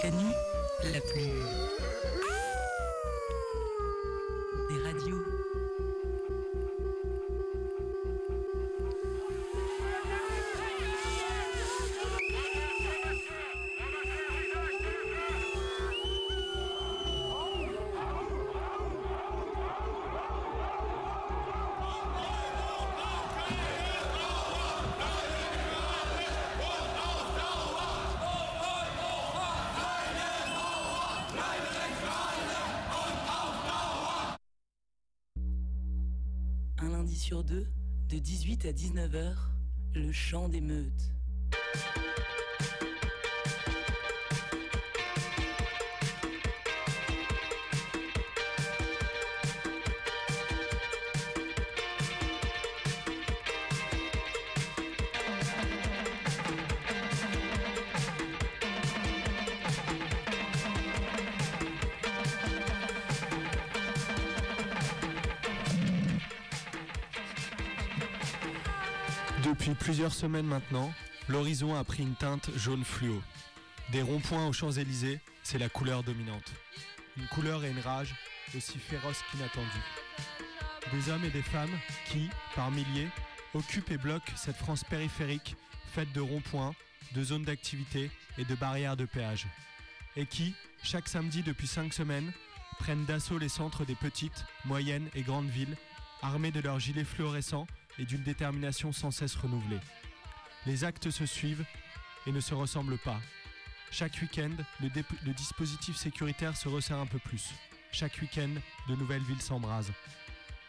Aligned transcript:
Canu, 0.00 0.30
la 0.92 1.00
plus 1.00 2.15
à 38.66 38.72
19h, 38.72 39.34
le 39.94 40.10
chant 40.10 40.48
des 40.48 40.60
meutes. 40.60 41.12
Plusieurs 70.06 70.20
semaines 70.20 70.46
maintenant, 70.46 70.92
l'horizon 71.26 71.74
a 71.74 71.82
pris 71.82 72.04
une 72.04 72.14
teinte 72.14 72.48
jaune 72.56 72.84
fluo. 72.84 73.20
Des 73.90 74.02
ronds-points 74.02 74.46
aux 74.46 74.52
Champs-Élysées, 74.52 75.18
c'est 75.42 75.58
la 75.58 75.68
couleur 75.68 76.04
dominante. 76.04 76.52
Une 77.16 77.26
couleur 77.26 77.64
et 77.64 77.70
une 77.70 77.80
rage 77.80 78.14
aussi 78.56 78.78
féroces 78.78 79.24
qu'inattendues. 79.28 79.66
Des 80.92 81.10
hommes 81.10 81.24
et 81.24 81.30
des 81.30 81.42
femmes 81.42 81.76
qui, 82.08 82.30
par 82.54 82.70
milliers, 82.70 83.08
occupent 83.52 83.90
et 83.90 83.98
bloquent 83.98 84.32
cette 84.36 84.54
France 84.54 84.84
périphérique 84.84 85.56
faite 85.92 86.12
de 86.12 86.20
ronds-points, 86.20 86.76
de 87.12 87.24
zones 87.24 87.44
d'activité 87.44 88.08
et 88.38 88.44
de 88.44 88.54
barrières 88.54 88.96
de 88.96 89.06
péage. 89.06 89.48
Et 90.14 90.26
qui, 90.26 90.54
chaque 90.84 91.08
samedi 91.08 91.42
depuis 91.42 91.66
cinq 91.66 91.92
semaines, 91.92 92.32
prennent 92.78 93.06
d'assaut 93.06 93.38
les 93.38 93.48
centres 93.48 93.84
des 93.84 93.96
petites, 93.96 94.44
moyennes 94.66 95.08
et 95.16 95.22
grandes 95.22 95.50
villes, 95.50 95.76
armés 96.22 96.52
de 96.52 96.60
leurs 96.60 96.78
gilets 96.78 97.02
fluorescents 97.02 97.66
et 97.98 98.04
d'une 98.04 98.22
détermination 98.22 98.92
sans 98.92 99.10
cesse 99.10 99.36
renouvelée. 99.36 99.80
Les 100.66 100.84
actes 100.84 101.10
se 101.10 101.26
suivent 101.26 101.64
et 102.26 102.32
ne 102.32 102.40
se 102.40 102.54
ressemblent 102.54 102.98
pas. 102.98 103.20
Chaque 103.90 104.18
week-end, 104.20 104.50
le, 104.80 105.32
dispositif 105.32 105.96
sécuritaire 105.96 106.56
se 106.56 106.68
resserre 106.68 106.98
un 106.98 107.06
peu 107.06 107.18
plus. 107.18 107.50
Chaque 107.92 108.18
week-end, 108.20 108.50
de 108.88 108.96
nouvelles 108.96 109.22
villes 109.22 109.40
s'embrasent. 109.40 109.92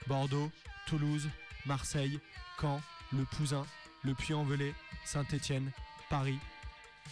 Bordeaux, 0.07 0.51
Toulouse, 0.85 1.27
Marseille, 1.65 2.19
Caen, 2.61 2.81
Le 3.11 3.25
Pousin, 3.25 3.65
Le 4.03 4.13
Puy-en-Velay, 4.13 4.73
Saint-Étienne, 5.03 5.71
Paris. 6.09 6.37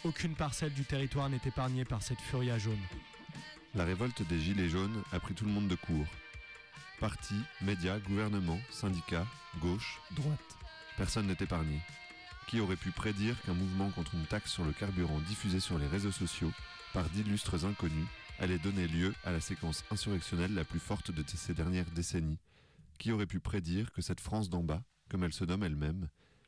Aucune 0.03 0.35
parcelle 0.35 0.73
du 0.73 0.85
territoire 0.85 1.29
n'est 1.29 1.41
épargnée 1.45 1.85
par 1.85 2.01
cette 2.01 2.21
furia 2.21 2.57
jaune. 2.57 2.81
La 3.73 3.83
révolte 3.83 4.21
des 4.27 4.39
Gilets 4.39 4.69
jaunes 4.69 5.03
a 5.11 5.19
pris 5.19 5.33
tout 5.33 5.45
le 5.45 5.51
monde 5.51 5.67
de 5.67 5.75
court. 5.75 6.05
Partis, 6.99 7.41
médias, 7.61 7.99
gouvernements, 7.99 8.59
syndicats, 8.71 9.27
gauche, 9.59 9.99
Droite. 10.15 10.57
personne 10.97 11.27
n'est 11.27 11.37
épargné. 11.41 11.81
Qui 12.47 12.61
aurait 12.61 12.77
pu 12.77 12.91
prédire 12.91 13.39
qu'un 13.41 13.53
mouvement 13.53 13.89
contre 13.89 14.15
une 14.15 14.25
taxe 14.25 14.53
sur 14.53 14.63
le 14.63 14.71
carburant 14.71 15.19
diffusé 15.27 15.59
sur 15.59 15.77
les 15.77 15.87
réseaux 15.87 16.13
sociaux 16.13 16.53
par 16.93 17.09
d'illustres 17.09 17.65
inconnus 17.65 18.07
allait 18.39 18.59
donner 18.59 18.87
lieu 18.87 19.13
à 19.25 19.31
la 19.31 19.41
séquence 19.41 19.83
insurrectionnelle 19.91 20.53
la 20.53 20.63
plus 20.63 20.79
forte 20.79 21.11
de 21.11 21.23
ces 21.27 21.53
dernières 21.53 21.91
décennies? 21.91 22.39
Qui 22.97 23.11
aurait 23.11 23.25
pu 23.25 23.41
prédire 23.41 23.91
que 23.91 24.01
cette 24.01 24.21
France 24.21 24.49
d'en 24.49 24.63
bas, 24.63 24.83
comme 25.09 25.25
elle 25.25 25.33
se 25.33 25.43
nomme 25.43 25.63
elle-même, 25.63 26.07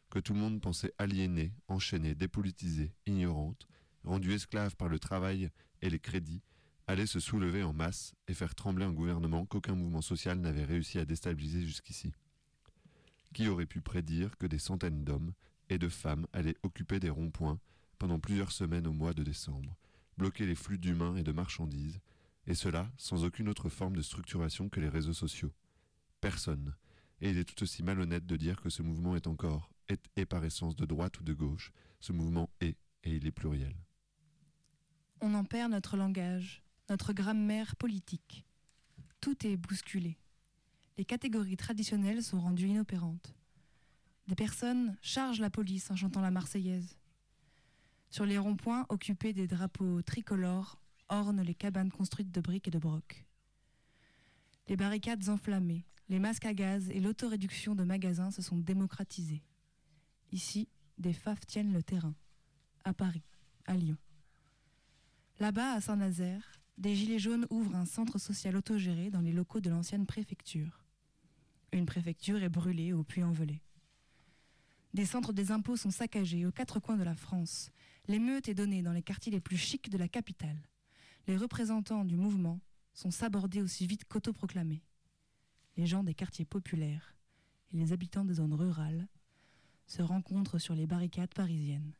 que 0.09 0.19
tout 0.19 0.33
le 0.33 0.39
monde 0.39 0.61
pensait 0.61 0.93
aliénée, 0.97 1.51
enchaînée, 1.67 2.15
dépolitisée, 2.15 2.93
ignorante, 3.05 3.67
rendue 4.05 4.33
esclave 4.33 4.77
par 4.77 4.87
le 4.87 4.97
travail 4.97 5.49
et 5.81 5.89
les 5.89 5.99
crédits, 5.99 6.41
allait 6.87 7.05
se 7.05 7.19
soulever 7.19 7.63
en 7.63 7.73
masse 7.73 8.15
et 8.27 8.33
faire 8.33 8.55
trembler 8.55 8.85
un 8.85 8.93
gouvernement 8.93 9.45
qu'aucun 9.45 9.75
mouvement 9.75 10.01
social 10.01 10.39
n'avait 10.39 10.63
réussi 10.63 10.99
à 10.99 11.05
déstabiliser 11.05 11.61
jusqu'ici 11.61 12.13
Qui 13.33 13.49
aurait 13.49 13.65
pu 13.65 13.81
prédire 13.81 14.37
que 14.37 14.47
des 14.47 14.59
centaines 14.59 15.03
d'hommes 15.03 15.33
et 15.69 15.77
de 15.77 15.89
femmes 15.89 16.27
allaient 16.31 16.57
occuper 16.63 16.99
des 16.99 17.09
ronds-points 17.09 17.59
pendant 17.99 18.19
plusieurs 18.19 18.51
semaines 18.51 18.87
au 18.87 18.93
mois 18.93 19.13
de 19.13 19.23
décembre, 19.23 19.75
bloquer 20.17 20.45
les 20.45 20.55
flux 20.55 20.77
d'humains 20.77 21.17
et 21.17 21.23
de 21.23 21.31
marchandises, 21.31 21.99
et 22.45 22.55
cela 22.55 22.89
sans 22.97 23.25
aucune 23.25 23.49
autre 23.49 23.69
forme 23.69 23.95
de 23.95 24.01
structuration 24.01 24.69
que 24.69 24.79
les 24.79 24.89
réseaux 24.89 25.13
sociaux 25.13 25.51
Personne. 26.21 26.73
Et 27.19 27.31
il 27.31 27.37
est 27.37 27.43
tout 27.43 27.61
aussi 27.63 27.83
malhonnête 27.83 28.25
de 28.25 28.37
dire 28.37 28.61
que 28.61 28.69
ce 28.69 28.81
mouvement 28.81 29.15
est 29.15 29.27
encore, 29.27 29.71
est, 29.89 30.03
et 30.15 30.25
par 30.25 30.45
essence 30.45 30.75
de 30.75 30.85
droite 30.85 31.19
ou 31.19 31.23
de 31.23 31.33
gauche, 31.33 31.71
ce 31.99 32.13
mouvement 32.13 32.49
est, 32.61 32.77
et 33.03 33.15
il 33.15 33.27
est 33.27 33.31
pluriel. 33.31 33.75
On 35.21 35.33
en 35.33 35.43
perd 35.43 35.71
notre 35.71 35.97
langage, 35.97 36.63
notre 36.89 37.13
grammaire 37.13 37.75
politique. 37.75 38.45
Tout 39.19 39.45
est 39.45 39.57
bousculé. 39.57 40.17
Les 40.97 41.05
catégories 41.05 41.57
traditionnelles 41.57 42.23
sont 42.23 42.39
rendues 42.39 42.69
inopérantes. 42.69 43.35
Des 44.27 44.35
personnes 44.35 44.97
chargent 45.01 45.39
la 45.39 45.49
police 45.49 45.91
en 45.91 45.95
chantant 45.95 46.21
la 46.21 46.31
Marseillaise. 46.31 46.97
Sur 48.09 48.25
les 48.25 48.37
ronds-points 48.37 48.85
occupés 48.89 49.33
des 49.33 49.47
drapeaux 49.47 50.01
tricolores 50.01 50.79
ornent 51.09 51.41
les 51.41 51.55
cabanes 51.55 51.91
construites 51.91 52.31
de 52.31 52.41
briques 52.41 52.67
et 52.67 52.71
de 52.71 52.79
brocs. 52.79 53.25
Les 54.67 54.75
barricades 54.75 55.29
enflammées, 55.29 55.85
les 56.09 56.19
masques 56.19 56.45
à 56.45 56.53
gaz 56.53 56.89
et 56.89 56.99
l'autoréduction 56.99 57.75
de 57.75 57.83
magasins 57.83 58.31
se 58.31 58.41
sont 58.41 58.57
démocratisés. 58.57 59.43
Ici, 60.31 60.67
des 60.97 61.13
FAF 61.13 61.45
tiennent 61.45 61.73
le 61.73 61.83
terrain. 61.83 62.15
À 62.83 62.93
Paris, 62.93 63.23
à 63.65 63.75
Lyon. 63.75 63.97
Là-bas, 65.39 65.73
à 65.73 65.81
Saint-Nazaire, 65.81 66.56
des 66.77 66.95
Gilets 66.95 67.19
jaunes 67.19 67.47
ouvrent 67.49 67.75
un 67.75 67.85
centre 67.85 68.19
social 68.19 68.55
autogéré 68.55 69.09
dans 69.09 69.21
les 69.21 69.31
locaux 69.31 69.61
de 69.61 69.69
l'ancienne 69.69 70.05
préfecture. 70.05 70.85
Une 71.71 71.87
préfecture 71.87 72.43
est 72.43 72.49
brûlée 72.49 72.93
au 72.93 73.03
Puy-en-Velay. 73.03 73.61
Des 74.93 75.05
centres 75.05 75.33
des 75.33 75.51
impôts 75.51 75.75
sont 75.75 75.91
saccagés 75.91 76.45
aux 76.45 76.51
quatre 76.51 76.79
coins 76.79 76.97
de 76.97 77.03
la 77.03 77.15
France. 77.15 77.71
L'émeute 78.07 78.47
est 78.47 78.53
donnée 78.53 78.83
dans 78.83 78.93
les 78.93 79.01
quartiers 79.01 79.31
les 79.31 79.39
plus 79.39 79.57
chics 79.57 79.89
de 79.89 79.97
la 79.97 80.07
capitale. 80.07 80.69
Les 81.27 81.35
représentants 81.35 82.05
du 82.05 82.15
mouvement 82.15 82.59
sont 82.93 83.11
sabordés 83.11 83.61
aussi 83.61 83.87
vite 83.87 84.05
qu'autoproclamés. 84.05 84.83
Les 85.77 85.87
gens 85.87 86.03
des 86.03 86.13
quartiers 86.13 86.45
populaires 86.45 87.15
et 87.73 87.77
les 87.77 87.91
habitants 87.91 88.23
des 88.23 88.35
zones 88.35 88.53
rurales 88.53 89.07
se 89.87 90.01
rencontrent 90.01 90.59
sur 90.59 90.75
les 90.75 90.87
barricades 90.87 91.33
parisiennes. 91.33 91.93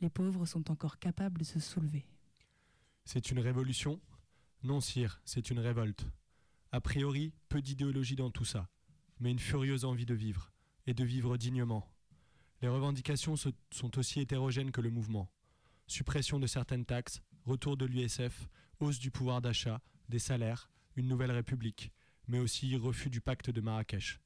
Les 0.00 0.10
pauvres 0.10 0.44
sont 0.44 0.70
encore 0.70 0.98
capables 0.98 1.38
de 1.38 1.44
se 1.44 1.60
soulever. 1.60 2.06
C'est 3.10 3.30
une 3.30 3.38
révolution 3.38 4.02
Non, 4.62 4.82
sire, 4.82 5.22
c'est 5.24 5.48
une 5.48 5.60
révolte. 5.60 6.04
A 6.72 6.82
priori, 6.82 7.32
peu 7.48 7.62
d'idéologie 7.62 8.16
dans 8.16 8.30
tout 8.30 8.44
ça, 8.44 8.68
mais 9.18 9.30
une 9.30 9.38
furieuse 9.38 9.86
envie 9.86 10.04
de 10.04 10.12
vivre, 10.12 10.52
et 10.86 10.92
de 10.92 11.04
vivre 11.04 11.38
dignement. 11.38 11.90
Les 12.60 12.68
revendications 12.68 13.34
sont 13.36 13.98
aussi 13.98 14.20
hétérogènes 14.20 14.72
que 14.72 14.82
le 14.82 14.90
mouvement. 14.90 15.32
Suppression 15.86 16.38
de 16.38 16.46
certaines 16.46 16.84
taxes, 16.84 17.22
retour 17.46 17.78
de 17.78 17.86
l'USF, 17.86 18.46
hausse 18.78 18.98
du 18.98 19.10
pouvoir 19.10 19.40
d'achat, 19.40 19.80
des 20.10 20.18
salaires, 20.18 20.68
une 20.94 21.08
nouvelle 21.08 21.32
république, 21.32 21.90
mais 22.26 22.40
aussi 22.40 22.76
refus 22.76 23.08
du 23.08 23.22
pacte 23.22 23.48
de 23.48 23.62
Marrakech. 23.62 24.20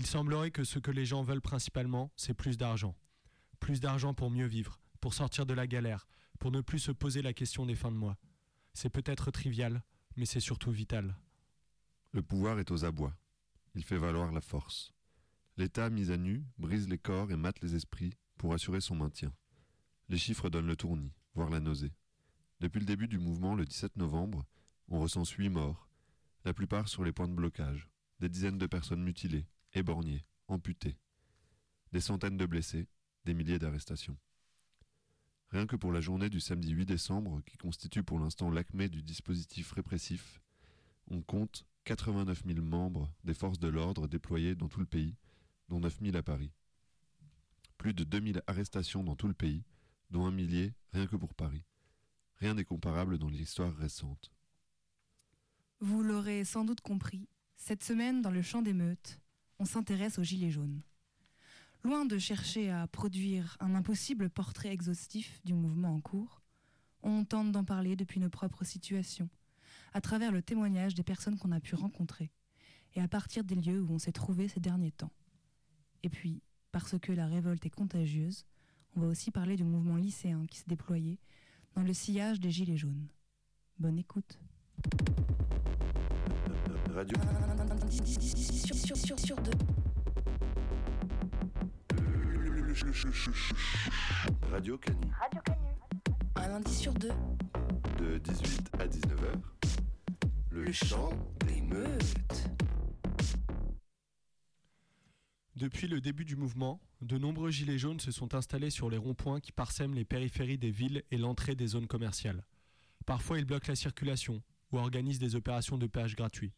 Il 0.00 0.06
semblerait 0.06 0.50
que 0.50 0.64
ce 0.64 0.80
que 0.80 0.90
les 0.90 1.06
gens 1.06 1.22
veulent 1.22 1.40
principalement, 1.40 2.10
c'est 2.16 2.34
plus 2.34 2.58
d'argent. 2.58 2.96
Plus 3.60 3.78
d'argent 3.78 4.14
pour 4.14 4.32
mieux 4.32 4.46
vivre, 4.46 4.80
pour 5.00 5.14
sortir 5.14 5.46
de 5.46 5.54
la 5.54 5.68
galère, 5.68 6.08
pour 6.38 6.50
ne 6.50 6.60
plus 6.60 6.78
se 6.78 6.92
poser 6.92 7.22
la 7.22 7.32
question 7.32 7.66
des 7.66 7.74
fins 7.74 7.92
de 7.92 7.96
mois. 7.96 8.16
C'est 8.72 8.90
peut-être 8.90 9.30
trivial, 9.30 9.82
mais 10.16 10.26
c'est 10.26 10.40
surtout 10.40 10.70
vital. 10.70 11.16
Le 12.12 12.22
pouvoir 12.22 12.58
est 12.58 12.70
aux 12.70 12.84
abois. 12.84 13.16
Il 13.74 13.84
fait 13.84 13.98
valoir 13.98 14.32
la 14.32 14.40
force. 14.40 14.92
L'État 15.56 15.90
mis 15.90 16.10
à 16.10 16.16
nu 16.16 16.44
brise 16.58 16.88
les 16.88 16.98
corps 16.98 17.30
et 17.30 17.36
mate 17.36 17.60
les 17.60 17.74
esprits 17.74 18.14
pour 18.36 18.54
assurer 18.54 18.80
son 18.80 18.96
maintien. 18.96 19.32
Les 20.08 20.18
chiffres 20.18 20.50
donnent 20.50 20.66
le 20.66 20.76
tournis, 20.76 21.12
voire 21.34 21.50
la 21.50 21.60
nausée. 21.60 21.92
Depuis 22.60 22.80
le 22.80 22.86
début 22.86 23.08
du 23.08 23.18
mouvement, 23.18 23.54
le 23.54 23.64
17 23.64 23.96
novembre, 23.96 24.44
on 24.88 25.00
recense 25.00 25.30
huit 25.30 25.48
morts, 25.48 25.88
la 26.44 26.52
plupart 26.52 26.88
sur 26.88 27.04
les 27.04 27.12
points 27.12 27.28
de 27.28 27.34
blocage, 27.34 27.88
des 28.20 28.28
dizaines 28.28 28.58
de 28.58 28.66
personnes 28.66 29.02
mutilées, 29.02 29.46
éborgnées, 29.72 30.24
amputées, 30.48 30.98
des 31.92 32.00
centaines 32.00 32.36
de 32.36 32.46
blessés, 32.46 32.88
des 33.24 33.34
milliers 33.34 33.58
d'arrestations. 33.58 34.18
Rien 35.54 35.68
que 35.68 35.76
pour 35.76 35.92
la 35.92 36.00
journée 36.00 36.30
du 36.30 36.40
samedi 36.40 36.72
8 36.72 36.84
décembre, 36.84 37.40
qui 37.46 37.56
constitue 37.56 38.02
pour 38.02 38.18
l'instant 38.18 38.50
l'acmé 38.50 38.88
du 38.88 39.04
dispositif 39.04 39.70
répressif, 39.70 40.40
on 41.06 41.22
compte 41.22 41.64
89 41.84 42.42
000 42.44 42.60
membres 42.60 43.08
des 43.22 43.34
forces 43.34 43.60
de 43.60 43.68
l'ordre 43.68 44.08
déployés 44.08 44.56
dans 44.56 44.66
tout 44.66 44.80
le 44.80 44.86
pays, 44.86 45.14
dont 45.68 45.78
9 45.78 46.00
000 46.02 46.16
à 46.16 46.24
Paris. 46.24 46.50
Plus 47.78 47.94
de 47.94 48.02
2000 48.02 48.42
arrestations 48.48 49.04
dans 49.04 49.14
tout 49.14 49.28
le 49.28 49.32
pays, 49.32 49.62
dont 50.10 50.26
un 50.26 50.32
millier 50.32 50.74
rien 50.92 51.06
que 51.06 51.14
pour 51.14 51.34
Paris. 51.34 51.64
Rien 52.38 52.54
n'est 52.54 52.64
comparable 52.64 53.18
dans 53.18 53.28
l'histoire 53.28 53.76
récente. 53.76 54.32
Vous 55.78 56.02
l'aurez 56.02 56.44
sans 56.44 56.64
doute 56.64 56.80
compris, 56.80 57.28
cette 57.54 57.84
semaine, 57.84 58.22
dans 58.22 58.32
le 58.32 58.42
champ 58.42 58.60
d'émeute, 58.60 59.20
on 59.60 59.66
s'intéresse 59.66 60.18
aux 60.18 60.24
Gilets 60.24 60.50
jaunes. 60.50 60.82
Loin 61.84 62.06
de 62.06 62.16
chercher 62.16 62.70
à 62.70 62.86
produire 62.86 63.58
un 63.60 63.74
impossible 63.74 64.30
portrait 64.30 64.72
exhaustif 64.72 65.38
du 65.44 65.52
mouvement 65.52 65.94
en 65.94 66.00
cours, 66.00 66.40
on 67.02 67.26
tente 67.26 67.52
d'en 67.52 67.62
parler 67.62 67.94
depuis 67.94 68.20
nos 68.20 68.30
propres 68.30 68.64
situations, 68.64 69.28
à 69.92 70.00
travers 70.00 70.32
le 70.32 70.40
témoignage 70.40 70.94
des 70.94 71.02
personnes 71.02 71.38
qu'on 71.38 71.52
a 71.52 71.60
pu 71.60 71.74
rencontrer, 71.74 72.32
et 72.94 73.02
à 73.02 73.08
partir 73.08 73.44
des 73.44 73.56
lieux 73.56 73.82
où 73.82 73.92
on 73.92 73.98
s'est 73.98 74.12
trouvé 74.12 74.48
ces 74.48 74.60
derniers 74.60 74.92
temps. 74.92 75.12
Et 76.02 76.08
puis, 76.08 76.42
parce 76.72 76.98
que 76.98 77.12
la 77.12 77.26
révolte 77.26 77.66
est 77.66 77.70
contagieuse, 77.70 78.46
on 78.96 79.00
va 79.00 79.08
aussi 79.08 79.30
parler 79.30 79.56
du 79.56 79.64
mouvement 79.64 79.96
lycéen 79.96 80.46
qui 80.46 80.56
s'est 80.56 80.64
déployé 80.66 81.18
dans 81.74 81.82
le 81.82 81.92
sillage 81.92 82.40
des 82.40 82.50
Gilets 82.50 82.78
jaunes. 82.78 83.08
Bonne 83.78 83.98
écoute. 83.98 84.38
Radio, 86.94 87.18
Sur, 87.90 88.74
sur, 88.74 88.96
sur, 88.96 89.18
sur 89.18 89.36
deux. 89.42 89.83
Radio 94.50 94.76
Canu, 94.78 95.06
Un 96.34 96.48
lundi 96.48 96.74
sur 96.74 96.92
deux. 96.94 97.12
de 98.00 98.18
18 98.18 98.70
à 98.80 98.86
19h. 98.88 99.40
Le, 100.50 100.64
Le 100.64 100.72
chant 100.72 101.10
des 101.46 101.60
meutes. 101.62 102.50
Depuis 105.54 105.86
le 105.86 106.00
début 106.00 106.24
du 106.24 106.34
mouvement, 106.34 106.80
de 107.00 107.16
nombreux 107.16 107.52
gilets 107.52 107.78
jaunes 107.78 108.00
se 108.00 108.10
sont 108.10 108.34
installés 108.34 108.70
sur 108.70 108.90
les 108.90 108.96
ronds-points 108.98 109.38
qui 109.38 109.52
parsèment 109.52 109.94
les 109.94 110.04
périphéries 110.04 110.58
des 110.58 110.72
villes 110.72 111.04
et 111.12 111.16
l'entrée 111.16 111.54
des 111.54 111.68
zones 111.68 111.86
commerciales. 111.86 112.44
Parfois, 113.06 113.38
ils 113.38 113.44
bloquent 113.44 113.68
la 113.68 113.76
circulation 113.76 114.42
ou 114.72 114.78
organisent 114.78 115.20
des 115.20 115.36
opérations 115.36 115.78
de 115.78 115.86
péage 115.86 116.16
gratuit. 116.16 116.52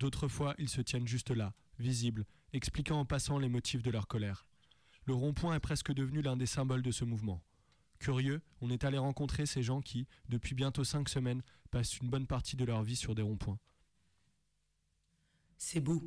D'autres 0.00 0.26
fois, 0.26 0.56
ils 0.58 0.68
se 0.68 0.80
tiennent 0.80 1.06
juste 1.06 1.30
là, 1.30 1.54
visibles, 1.78 2.24
expliquant 2.52 2.98
en 2.98 3.04
passant 3.04 3.38
les 3.38 3.48
motifs 3.48 3.84
de 3.84 3.92
leur 3.92 4.08
colère. 4.08 4.48
Le 5.06 5.14
rond-point 5.14 5.54
est 5.54 5.60
presque 5.60 5.92
devenu 5.92 6.22
l'un 6.22 6.36
des 6.36 6.46
symboles 6.46 6.82
de 6.82 6.90
ce 6.90 7.04
mouvement. 7.04 7.42
Curieux, 7.98 8.40
on 8.60 8.70
est 8.70 8.84
allé 8.84 8.98
rencontrer 8.98 9.46
ces 9.46 9.62
gens 9.62 9.80
qui, 9.80 10.06
depuis 10.28 10.54
bientôt 10.54 10.84
cinq 10.84 11.08
semaines, 11.08 11.42
passent 11.70 11.98
une 11.98 12.08
bonne 12.08 12.26
partie 12.26 12.56
de 12.56 12.64
leur 12.64 12.82
vie 12.82 12.96
sur 12.96 13.14
des 13.14 13.22
ronds-points. 13.22 13.58
C'est 15.58 15.80
beau. 15.80 16.02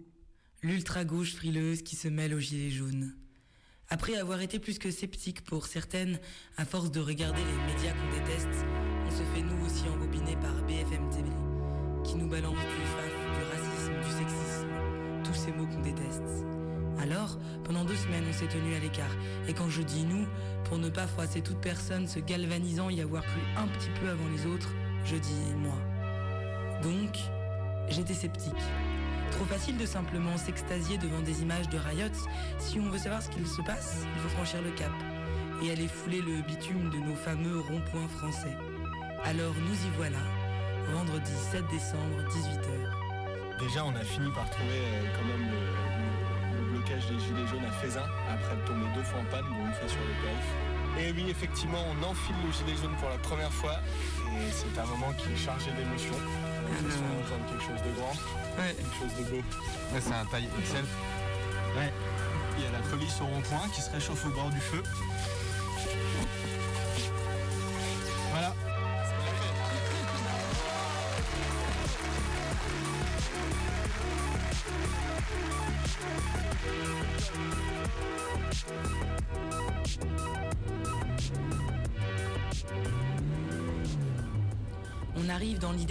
L'ultra-gauche 0.64 1.34
frileuse 1.34 1.84
qui 1.84 1.96
se 1.96 2.08
mêle 2.08 2.34
aux 2.34 2.40
gilets 2.40 2.72
jaunes. 2.72 3.16
Après 3.90 4.16
avoir 4.18 4.42
été 4.42 4.60
plus 4.60 4.80
que 4.80 4.92
sceptique 4.92 5.44
pour 5.44 5.66
certaines, 5.66 6.20
à 6.58 6.66
force 6.66 6.92
de 6.92 7.00
regarder 7.00 7.42
les 7.44 7.74
médias 7.74 7.94
qu'on 7.94 8.12
déteste, 8.12 8.66
on 9.06 9.12
se 9.12 9.24
fait 9.34 9.42
nous 9.42 9.66
aussi 9.66 9.88
embobiner 9.88 10.36
par 10.36 10.54
BFM 10.66 11.10
TV, 11.10 11.30
qui 12.04 12.16
nous 12.16 12.28
balance 12.28 12.58
du 12.58 12.86
faf, 12.86 13.14
du 13.38 13.44
racisme, 13.44 13.94
du 14.04 14.10
sexisme, 14.10 14.68
tous 15.24 15.34
ces 15.34 15.52
mots 15.54 15.68
qu'on 15.68 15.82
déteste. 15.82 16.67
Alors, 17.00 17.38
pendant 17.64 17.84
deux 17.84 17.96
semaines, 17.96 18.24
on 18.28 18.34
s'est 18.34 18.48
tenu 18.48 18.74
à 18.76 18.80
l'écart. 18.80 19.16
Et 19.48 19.54
quand 19.54 19.70
je 19.70 19.82
dis 19.82 20.04
nous, 20.04 20.26
pour 20.66 20.78
ne 20.78 20.90
pas 20.90 21.08
froisser 21.08 21.42
toute 21.42 21.60
personne 21.60 22.08
se 22.08 22.20
galvanisant 22.20 22.90
y 22.90 23.02
avoir 23.02 23.24
cru 23.24 23.40
un 23.58 23.68
petit 23.68 23.90
peu 24.00 24.10
avant 24.10 24.28
les 24.36 24.46
autres, 24.46 24.74
je 25.06 25.16
dis 25.16 25.54
moi. 25.58 25.78
Donc, 26.84 27.18
j'étais 27.90 28.14
sceptique. 28.14 28.54
Trop 29.32 29.46
facile 29.46 29.78
de 29.78 29.86
simplement 29.86 30.38
s'extasier 30.38 30.98
devant 30.98 31.22
des 31.22 31.42
images 31.42 31.70
de 31.70 31.78
riots. 31.78 32.28
Si 32.60 32.80
on 32.80 32.90
veut 32.90 32.98
savoir 32.98 33.22
ce 33.22 33.30
qu'il 33.30 33.46
se 33.46 33.62
passe, 33.62 34.06
il 34.16 34.22
faut 34.22 34.30
franchir 34.30 34.62
le 34.62 34.72
cap 34.72 34.92
et 35.62 35.72
aller 35.72 35.88
fouler 35.88 36.22
le 36.22 36.42
bitume 36.42 36.90
de 36.90 36.98
nos 36.98 37.16
fameux 37.16 37.60
ronds-points 37.60 38.08
français. 38.08 38.56
Alors 39.24 39.54
nous 39.54 39.74
y 39.74 39.90
voilà, 39.98 40.20
vendredi 40.94 41.32
7 41.52 41.64
décembre, 41.70 42.22
18h. 42.30 43.60
Déjà, 43.60 43.84
on 43.84 43.96
a 43.96 44.04
fini 44.04 44.32
par 44.32 44.50
trouver 44.52 44.70
euh, 44.70 45.04
quand 45.18 45.26
même 45.26 45.50
le, 45.50 45.87
blocage 46.88 47.08
des 47.10 47.20
gilets 47.20 47.48
jaunes 47.48 47.66
à 47.66 47.72
Fézin, 47.82 48.06
après 48.32 48.54
être 48.54 48.66
tombé 48.66 48.86
deux 48.96 49.04
fois 49.04 49.20
en 49.20 49.26
panne, 49.26 49.46
dont 49.50 49.66
une 49.66 49.74
fois 49.74 49.88
sur 49.88 50.00
le 50.00 50.14
périph'. 50.24 50.56
Et 51.00 51.12
oui, 51.12 51.30
effectivement, 51.30 51.84
on 51.92 52.04
enfile 52.04 52.36
le 52.46 52.52
gilet 52.52 52.76
jaune 52.82 52.96
pour 53.00 53.10
la 53.10 53.18
première 53.18 53.52
fois, 53.52 53.76
et 54.34 54.52
c'est 54.52 54.80
un 54.80 54.86
moment 54.86 55.12
qui 55.18 55.32
est 55.32 55.38
chargé 55.38 55.72
d'émotions. 55.72 56.16
On 56.18 56.72
a 56.72 56.78
Ah. 56.78 57.30
d'entendre 57.30 57.46
quelque 57.50 57.64
chose 57.64 57.82
de 57.84 57.92
grand, 58.00 58.16
Ouais. 58.58 58.74
quelque 58.76 58.96
chose 58.96 59.14
de 59.20 59.24
beau. 59.30 59.44
Ouais, 59.94 60.02
c'est 60.02 60.14
un 60.14 60.26
taille 60.26 60.50
XL. 60.64 60.86
Ouais. 61.78 61.94
Il 62.58 62.64
y 62.64 62.68
a 62.68 62.72
la 62.72 62.80
police 62.90 63.20
au 63.22 63.26
rond-point 63.26 63.68
qui 63.74 63.82
se 63.82 63.92
réchauffe 63.92 64.26
au 64.26 64.30
bord 64.30 64.50
du 64.50 64.60
feu. 64.60 64.82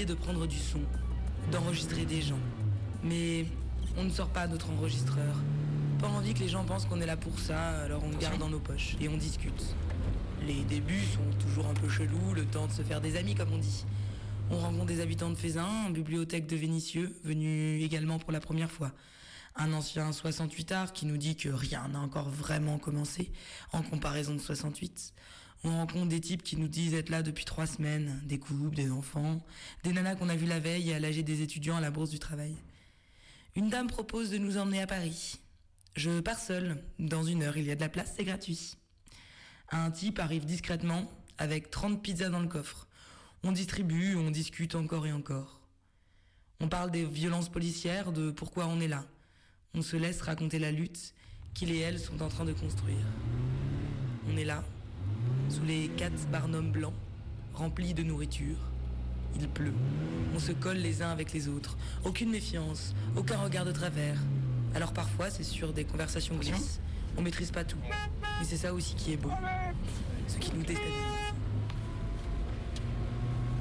De 0.06 0.14
prendre 0.14 0.46
du 0.46 0.56
son, 0.56 0.80
d'enregistrer 1.50 2.04
des 2.04 2.22
gens. 2.22 2.38
Mais 3.02 3.46
on 3.96 4.04
ne 4.04 4.10
sort 4.10 4.28
pas 4.28 4.46
notre 4.46 4.70
enregistreur. 4.70 5.34
Pas 5.98 6.08
envie 6.08 6.34
que 6.34 6.40
les 6.40 6.48
gens 6.48 6.64
pensent 6.64 6.86
qu'on 6.86 7.00
est 7.00 7.06
là 7.06 7.16
pour 7.16 7.38
ça, 7.38 7.80
alors 7.82 8.02
on 8.04 8.10
le 8.10 8.16
garde 8.16 8.38
dans 8.38 8.48
nos 8.48 8.60
poches 8.60 8.96
et 9.00 9.08
on 9.08 9.16
discute. 9.16 9.74
Les 10.46 10.62
débuts 10.64 11.02
sont 11.12 11.46
toujours 11.46 11.66
un 11.66 11.74
peu 11.74 11.88
chelous, 11.88 12.34
le 12.34 12.44
temps 12.44 12.66
de 12.66 12.72
se 12.72 12.82
faire 12.82 13.00
des 13.00 13.16
amis 13.16 13.34
comme 13.34 13.52
on 13.52 13.58
dit. 13.58 13.84
On 14.50 14.58
rencontre 14.58 14.86
des 14.86 15.00
habitants 15.00 15.30
de 15.30 15.34
Fézin, 15.34 15.90
bibliothèque 15.90 16.46
de 16.46 16.54
Vénissieux, 16.54 17.12
venu 17.24 17.82
également 17.82 18.18
pour 18.18 18.30
la 18.30 18.40
première 18.40 18.70
fois. 18.70 18.92
Un 19.56 19.72
ancien 19.72 20.12
68 20.12 20.72
art 20.72 20.92
qui 20.92 21.06
nous 21.06 21.16
dit 21.16 21.34
que 21.34 21.48
rien 21.48 21.88
n'a 21.88 21.98
encore 21.98 22.28
vraiment 22.28 22.78
commencé 22.78 23.32
en 23.72 23.82
comparaison 23.82 24.34
de 24.34 24.40
68. 24.40 25.14
On 25.64 25.70
rencontre 25.70 26.08
des 26.08 26.20
types 26.20 26.42
qui 26.42 26.56
nous 26.56 26.68
disent 26.68 26.94
être 26.94 27.08
là 27.08 27.22
depuis 27.22 27.44
trois 27.44 27.66
semaines, 27.66 28.20
des 28.24 28.38
couples, 28.38 28.76
des 28.76 28.90
enfants, 28.90 29.44
des 29.82 29.92
nanas 29.92 30.14
qu'on 30.14 30.28
a 30.28 30.36
vues 30.36 30.46
la 30.46 30.60
veille 30.60 30.92
à 30.92 31.00
l'âge 31.00 31.16
des 31.16 31.42
étudiants 31.42 31.76
à 31.76 31.80
la 31.80 31.90
bourse 31.90 32.10
du 32.10 32.18
travail. 32.18 32.54
Une 33.56 33.70
dame 33.70 33.88
propose 33.88 34.30
de 34.30 34.38
nous 34.38 34.58
emmener 34.58 34.82
à 34.82 34.86
Paris. 34.86 35.40
Je 35.96 36.20
pars 36.20 36.38
seule. 36.38 36.82
Dans 36.98 37.24
une 37.24 37.42
heure, 37.42 37.56
il 37.56 37.64
y 37.64 37.70
a 37.70 37.74
de 37.74 37.80
la 37.80 37.88
place, 37.88 38.12
c'est 38.16 38.24
gratuit. 38.24 38.76
Un 39.70 39.90
type 39.90 40.18
arrive 40.18 40.44
discrètement 40.44 41.10
avec 41.38 41.70
30 41.70 42.02
pizzas 42.02 42.28
dans 42.28 42.40
le 42.40 42.48
coffre. 42.48 42.86
On 43.42 43.52
distribue, 43.52 44.14
on 44.14 44.30
discute 44.30 44.74
encore 44.74 45.06
et 45.06 45.12
encore. 45.12 45.60
On 46.60 46.68
parle 46.68 46.90
des 46.90 47.04
violences 47.04 47.48
policières, 47.48 48.12
de 48.12 48.30
pourquoi 48.30 48.66
on 48.66 48.80
est 48.80 48.88
là. 48.88 49.04
On 49.74 49.82
se 49.82 49.96
laisse 49.96 50.20
raconter 50.20 50.58
la 50.58 50.70
lutte 50.70 51.14
qu'il 51.54 51.70
et 51.70 51.78
elle 51.78 51.98
sont 51.98 52.20
en 52.22 52.28
train 52.28 52.44
de 52.44 52.52
construire. 52.52 53.06
On 54.28 54.36
est 54.36 54.44
là, 54.44 54.64
sous 55.48 55.64
les 55.64 55.88
quatre 55.88 56.26
barnums 56.28 56.70
blancs, 56.70 56.94
remplis 57.54 57.94
de 57.94 58.02
nourriture. 58.02 58.56
Il 59.38 59.48
pleut. 59.48 59.74
On 60.34 60.38
se 60.38 60.52
colle 60.52 60.78
les 60.78 61.02
uns 61.02 61.10
avec 61.10 61.32
les 61.32 61.48
autres. 61.48 61.76
Aucune 62.04 62.30
méfiance, 62.30 62.94
aucun 63.16 63.38
regard 63.38 63.64
de 63.64 63.72
travers. 63.72 64.16
Alors 64.74 64.92
parfois, 64.92 65.30
c'est 65.30 65.42
sur 65.42 65.72
des 65.72 65.84
conversations 65.84 66.36
glisses. 66.36 66.80
On 67.16 67.22
maîtrise 67.22 67.50
pas 67.50 67.64
tout. 67.64 67.78
Mais 67.84 68.44
c'est 68.44 68.56
ça 68.56 68.72
aussi 68.72 68.94
qui 68.94 69.12
est 69.12 69.16
beau. 69.16 69.30
Ce 70.26 70.38
qui 70.38 70.52
nous 70.54 70.62
déstabilise. 70.62 70.94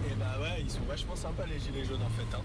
Et 0.10 0.16
bah 0.16 0.38
ouais, 0.42 0.62
ils 0.62 0.70
sont 0.70 0.84
vachement 0.88 1.16
sympas 1.16 1.46
les 1.46 1.60
gilets 1.60 1.86
jaunes 1.86 2.04
en 2.04 2.10
fait. 2.10 2.36
Hein. 2.36 2.42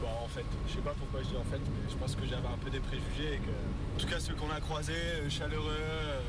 Bon, 0.00 0.08
en 0.24 0.28
fait, 0.28 0.44
je 0.68 0.74
sais 0.74 0.80
pas 0.80 0.94
pourquoi 0.98 1.22
je 1.22 1.28
dis 1.28 1.36
en 1.36 1.44
fait, 1.44 1.58
mais 1.58 1.90
je 1.90 1.96
pense 1.96 2.14
que 2.14 2.26
j'avais 2.26 2.46
un 2.46 2.58
peu 2.62 2.70
des 2.70 2.80
préjugés 2.80 3.34
et 3.34 3.38
que. 3.38 3.96
En 3.96 3.98
tout 3.98 4.06
cas, 4.06 4.20
ceux 4.20 4.34
qu'on 4.34 4.50
a 4.50 4.60
croisés, 4.60 4.92
euh, 4.92 5.30
chaleureux, 5.30 5.70
euh, 5.70 6.20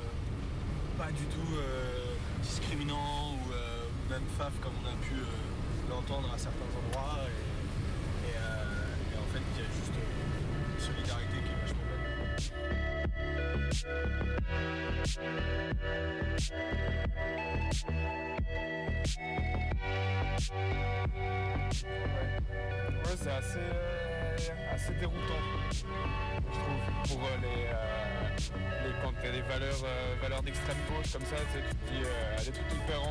pas 0.97 1.11
du 1.11 1.23
tout 1.25 1.55
euh, 1.55 2.06
discriminants 2.41 3.33
ou 3.33 3.51
euh, 3.51 3.85
ou 3.87 4.11
même 4.11 4.27
faf 4.37 4.53
comme 4.61 4.73
on 4.83 4.87
a 4.87 4.95
pu 5.01 5.15
euh, 5.15 5.25
l'entendre 5.89 6.31
à 6.33 6.37
certains 6.37 6.71
endroits. 6.77 7.19
Euh, 7.19 7.29
et 8.25 9.17
en 9.17 9.27
fait, 9.33 9.41
il 9.55 9.61
y 9.61 9.65
a 9.65 9.69
juste 9.71 9.93
une 9.95 10.81
solidarité 10.81 11.37
qui 11.43 11.51
est 11.51 11.61
vachement. 11.61 11.87
Ouais, 20.37 20.43
c'est 23.17 23.31
assez, 23.31 23.57
euh, 23.57 24.37
assez 24.71 24.93
déroutant, 24.99 25.41
je 25.71 25.81
trouve, 25.81 27.09
pour 27.09 27.25
euh, 27.25 27.37
les, 27.41 27.65
euh, 27.73 28.93
les, 29.23 29.31
des 29.31 29.41
valeurs, 29.41 29.81
euh, 29.83 30.15
valeurs 30.21 30.43
d'extrême 30.43 30.77
gauche 30.89 31.11
comme 31.11 31.25
ça, 31.25 31.37
tu, 31.51 31.57
te 31.57 31.91
dis, 31.91 32.03
euh, 32.05 32.37
des 32.37 32.51
trucs 32.51 32.71
hyper. 32.71 33.01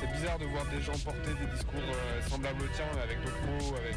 C'est 0.00 0.10
bizarre 0.12 0.38
de 0.40 0.46
voir 0.46 0.66
des 0.66 0.82
gens 0.82 0.98
porter 1.04 1.30
des 1.38 1.46
discours 1.54 1.80
semblables 2.28 2.60
aux 2.60 2.74
tiens, 2.74 2.90
mais 2.96 3.02
avec 3.02 3.22
d'autres 3.22 3.46
mots, 3.46 3.76
avec, 3.76 3.96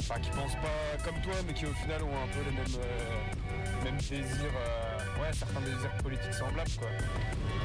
enfin, 0.00 0.20
qui 0.20 0.30
pensent 0.30 0.56
pas 0.56 1.02
comme 1.02 1.18
toi, 1.22 1.34
mais 1.46 1.54
qui 1.54 1.64
au 1.64 1.72
final 1.72 2.02
ont 2.02 2.22
un 2.22 2.28
peu 2.28 2.44
les 2.44 2.52
mêmes, 2.54 2.76
mêmes 3.84 3.96
désirs, 3.96 4.52
ouais, 5.18 5.32
certains 5.32 5.60
désirs 5.60 5.96
politiques 6.02 6.34
semblables, 6.34 6.76
quoi. 6.78 6.88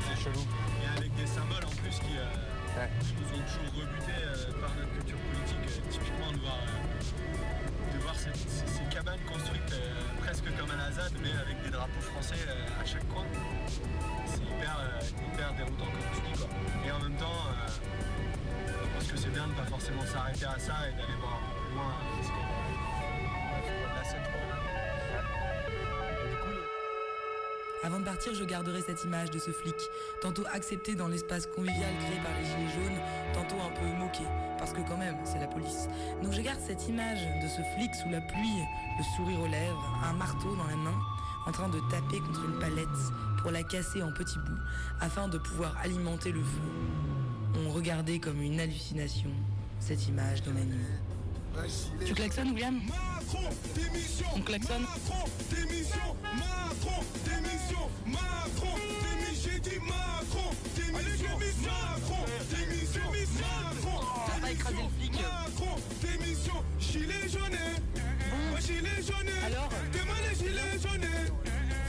C'est 0.07 0.23
chelou. 0.23 0.39
Et 0.81 0.97
avec 0.97 1.13
des 1.15 1.27
symboles 1.27 1.65
en 1.65 1.75
plus 1.81 1.99
qui, 1.99 2.15
Ouais. 2.77 2.89
qui 3.01 3.13
nous 3.17 3.29
ont 3.33 3.43
toujours 3.49 3.73
rebutés 3.81 4.21
euh, 4.21 4.61
par 4.61 4.69
notre 4.77 4.93
culture 4.93 5.17
politique. 5.17 5.65
Euh, 5.65 5.89
typiquement 5.89 6.31
de 6.31 6.37
voir, 6.37 6.61
euh, 6.61 7.97
de 7.97 7.99
voir 8.03 8.13
ces, 8.13 8.29
cabanes 8.93 9.19
construites 9.25 9.73
presque 10.21 10.45
comme 10.57 10.69
à 10.69 10.77
la 10.77 10.91
ZAD, 10.91 11.13
mais 11.21 11.33
avec 11.41 11.57
des 11.63 11.71
drapeaux 11.71 12.01
français 12.01 12.37
à 12.79 12.85
chaque 12.85 13.07
coin. 13.09 13.25
C'est 14.27 14.45
hyper, 14.45 14.77
hyper 15.01 15.53
déroutant 15.53 15.89
comme 15.89 16.09
tu 16.13 16.21
dis. 16.21 16.37
Quoi. 16.37 16.49
Et 16.85 16.91
en 16.91 16.99
même 16.99 17.17
temps, 17.17 17.41
je 18.61 18.87
pense 18.93 19.11
que 19.11 19.17
c'est 19.17 19.33
bien 19.33 19.47
de 19.47 19.53
pas 19.53 19.65
forcément 19.65 20.05
s'arrêter 20.05 20.45
à 20.45 20.59
ça 20.59 20.75
et 20.87 20.93
d'aller 20.93 21.17
voir 21.19 21.41
loin. 21.73 21.93
Parce 22.17 24.13
que, 24.13 24.17
euh, 24.17 24.66
Avant 27.87 28.01
de 28.01 28.03
partir, 28.03 28.35
je 28.35 28.43
garderai 28.43 28.81
cette 28.81 29.05
image 29.05 29.31
de 29.31 29.39
ce 29.39 29.49
flic, 29.49 29.73
tantôt 30.21 30.43
accepté 30.51 30.93
dans 30.93 31.07
l'espace 31.07 31.47
convivial 31.47 31.89
créé 32.01 32.17
par 32.17 32.33
les 32.37 32.43
Gilets 32.43 32.73
jaunes, 32.73 32.99
tantôt 33.33 33.55
un 33.61 33.69
peu 33.79 33.85
moqué, 33.97 34.23
parce 34.57 34.73
que 34.73 34.81
quand 34.81 34.97
même, 34.97 35.15
c'est 35.23 35.39
la 35.39 35.47
police. 35.47 35.87
Donc 36.21 36.33
je 36.33 36.41
garde 36.41 36.59
cette 36.59 36.85
image 36.89 37.21
de 37.41 37.47
ce 37.47 37.61
flic 37.77 37.95
sous 37.95 38.09
la 38.09 38.19
pluie, 38.19 38.59
le 38.97 39.03
sourire 39.15 39.39
aux 39.39 39.47
lèvres, 39.47 40.01
un 40.03 40.11
marteau 40.11 40.53
dans 40.57 40.65
la 40.65 40.75
main, 40.75 40.99
en 41.45 41.51
train 41.53 41.69
de 41.69 41.79
taper 41.89 42.19
contre 42.19 42.43
une 42.43 42.59
palette 42.59 42.99
pour 43.41 43.51
la 43.51 43.63
casser 43.63 44.03
en 44.03 44.11
petits 44.11 44.39
bouts, 44.39 44.61
afin 44.99 45.29
de 45.29 45.37
pouvoir 45.37 45.73
alimenter 45.81 46.33
le 46.33 46.43
feu. 46.43 46.59
On 47.55 47.69
regardait 47.69 48.19
comme 48.19 48.41
une 48.41 48.59
hallucination 48.59 49.31
cette 49.79 50.05
image 50.09 50.43
dans 50.43 50.53
la 50.53 50.65
nuit. 50.65 50.85
Tu 52.05 52.13
klaxonnes, 52.13 52.51
William? 52.51 52.81
Macron, 53.27 53.49
démission. 53.75 54.25
On 54.35 54.41
klaxonne 54.41 54.81
Macron, 54.83 55.29
démission. 55.51 56.15
Macron, 56.33 57.03
démission. 57.25 57.89
Macron, 58.05 58.77
démission. 59.03 59.51
J'ai 59.53 59.59
dit 59.59 59.79
Macron, 59.79 60.49
démission. 60.75 61.29
Macron, 61.61 62.25
démission. 62.49 63.01
Macron, 63.11 63.99
On 64.33 64.39
va 64.39 64.51
écraser 64.51 64.77
le 64.77 65.01
flic. 65.01 65.11
Macron, 65.11 65.75
démission. 66.01 66.53
Gilet 66.79 67.27
jaune. 67.27 67.59
Ouais, 68.53 68.61
gilet 68.61 69.01
jaune. 69.05 69.33
Alors 69.45 69.69
Demain 69.91 70.19
les 70.29 70.35
gilets 70.35 70.79
jaunes. 70.81 71.11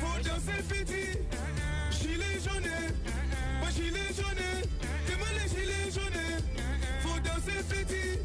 Faut 0.01 0.19
danser 0.25 0.63
petit. 0.69 1.19
Gilet 2.03 2.41
jaune. 2.43 2.65
Ouais, 3.63 3.73
gilet 3.73 4.11
jaune. 4.17 4.45
Demain 5.07 5.33
les 5.41 5.49
gilets 5.49 5.91
jaunes. 5.93 6.43
Faut 7.01 7.21
danser 7.21 7.63
petit. 7.69 8.19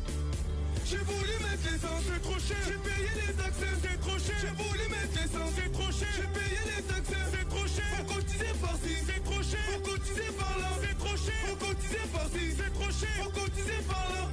J'ai 0.85 0.97
voulu 0.97 1.33
mettre 1.41 1.63
l'essence, 1.71 2.03
c'est 2.05 2.21
trop 2.21 2.39
cher. 2.39 2.57
J'ai 2.67 2.77
payé 2.77 3.09
les 3.15 3.33
taxes, 3.33 3.63
c'est 3.81 3.99
trop 4.01 4.19
cher. 4.19 4.35
J'ai 4.41 4.63
voulu 4.63 4.85
mettre 4.89 5.15
l'essence, 5.15 5.51
c'est 5.55 5.71
trop 5.71 5.91
cher. 5.91 6.13
J'ai 6.17 6.29
payé 6.39 6.59
les 6.75 6.83
taxes, 6.83 7.19
c'est 7.31 7.49
trop 7.49 7.67
cher. 7.67 7.87
Faut 7.97 8.13
cotiser 8.13 8.53
par-ci, 8.61 8.93
c'est 9.07 9.23
trop 9.23 9.43
cher. 9.43 9.63
Faut 9.71 9.81
cotiser 9.91 10.31
par-là, 10.37 10.69
c'est 10.81 10.97
trop 10.97 11.17
cher. 11.17 11.39
Faut 11.47 11.55
cotiser 11.65 12.05
par-ci, 12.11 12.43
c'est 12.57 12.73
trop 12.73 12.91
cher. 12.91 13.15
Faut 13.23 13.31
cotiser 13.31 13.81
par-là. 13.87 14.23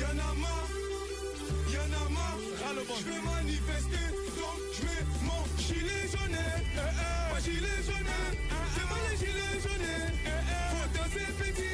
Y'en 0.00 0.16
a 0.18 0.30
marre, 0.42 0.70
y'en 1.72 1.90
a 1.94 2.08
marre. 2.10 2.38
Je 2.98 3.04
veux 3.04 3.22
manifester, 3.22 4.06
donc 4.38 4.58
je 4.74 4.82
mets 4.84 5.04
mon 5.22 5.42
gilet 5.58 6.04
jaune. 6.12 6.34
Eh, 6.34 6.78
eh. 6.78 7.32
Pas 7.32 7.40
gilet 7.40 7.80
jaune. 7.86 8.10
Demain 8.76 9.02
les 9.10 9.16
gilets 9.22 9.60
jaunes. 9.62 9.92
Faut 10.70 10.88
danser 10.98 11.30
petit. 11.38 11.73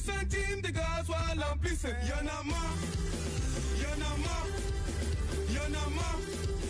10 0.00 0.06
centimes 0.06 0.62
de 0.62 0.68
gasoil 0.70 1.44
en 1.52 1.56
piste. 1.58 1.88
Y'en 2.08 2.26
a 2.26 2.42
marre. 2.44 2.78
Y'en 3.80 3.92
a 3.92 4.16
marre, 4.18 4.48
y'en 5.52 5.74
a 5.74 5.88
marre, 5.90 6.20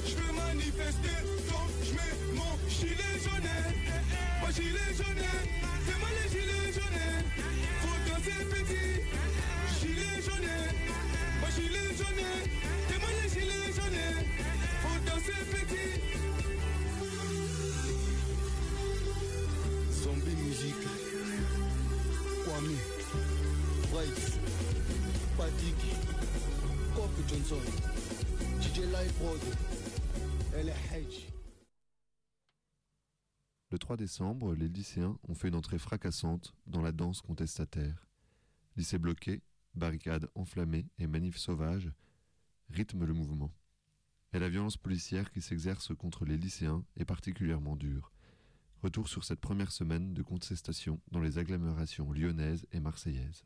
je 0.07 0.15
veux 0.15 0.33
manifester, 0.33 1.19
donc 1.49 1.71
je 1.85 1.93
mets 1.95 2.17
mon 2.35 2.53
gilet 2.69 3.19
jaune. 3.23 3.55
Mon 4.41 4.51
gilet 4.51 4.93
jaune, 4.97 5.29
demain 5.87 6.13
les 6.19 6.29
gilets 6.31 6.73
jaunes, 6.73 7.25
faut 7.81 8.01
danser 8.09 8.45
petit. 8.51 8.91
Gilet 9.81 10.19
jaune, 10.25 10.55
mon 11.41 11.51
gilet 11.55 11.91
jaune, 11.99 12.27
demain 12.89 13.13
les 13.23 13.29
gilets 13.29 13.73
jaunes, 13.77 14.09
faut 14.83 15.01
danser 15.07 15.41
petit. 15.51 15.91
Zombie 20.03 20.37
musique. 20.37 20.87
Kwame. 22.45 22.90
Le 33.71 33.79
3 33.79 33.97
décembre, 33.97 34.55
les 34.55 34.69
lycéens 34.69 35.19
ont 35.29 35.35
fait 35.35 35.49
une 35.49 35.57
entrée 35.57 35.79
fracassante 35.79 36.55
dans 36.69 36.83
la 36.83 36.93
danse 36.93 37.21
contestataire. 37.21 38.07
Lycée 38.77 38.99
bloqué, 38.99 39.43
barricades 39.75 40.29
enflammées 40.37 40.87
et 40.99 41.09
manifs 41.09 41.39
sauvages 41.39 41.91
rythment 42.71 43.07
le 43.07 43.15
mouvement. 43.15 43.53
Et 44.33 44.39
la 44.39 44.49
violence 44.49 44.77
policière 44.77 45.33
qui 45.33 45.43
s'exerce 45.43 45.93
contre 45.97 46.25
les 46.25 46.37
lycéens 46.37 46.85
est 46.97 47.05
particulièrement 47.05 47.75
dure. 47.75 48.13
Retour 48.85 49.09
sur 49.09 49.25
cette 49.25 49.41
première 49.41 49.73
semaine 49.73 50.15
de 50.15 50.23
contestation 50.23 51.01
dans 51.11 51.21
les 51.21 51.39
agglomérations 51.39 52.13
lyonnaises 52.13 52.67
et 52.71 52.79
marseillaises. 52.79 53.45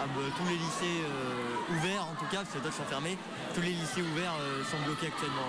Ah 0.00 0.06
bah, 0.14 0.22
tous 0.36 0.44
les 0.44 0.56
lycées 0.56 1.02
euh, 1.04 1.74
ouverts, 1.76 2.02
en 2.02 2.14
tout 2.14 2.24
cas, 2.30 2.38
parce 2.38 2.50
que 2.50 2.58
d'autres 2.58 2.76
sont 2.76 2.84
fermés, 2.84 3.18
tous 3.54 3.60
les 3.60 3.70
lycées 3.70 4.02
ouverts 4.02 4.34
euh, 4.40 4.64
sont 4.64 4.78
bloqués 4.86 5.08
actuellement. 5.08 5.42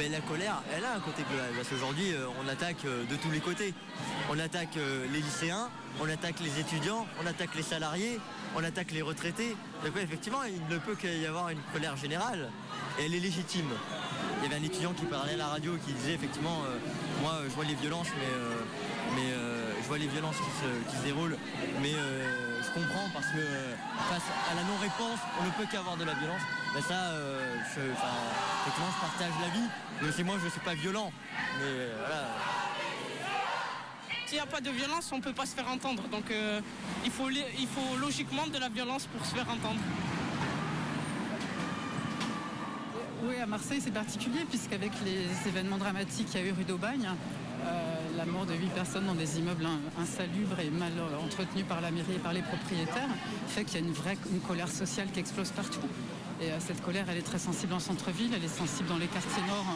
Ben, 0.00 0.10
la 0.12 0.20
colère, 0.20 0.62
elle 0.74 0.82
a 0.82 0.94
un 0.94 1.00
côté 1.00 1.22
global, 1.28 1.50
parce 1.54 1.68
qu'aujourd'hui, 1.68 2.14
euh, 2.14 2.24
on 2.42 2.48
attaque 2.48 2.86
euh, 2.86 3.04
de 3.04 3.16
tous 3.16 3.30
les 3.30 3.40
côtés. 3.40 3.74
On 4.30 4.38
attaque 4.38 4.78
euh, 4.78 5.04
les 5.12 5.20
lycéens, 5.20 5.68
on 6.00 6.08
attaque 6.08 6.40
les 6.40 6.58
étudiants, 6.58 7.06
on 7.22 7.26
attaque 7.26 7.54
les 7.54 7.62
salariés, 7.62 8.18
on 8.56 8.64
attaque 8.64 8.92
les 8.92 9.02
retraités. 9.02 9.54
Donc 9.84 9.92
effectivement, 10.02 10.42
il 10.44 10.74
ne 10.74 10.78
peut 10.78 10.94
qu'y 10.94 11.26
avoir 11.26 11.50
une 11.50 11.60
colère 11.74 11.98
générale, 11.98 12.48
et 12.98 13.04
elle 13.04 13.14
est 13.14 13.20
légitime. 13.20 13.68
Il 14.38 14.44
y 14.44 14.46
avait 14.46 14.62
un 14.62 14.64
étudiant 14.64 14.94
qui 14.94 15.04
parlait 15.04 15.34
à 15.34 15.36
la 15.36 15.48
radio 15.48 15.76
qui 15.84 15.92
disait 15.92 16.14
effectivement, 16.14 16.62
moi 17.20 17.34
je 17.44 17.54
vois 17.54 17.66
les 17.66 17.74
violences, 17.74 18.08
mais, 18.16 19.20
mais 19.20 19.34
je 19.82 19.86
vois 19.86 19.98
les 19.98 20.08
violences 20.08 20.36
qui 20.36 20.42
se, 20.42 20.90
qui 20.90 20.96
se 20.96 21.02
déroulent, 21.02 21.36
mais 21.82 21.92
je 22.70 22.80
comprends 22.80 23.08
parce 23.12 23.26
que 23.26 23.38
euh, 23.38 23.74
face 24.08 24.22
à 24.50 24.54
la 24.54 24.62
non-réponse, 24.62 25.18
on 25.40 25.44
ne 25.44 25.50
peut 25.50 25.66
qu'avoir 25.70 25.96
de 25.96 26.04
la 26.04 26.14
violence. 26.14 26.42
Ben 26.74 26.82
ça, 26.82 26.94
euh, 26.94 27.56
je, 27.74 27.80
effectivement, 27.80 28.90
je 28.94 29.00
partage 29.00 29.32
l'avis, 29.40 29.66
mais 30.02 30.12
c'est 30.12 30.22
moi 30.22 30.36
je 30.38 30.44
ne 30.44 30.50
suis 30.50 30.60
pas 30.60 30.74
violent. 30.74 31.12
Mais 31.58 31.64
euh, 31.64 31.94
voilà. 31.98 32.28
S'il 34.26 34.36
n'y 34.36 34.42
a 34.42 34.46
pas 34.46 34.60
de 34.60 34.70
violence, 34.70 35.10
on 35.12 35.16
ne 35.16 35.22
peut 35.22 35.32
pas 35.32 35.46
se 35.46 35.54
faire 35.54 35.68
entendre. 35.68 36.04
Donc 36.08 36.30
euh, 36.30 36.60
il, 37.04 37.10
faut, 37.10 37.28
il 37.30 37.66
faut 37.66 37.98
logiquement 38.00 38.46
de 38.46 38.58
la 38.58 38.68
violence 38.68 39.06
pour 39.06 39.26
se 39.26 39.34
faire 39.34 39.48
entendre. 39.50 39.80
Oui, 43.24 43.36
à 43.38 43.46
Marseille, 43.46 43.80
c'est 43.82 43.90
particulier, 43.90 44.46
puisqu'avec 44.48 44.92
les 45.04 45.26
événements 45.48 45.76
dramatiques 45.76 46.28
qu'il 46.28 46.40
y 46.40 46.44
a 46.44 46.46
eu 46.46 46.52
rue 46.52 46.64
d'Aubagne, 46.64 47.08
euh, 47.66 47.99
la 48.16 48.24
mort 48.26 48.46
de 48.46 48.54
8 48.54 48.66
personnes 48.74 49.06
dans 49.06 49.14
des 49.14 49.38
immeubles 49.38 49.66
insalubres 49.98 50.60
et 50.60 50.70
mal 50.70 50.92
entretenus 51.22 51.66
par 51.66 51.80
la 51.80 51.90
mairie 51.90 52.14
et 52.16 52.18
par 52.18 52.32
les 52.32 52.42
propriétaires 52.42 53.08
fait 53.48 53.64
qu'il 53.64 53.80
y 53.80 53.82
a 53.82 53.86
une 53.86 53.92
vraie 53.92 54.16
une 54.32 54.40
colère 54.40 54.68
sociale 54.68 55.08
qui 55.12 55.20
explose 55.20 55.50
partout. 55.50 55.80
Et 56.40 56.50
euh, 56.50 56.56
cette 56.58 56.82
colère, 56.82 57.04
elle 57.10 57.18
est 57.18 57.22
très 57.22 57.38
sensible 57.38 57.74
en 57.74 57.80
centre-ville, 57.80 58.32
elle 58.34 58.44
est 58.44 58.48
sensible 58.48 58.88
dans 58.88 58.96
les 58.96 59.08
quartiers 59.08 59.42
nord 59.42 59.66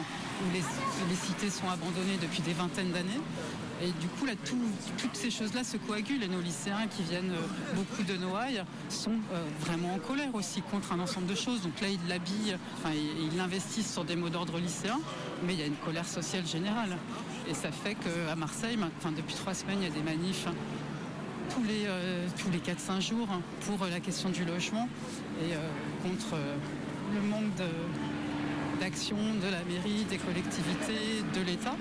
où 0.41 0.53
les, 0.53 1.15
cités 1.15 1.49
sont 1.49 1.69
abandonnées 1.69 2.17
depuis 2.21 2.41
des 2.41 2.53
vingtaines 2.53 2.91
d'années. 2.91 3.19
Et 3.83 3.91
du 3.99 4.07
coup, 4.07 4.25
là, 4.25 4.33
toutes 4.43 5.15
ces 5.15 5.29
choses-là 5.29 5.63
se 5.63 5.77
coagulent. 5.77 6.23
Et 6.23 6.27
nos 6.27 6.41
lycéens 6.41 6.87
qui 6.87 7.03
viennent 7.03 7.31
euh, 7.31 7.75
beaucoup 7.75 8.03
de 8.03 8.17
Noailles 8.17 8.63
sont 8.89 9.11
euh, 9.11 9.45
vraiment 9.59 9.93
en 9.93 9.99
colère 9.99 10.33
aussi 10.33 10.61
contre 10.61 10.91
un 10.91 10.99
ensemble 10.99 11.27
de 11.27 11.35
choses. 11.35 11.61
Donc 11.61 11.79
là, 11.81 11.87
ils 11.89 12.09
l'habillent, 12.09 12.57
enfin, 12.77 12.93
ils 12.95 13.37
l'investissent 13.37 13.91
sur 13.93 14.03
des 14.03 14.15
mots 14.15 14.29
d'ordre 14.29 14.57
lycéens, 14.57 15.01
mais 15.45 15.53
il 15.53 15.59
y 15.59 15.63
a 15.63 15.67
une 15.67 15.75
colère 15.75 16.07
sociale 16.07 16.47
générale. 16.47 16.97
Et 17.47 17.53
ça 17.53 17.71
fait 17.71 17.95
qu'à 17.95 18.35
Marseille, 18.35 18.77
depuis 19.15 19.35
trois 19.35 19.53
semaines, 19.53 19.79
il 19.81 19.87
y 19.87 19.91
a 19.91 19.93
des 19.93 20.01
manifs 20.01 20.47
tous 21.53 21.63
les, 21.63 21.85
euh, 21.87 22.27
les 22.51 22.59
4-5 22.59 23.01
jours 23.01 23.27
pour 23.65 23.85
la 23.87 23.99
question 23.99 24.29
du 24.29 24.45
logement 24.45 24.87
et 25.41 25.53
contre 26.07 26.37
le 27.13 27.21
manque 27.21 27.51
d'action 28.79 29.15
de, 29.15 29.49
la 29.49 29.63
mairie, 29.63 30.05
des 30.09 30.17
collectivités, 30.17 31.23
de 31.33 31.41
l'État. 31.41 31.75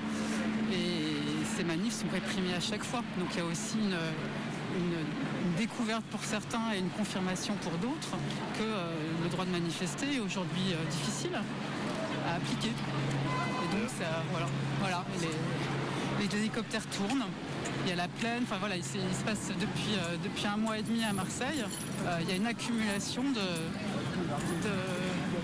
Et 0.72 1.44
ces 1.56 1.64
manifs 1.64 1.94
sont 1.94 2.08
réprimés 2.12 2.54
à 2.54 2.60
chaque 2.60 2.82
fois. 2.82 3.02
Donc 3.18 3.28
il 3.32 3.38
y 3.38 3.40
a 3.40 3.44
aussi 3.44 3.76
une, 3.78 3.96
découverte 5.58 6.02
pour 6.10 6.24
certains 6.24 6.72
et 6.74 6.78
une 6.80 6.88
confirmation 6.88 7.54
pour 7.62 7.72
d'autres 7.72 8.16
que 8.58 8.62
euh, 8.64 8.90
le 9.22 9.28
droit 9.28 9.44
de 9.44 9.50
manifester 9.50 10.16
est 10.16 10.20
aujourd'hui 10.20 10.72
euh, 10.72 10.90
difficile 10.90 11.30
à 12.26 12.34
appliquer. 12.34 12.70
Et 12.70 13.76
donc 13.76 13.90
voilà, 14.80 15.04
les 16.18 16.38
hélicoptères 16.38 16.86
tournent 16.86 17.24
il 17.84 17.90
y 17.90 17.92
a 17.92 17.96
la 17.96 18.08
plaine, 18.08 18.42
enfin 18.44 18.56
voilà, 18.58 18.76
il, 18.76 18.84
se 18.84 19.24
passe 19.24 19.48
depuis, 19.60 19.94
euh, 19.98 20.16
depuis 20.22 20.46
un 20.46 20.56
mois 20.56 20.78
et 20.78 20.82
demi 20.82 21.04
à 21.04 21.12
Marseille, 21.12 21.62
euh, 22.06 22.18
il 22.22 22.28
y 22.28 22.32
a 22.32 22.36
une 22.36 22.46
accumulation 22.46 23.22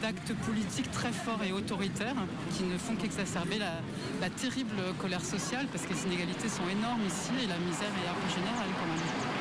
d'actes 0.01 0.33
politiques 0.47 0.91
très 0.91 1.13
forts 1.13 1.43
et 1.45 1.53
autoritaires 1.53 2.17
qui 2.57 2.63
ne 2.65 2.79
font 2.79 2.97
qu'exacerber 2.97 3.59
la, 3.59 3.73
la 4.21 4.31
terrible 4.31 4.81
colère 4.99 5.25
sociale 5.25 5.67
parce 5.71 5.85
que 5.85 5.93
les 5.93 6.03
inégalités 6.07 6.49
sont 6.49 6.69
énormes 6.71 7.05
ici 7.07 7.33
et 7.43 7.47
la 7.47 7.59
misère 7.59 7.93
est 8.05 8.09
un 8.09 8.15
peu 8.15 8.29
générale 8.35 8.69
quand 8.79 8.87
même. 8.87 9.41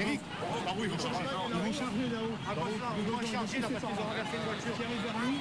Eric 0.00 0.20
Ah 0.66 0.72
oui, 0.78 0.84
ils 0.84 0.90
vont 0.90 1.67
charger 1.78 2.08
là-haut. 2.10 2.36
Ah, 2.44 2.54
bah, 2.56 2.62
ils 2.98 3.04
vont 3.10 3.18
charger 3.20 3.60
là 3.60 3.68
parce 3.70 3.84
qu'ils 3.84 4.02
ont 4.02 4.08
renversé 4.08 4.36
une 4.36 4.42
voiture. 4.44 4.74
Qui 4.74 4.82
arrive 4.82 5.02
vers 5.02 5.18
nous. 5.22 5.38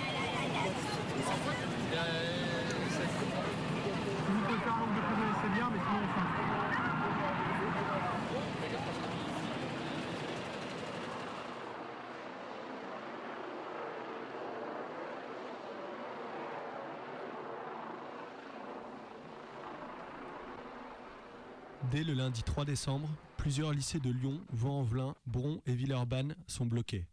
Vous 4.28 4.42
pouvez 4.46 4.60
faire 4.60 4.74
un 4.74 4.80
nombre 4.80 4.96
de 4.96 5.02
problèmes, 5.02 5.36
c'est 5.42 5.54
bien, 5.54 5.68
mais 5.72 5.80
sinon 5.80 6.02
on 6.04 6.10
s'en 6.14 6.28
Dès 21.92 22.04
le 22.04 22.14
lundi 22.14 22.44
3 22.44 22.66
décembre, 22.66 23.08
plusieurs 23.38 23.72
lycées 23.72 24.00
de 24.00 24.10
Lyon, 24.10 24.42
Vaux-en-Velin, 24.50 25.16
Bron 25.26 25.62
et 25.66 25.76
Villeurbanne 25.76 26.36
sont 26.48 26.66
bloqués. 26.66 27.08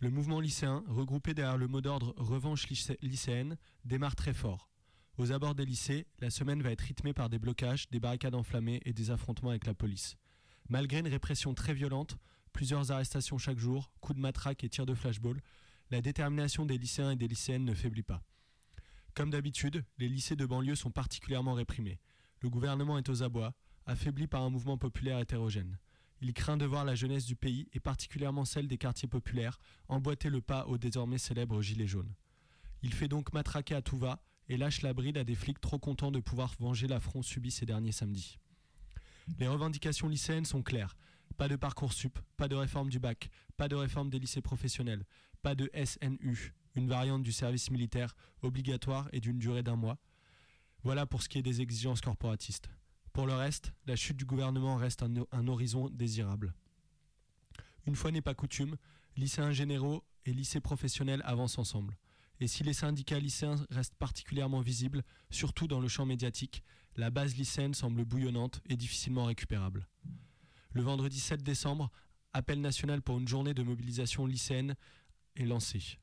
Le 0.00 0.10
mouvement 0.10 0.40
lycéen, 0.40 0.84
regroupé 0.88 1.32
derrière 1.32 1.56
le 1.56 1.68
mot 1.68 1.80
d'ordre 1.80 2.12
Revanche 2.16 2.68
lycéenne, 3.00 3.56
démarre 3.84 4.16
très 4.16 4.34
fort. 4.34 4.68
Aux 5.16 5.32
abords 5.32 5.54
des 5.54 5.64
lycées, 5.64 6.06
la 6.18 6.30
semaine 6.30 6.62
va 6.62 6.70
être 6.70 6.80
rythmée 6.80 7.12
par 7.12 7.28
des 7.28 7.38
blocages, 7.38 7.88
des 7.90 8.00
barricades 8.00 8.34
enflammées 8.34 8.80
et 8.84 8.92
des 8.92 9.10
affrontements 9.10 9.50
avec 9.50 9.66
la 9.66 9.74
police. 9.74 10.16
Malgré 10.68 11.00
une 11.00 11.08
répression 11.08 11.54
très 11.54 11.74
violente, 11.74 12.16
plusieurs 12.52 12.90
arrestations 12.90 13.38
chaque 13.38 13.58
jour, 13.58 13.92
coups 14.00 14.16
de 14.16 14.22
matraque 14.22 14.64
et 14.64 14.68
tirs 14.68 14.86
de 14.86 14.94
flashball, 14.94 15.40
la 15.90 16.00
détermination 16.00 16.66
des 16.66 16.78
lycéens 16.78 17.12
et 17.12 17.16
des 17.16 17.28
lycéennes 17.28 17.64
ne 17.64 17.74
faiblit 17.74 18.02
pas. 18.02 18.22
Comme 19.14 19.30
d'habitude, 19.30 19.84
les 19.98 20.08
lycées 20.08 20.36
de 20.36 20.46
banlieue 20.46 20.76
sont 20.76 20.90
particulièrement 20.90 21.54
réprimés. 21.54 22.00
Le 22.40 22.48
gouvernement 22.48 22.96
est 22.96 23.08
aux 23.08 23.22
abois, 23.22 23.54
affaibli 23.86 24.26
par 24.26 24.42
un 24.42 24.50
mouvement 24.50 24.78
populaire 24.78 25.18
hétérogène. 25.18 25.78
Il 26.22 26.34
craint 26.34 26.56
de 26.56 26.66
voir 26.66 26.84
la 26.84 26.94
jeunesse 26.94 27.24
du 27.24 27.34
pays, 27.34 27.68
et 27.72 27.80
particulièrement 27.80 28.44
celle 28.44 28.68
des 28.68 28.76
quartiers 28.76 29.08
populaires, 29.08 29.58
emboîter 29.88 30.28
le 30.28 30.42
pas 30.42 30.66
au 30.66 30.76
désormais 30.76 31.18
célèbre 31.18 31.62
gilet 31.62 31.86
jaune. 31.86 32.12
Il 32.82 32.92
fait 32.92 33.08
donc 33.08 33.32
matraquer 33.32 33.74
à 33.74 33.82
tout 33.82 33.96
va 33.96 34.22
et 34.48 34.56
lâche 34.56 34.82
la 34.82 34.92
bride 34.92 35.16
à 35.16 35.24
des 35.24 35.34
flics 35.34 35.60
trop 35.60 35.78
contents 35.78 36.10
de 36.10 36.20
pouvoir 36.20 36.54
venger 36.58 36.88
l'affront 36.88 37.22
subi 37.22 37.50
ces 37.50 37.66
derniers 37.66 37.92
samedis. 37.92 38.38
Les 39.38 39.48
revendications 39.48 40.08
lycéennes 40.08 40.44
sont 40.44 40.62
claires. 40.62 40.96
Pas 41.36 41.48
de 41.48 41.56
parcours 41.56 41.92
sup, 41.92 42.18
pas 42.36 42.48
de 42.48 42.56
réforme 42.56 42.90
du 42.90 42.98
bac, 42.98 43.30
pas 43.56 43.68
de 43.68 43.76
réforme 43.76 44.10
des 44.10 44.18
lycées 44.18 44.42
professionnels, 44.42 45.04
pas 45.42 45.54
de 45.54 45.70
SNU, 45.72 46.54
une 46.74 46.88
variante 46.88 47.22
du 47.22 47.32
service 47.32 47.70
militaire 47.70 48.14
obligatoire 48.42 49.08
et 49.12 49.20
d'une 49.20 49.38
durée 49.38 49.62
d'un 49.62 49.76
mois. 49.76 49.98
Voilà 50.82 51.06
pour 51.06 51.22
ce 51.22 51.28
qui 51.28 51.38
est 51.38 51.42
des 51.42 51.60
exigences 51.60 52.00
corporatistes. 52.00 52.70
Pour 53.20 53.26
le 53.26 53.34
reste, 53.34 53.74
la 53.84 53.96
chute 53.96 54.16
du 54.16 54.24
gouvernement 54.24 54.76
reste 54.76 55.02
un, 55.02 55.46
horizon 55.46 55.90
désirable. 55.90 56.54
Une 57.86 57.94
fois 57.94 58.10
n'est 58.12 58.22
pas 58.22 58.32
coutume, 58.32 58.78
lycéens 59.14 59.52
généraux 59.52 60.02
et 60.24 60.32
lycées 60.32 60.62
professionnels 60.62 61.20
avancent 61.26 61.58
ensemble. 61.58 61.98
Et 62.40 62.46
si 62.46 62.64
les 62.64 62.72
syndicats 62.72 63.18
lycéens 63.18 63.56
restent 63.68 63.96
particulièrement 63.96 64.62
visibles, 64.62 65.02
surtout 65.28 65.66
dans 65.68 65.80
le 65.80 65.88
champ 65.88 66.06
médiatique, 66.06 66.62
la 66.96 67.10
base 67.10 67.36
lycéenne 67.36 67.74
semble 67.74 68.06
bouillonnante 68.06 68.62
et 68.70 68.76
difficilement 68.78 69.26
récupérable. 69.26 69.86
Le 70.72 70.80
vendredi 70.80 71.20
7 71.20 71.42
décembre, 71.42 71.90
appel 72.32 72.62
national 72.62 73.02
pour 73.02 73.18
une 73.18 73.28
journée 73.28 73.52
de 73.52 73.62
mobilisation 73.62 74.24
lycéenne 74.24 74.76
est 75.36 75.44
lancé. 75.44 75.98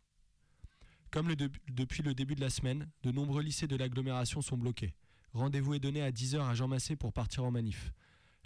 Comme 1.09 1.33
depuis 1.33 2.03
le 2.03 2.13
début 2.13 2.35
de 2.35 2.41
la 2.41 2.51
semaine, 2.51 2.87
de 3.01 3.11
nombreux 3.11 3.41
lycées 3.41 3.67
de 3.67 3.75
l'agglomération 3.75 4.43
sont 4.43 4.55
bloqués. 4.55 4.93
Rendez-vous 5.33 5.73
est 5.73 5.79
donné 5.79 6.01
à 6.01 6.11
10h 6.11 6.39
à 6.39 6.53
Jean 6.55 6.67
Massé 6.67 6.95
pour 6.95 7.13
partir 7.13 7.43
en 7.43 7.51
manif. 7.51 7.91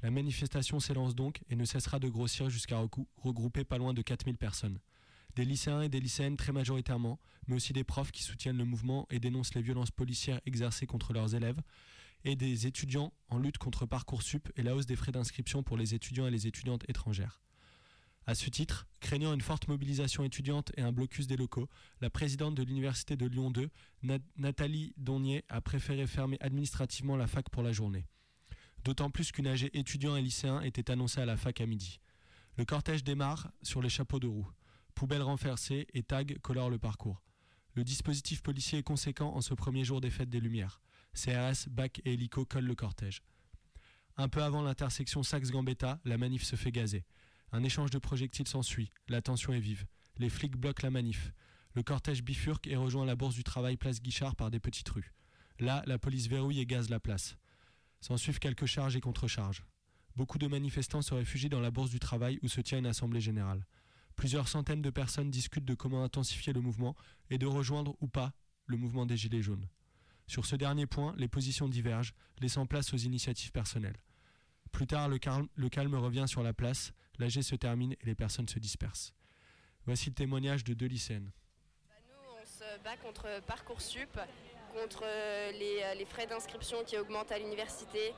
La 0.01 0.11
manifestation 0.11 0.79
s'élance 0.79 1.15
donc 1.15 1.41
et 1.49 1.55
ne 1.55 1.65
cessera 1.65 1.99
de 1.99 2.09
grossir 2.09 2.49
jusqu'à 2.49 2.79
regrouper 3.17 3.63
pas 3.63 3.77
loin 3.77 3.93
de 3.93 4.01
4000 4.01 4.37
personnes. 4.37 4.79
Des 5.35 5.45
lycéens 5.45 5.83
et 5.83 5.89
des 5.89 5.99
lycéennes 5.99 6.37
très 6.37 6.51
majoritairement, 6.51 7.19
mais 7.47 7.55
aussi 7.55 7.71
des 7.71 7.83
profs 7.83 8.11
qui 8.11 8.23
soutiennent 8.23 8.57
le 8.57 8.65
mouvement 8.65 9.07
et 9.09 9.19
dénoncent 9.19 9.53
les 9.53 9.61
violences 9.61 9.91
policières 9.91 10.41
exercées 10.45 10.87
contre 10.87 11.13
leurs 11.13 11.35
élèves, 11.35 11.61
et 12.23 12.35
des 12.35 12.67
étudiants 12.67 13.13
en 13.29 13.37
lutte 13.37 13.57
contre 13.57 13.85
Parcoursup 13.85 14.51
et 14.55 14.63
la 14.63 14.75
hausse 14.75 14.85
des 14.85 14.95
frais 14.95 15.11
d'inscription 15.11 15.63
pour 15.63 15.77
les 15.77 15.95
étudiants 15.95 16.27
et 16.27 16.31
les 16.31 16.47
étudiantes 16.47 16.83
étrangères. 16.89 17.41
À 18.31 18.33
ce 18.33 18.49
titre, 18.49 18.87
craignant 19.01 19.33
une 19.33 19.41
forte 19.41 19.67
mobilisation 19.67 20.23
étudiante 20.23 20.71
et 20.77 20.81
un 20.81 20.93
blocus 20.93 21.27
des 21.27 21.35
locaux, 21.35 21.67
la 21.99 22.09
présidente 22.09 22.55
de 22.55 22.63
l'Université 22.63 23.17
de 23.17 23.25
Lyon 23.25 23.51
2, 23.51 23.69
Nathalie 24.37 24.93
Donnier, 24.95 25.43
a 25.49 25.59
préféré 25.59 26.07
fermer 26.07 26.37
administrativement 26.39 27.17
la 27.17 27.27
fac 27.27 27.49
pour 27.49 27.61
la 27.61 27.73
journée. 27.73 28.07
D'autant 28.85 29.09
plus 29.09 29.33
qu'une 29.33 29.47
AG 29.47 29.69
étudiant 29.73 30.15
et 30.15 30.21
lycéen 30.21 30.61
était 30.61 30.91
annoncée 30.91 31.19
à 31.19 31.25
la 31.25 31.35
fac 31.35 31.59
à 31.59 31.65
midi. 31.65 31.99
Le 32.55 32.63
cortège 32.63 33.03
démarre 33.03 33.51
sur 33.63 33.81
les 33.81 33.89
chapeaux 33.89 34.21
de 34.21 34.27
roue. 34.27 34.49
Poubelles 34.95 35.23
renversées 35.23 35.87
et 35.93 36.01
tags 36.01 36.23
colorent 36.41 36.69
le 36.69 36.79
parcours. 36.79 37.21
Le 37.73 37.83
dispositif 37.83 38.41
policier 38.41 38.79
est 38.79 38.83
conséquent 38.83 39.35
en 39.35 39.41
ce 39.41 39.53
premier 39.53 39.83
jour 39.83 39.99
des 39.99 40.09
fêtes 40.09 40.29
des 40.29 40.39
Lumières. 40.39 40.79
CRS, 41.13 41.67
BAC 41.69 41.99
et 42.05 42.13
hélico 42.13 42.45
collent 42.45 42.63
le 42.63 42.75
cortège. 42.75 43.23
Un 44.15 44.29
peu 44.29 44.41
avant 44.41 44.61
l'intersection 44.61 45.21
Saxe-Gambetta, 45.21 45.99
la 46.05 46.17
manif 46.17 46.43
se 46.43 46.55
fait 46.55 46.71
gazer. 46.71 47.03
Un 47.53 47.63
échange 47.63 47.89
de 47.89 47.99
projectiles 47.99 48.47
s'ensuit. 48.47 48.91
La 49.09 49.21
tension 49.21 49.51
est 49.51 49.59
vive. 49.59 49.85
Les 50.17 50.29
flics 50.29 50.55
bloquent 50.55 50.83
la 50.83 50.91
manif. 50.91 51.33
Le 51.73 51.83
cortège 51.83 52.23
bifurque 52.23 52.67
et 52.67 52.75
rejoint 52.75 53.05
la 53.05 53.15
Bourse 53.15 53.35
du 53.35 53.43
Travail 53.43 53.77
place 53.77 54.01
Guichard 54.01 54.35
par 54.35 54.51
des 54.51 54.59
petites 54.59 54.89
rues. 54.89 55.13
Là, 55.59 55.83
la 55.85 55.99
police 55.99 56.27
verrouille 56.27 56.59
et 56.59 56.65
gaze 56.65 56.89
la 56.89 56.99
place. 56.99 57.37
S'en 57.99 58.17
suivent 58.17 58.39
quelques 58.39 58.65
charges 58.65 58.95
et 58.95 59.01
contre-charges. 59.01 59.65
Beaucoup 60.15 60.37
de 60.37 60.47
manifestants 60.47 61.01
se 61.01 61.13
réfugient 61.13 61.49
dans 61.49 61.59
la 61.59 61.71
Bourse 61.71 61.91
du 61.91 61.99
Travail 61.99 62.39
où 62.41 62.47
se 62.47 62.61
tient 62.61 62.77
une 62.77 62.85
assemblée 62.85 63.21
générale. 63.21 63.65
Plusieurs 64.15 64.47
centaines 64.47 64.81
de 64.81 64.89
personnes 64.89 65.31
discutent 65.31 65.65
de 65.65 65.73
comment 65.73 66.03
intensifier 66.03 66.53
le 66.53 66.61
mouvement 66.61 66.95
et 67.29 67.37
de 67.37 67.45
rejoindre 67.45 67.95
ou 68.01 68.07
pas 68.07 68.33
le 68.65 68.77
mouvement 68.77 69.05
des 69.05 69.17
Gilets 69.17 69.41
jaunes. 69.41 69.67
Sur 70.27 70.45
ce 70.45 70.55
dernier 70.55 70.85
point, 70.85 71.13
les 71.17 71.27
positions 71.27 71.67
divergent, 71.67 72.13
laissant 72.39 72.65
place 72.65 72.93
aux 72.93 72.97
initiatives 72.97 73.51
personnelles. 73.51 73.97
Plus 74.71 74.87
tard, 74.87 75.09
le 75.09 75.17
calme, 75.17 75.95
revient 75.95 76.25
sur 76.27 76.43
la 76.43 76.53
place, 76.53 76.93
l'AG 77.19 77.41
se 77.41 77.55
termine 77.55 77.93
et 77.93 78.05
les 78.05 78.15
personnes 78.15 78.47
se 78.47 78.59
dispersent. 78.59 79.13
Voici 79.85 80.09
le 80.09 80.15
témoignage 80.15 80.63
de 80.63 80.73
deux 80.73 80.85
lycéennes. 80.85 81.31
Bah, 81.87 81.95
nous, 82.07 82.41
on 82.41 82.45
se 82.45 82.83
bat 82.83 82.97
contre 82.97 83.41
Parcoursup 83.47 84.19
contre 84.73 85.03
euh, 85.03 85.51
les, 85.51 85.81
euh, 85.83 85.93
les 85.95 86.05
frais 86.05 86.25
d'inscription 86.27 86.77
qui 86.85 86.97
augmentent 86.97 87.31
à 87.31 87.39
l'université, 87.39 88.13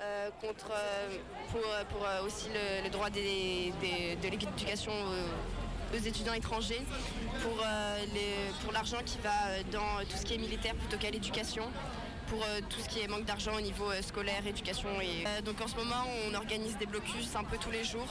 euh, 0.00 0.30
contre 0.40 0.70
pour, 1.50 2.06
aussi 2.24 2.48
le, 2.48 2.88
droit 2.88 3.10
de 3.10 4.28
l'éducation 4.30 4.92
aux, 5.92 5.96
étudiants 5.96 6.34
étrangers, 6.34 6.82
pour, 7.42 8.72
l'argent 8.72 8.98
qui 9.04 9.18
va 9.18 9.62
dans 9.72 10.04
tout 10.08 10.16
ce 10.16 10.24
qui 10.24 10.34
est 10.34 10.38
militaire 10.38 10.74
plutôt 10.76 10.98
qu'à 10.98 11.10
l'éducation 11.10 11.64
pour 12.28 12.42
euh, 12.42 12.60
tout 12.68 12.80
ce 12.80 12.88
qui 12.88 13.00
est 13.00 13.08
manque 13.08 13.24
d'argent 13.24 13.52
au 13.56 13.60
niveau 13.60 13.90
euh, 13.90 14.02
scolaire, 14.02 14.46
éducation. 14.46 14.88
Et, 15.00 15.26
Euh, 15.26 15.42
donc 15.42 15.60
en 15.60 15.68
ce 15.68 15.76
moment, 15.76 16.04
on 16.26 16.34
organise 16.34 16.76
des 16.78 16.86
blocus 16.86 17.34
un 17.34 17.44
peu 17.44 17.56
tous 17.58 17.70
les 17.70 17.84
jours 17.84 18.06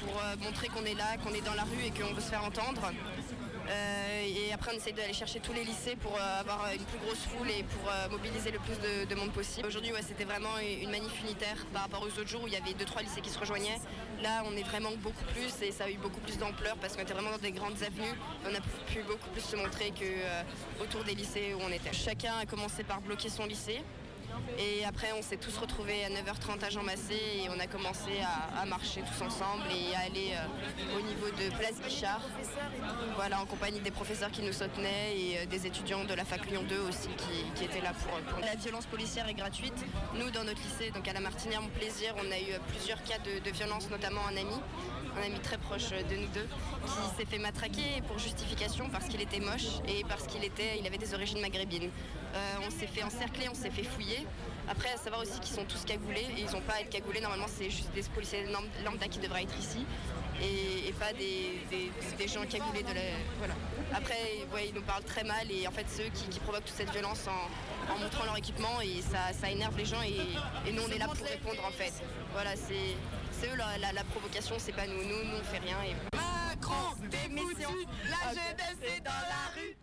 pour 0.00 0.12
montrer 0.44 0.68
qu'on 0.68 0.84
est 0.84 0.94
là, 0.94 1.16
qu'on 1.22 1.32
est 1.32 1.40
dans 1.40 1.54
la 1.54 1.62
rue 1.64 1.82
et 1.86 1.90
qu'on 1.90 2.12
veut 2.12 2.20
se 2.20 2.30
faire 2.30 2.44
entendre. 2.44 2.82
Et 3.68 4.52
après, 4.52 4.72
on 4.72 4.76
essaie 4.76 4.92
d'aller 4.92 5.12
chercher 5.12 5.40
tous 5.40 5.52
les 5.52 5.64
lycées 5.64 5.96
pour 5.96 6.14
avoir 6.20 6.70
une 6.72 6.84
plus 6.84 6.98
grosse 6.98 7.24
foule 7.30 7.50
et 7.50 7.62
pour 7.64 7.84
mobiliser 8.10 8.50
le 8.50 8.58
plus 8.58 8.78
de, 8.86 9.08
de 9.08 9.14
monde 9.14 9.32
possible. 9.32 9.66
Aujourd'hui, 9.66 9.92
c'était 10.06 10.24
vraiment 10.24 10.58
une 10.82 10.90
manif 10.90 11.12
unitaire 11.22 11.58
par 11.72 11.82
rapport 11.82 12.02
aux 12.02 12.12
autres 12.20 12.28
jours 12.28 12.42
où 12.44 12.48
il 12.48 12.52
y 12.52 12.56
avait 12.56 12.74
deux 12.74 12.84
trois 12.84 13.02
lycées 13.02 13.22
qui 13.22 13.30
se 13.30 13.38
rejoignaient. 13.38 13.78
Là, 14.22 14.42
on 14.46 14.56
est 14.56 14.62
vraiment 14.62 14.92
beaucoup 15.02 15.24
plus 15.32 15.66
et 15.66 15.72
ça 15.72 15.84
a 15.84 15.90
eu 15.90 15.98
beaucoup 15.98 16.20
plus 16.20 16.38
d'ampleur 16.38 16.76
parce 16.76 16.96
qu'on 16.96 17.02
était 17.02 17.12
vraiment 17.12 17.32
dans 17.32 17.38
des 17.38 17.52
grandes 17.52 17.82
avenues. 17.82 18.16
On 18.44 18.54
a 18.54 18.60
pu 18.60 19.02
beaucoup 19.02 19.28
plus 19.30 19.42
se 19.42 19.56
montrer 19.56 19.90
que 19.90 20.04
euh, 20.04 20.42
autour 20.82 21.04
des 21.04 21.14
lycées 21.14 21.54
où 21.54 21.60
on 21.62 21.70
était. 21.70 21.92
Chacun 21.92 22.32
a 22.38 22.46
commencé 22.46 22.82
par 22.82 23.00
bloquer 23.00 23.28
son 23.28 23.44
lycée. 23.44 23.82
Et 24.58 24.84
après, 24.84 25.12
on 25.12 25.22
s'est 25.22 25.36
tous 25.36 25.56
retrouvés 25.58 26.04
à 26.04 26.08
9h30 26.08 26.64
à 26.64 26.70
Jean 26.70 26.82
Massé 26.82 27.14
et 27.14 27.48
on 27.50 27.60
a 27.60 27.66
commencé 27.66 28.10
à, 28.60 28.64
marcher 28.66 29.02
tous 29.02 29.24
ensemble 29.24 29.64
et 29.70 29.94
à 29.94 30.00
aller 30.00 30.32
euh, 30.32 30.98
au 30.98 31.02
niveau 31.02 31.26
de 31.26 31.54
Place 31.56 31.80
Guichard. 31.80 32.20
Voilà, 33.14 33.40
en 33.40 33.46
compagnie 33.46 33.80
des 33.80 33.90
professeurs 33.90 34.30
qui 34.30 34.42
nous 34.42 34.52
soutenaient 34.52 35.16
et 35.16 35.38
euh, 35.38 35.46
des 35.46 35.66
étudiants 35.66 36.04
de 36.04 36.14
la 36.14 36.24
fac 36.24 36.46
Lyon 36.50 36.64
2 36.68 36.80
aussi 36.88 37.08
qui, 37.54 37.64
étaient 37.64 37.80
là 37.80 37.92
pour, 37.92 38.40
La 38.40 38.54
violence 38.56 38.86
policière 38.86 39.28
est 39.28 39.34
gratuite. 39.34 39.84
Nous, 40.14 40.30
dans 40.30 40.44
notre 40.44 40.60
lycée, 40.62 40.90
donc 40.90 41.06
à 41.06 41.12
la 41.12 41.20
Martinière, 41.20 41.62
mon 41.62 41.68
plaisir, 41.68 42.14
on 42.16 42.30
a 42.32 42.38
eu 42.38 42.54
euh, 42.54 42.58
plusieurs 42.68 43.02
cas 43.04 43.18
de, 43.18 43.50
violence, 43.50 43.88
notamment 43.90 44.22
un 44.26 44.36
ami, 44.36 44.56
un 45.16 45.26
ami 45.26 45.38
très 45.40 45.58
proche 45.58 45.90
de 45.90 46.16
nous 46.16 46.28
deux, 46.28 46.48
qui 46.84 47.16
s'est 47.16 47.26
fait 47.26 47.38
matraquer 47.38 48.02
pour 48.08 48.18
justification 48.18 48.88
parce 48.90 49.06
qu'il 49.06 49.20
était 49.20 49.40
moche 49.40 49.80
et 49.86 50.02
parce 50.08 50.26
qu'il 50.26 50.42
il 50.42 50.86
avait 50.86 50.98
des 50.98 51.14
origines 51.14 51.40
maghrébines. 51.40 51.90
On 52.66 52.70
s'est 52.70 52.86
fait 52.86 53.02
encercler, 53.02 53.48
on 53.50 53.54
s'est 53.54 53.70
fait 53.70 53.82
fouiller. 53.82 54.25
Après, 54.68 54.90
à 54.90 54.96
savoir 54.96 55.22
aussi 55.22 55.38
qu'ils 55.40 55.54
sont 55.54 55.64
tous 55.64 55.84
cagoulés 55.84 56.26
et 56.36 56.40
ils 56.40 56.50
n'ont 56.50 56.60
pas 56.60 56.74
à 56.74 56.80
être 56.80 56.90
cagoulés. 56.90 57.20
Normalement, 57.20 57.46
c'est 57.48 57.70
juste 57.70 57.90
des 57.94 58.02
policiers 58.02 58.44
lam- 58.46 58.68
lambda 58.84 59.06
qui 59.06 59.18
devraient 59.20 59.44
être 59.44 59.56
ici 59.58 59.86
et, 60.42 60.88
et 60.88 60.92
pas 60.92 61.12
des, 61.12 61.60
des- 61.70 61.90
des 62.18 62.28
gens 62.28 62.44
cagoulés 62.46 62.82
de 62.82 62.92
la. 62.92 63.00
Voilà. 63.38 63.54
Après, 63.94 64.18
ouais, 64.52 64.68
ils 64.68 64.74
nous 64.74 64.82
parlent 64.82 65.04
très 65.04 65.22
mal 65.22 65.50
et 65.50 65.68
en 65.68 65.70
fait, 65.70 65.84
c'est 65.88 66.06
eux 66.06 66.10
qui, 66.12 66.24
qui 66.28 66.40
provoquent 66.40 66.64
toute 66.64 66.74
cette 66.76 66.90
violence 66.90 67.26
en, 67.28 67.92
en 67.94 67.98
montrant 67.98 68.24
leur 68.24 68.36
équipement 68.36 68.80
et 68.82 69.00
ça, 69.02 69.32
ça 69.32 69.48
énerve 69.50 69.76
les 69.78 69.84
gens 69.84 70.02
et, 70.02 70.68
et 70.68 70.72
nous, 70.72 70.82
on 70.82 70.90
est 70.90 70.98
là 70.98 71.06
pour 71.06 71.24
répondre 71.26 71.64
en 71.64 71.70
fait. 71.70 71.92
Voilà, 72.32 72.56
c'est 72.56 72.96
c'est 73.30 73.46
eux 73.48 73.56
la, 73.56 73.78
la- 73.78 73.92
la 73.92 74.02
provocation, 74.04 74.56
c'est 74.58 74.72
pas 74.72 74.86
nous. 74.88 75.02
Nous, 75.04 75.24
nous, 75.24 75.36
on 75.40 75.44
fait 75.44 75.58
rien. 75.58 75.76
Et... 75.84 75.94
Macron, 76.16 76.96
démission, 77.08 77.70
la 78.04 78.30
jeunesse 78.30 78.96
est 78.96 79.00
dans 79.00 79.10
la 79.12 79.54
rue. 79.54 79.76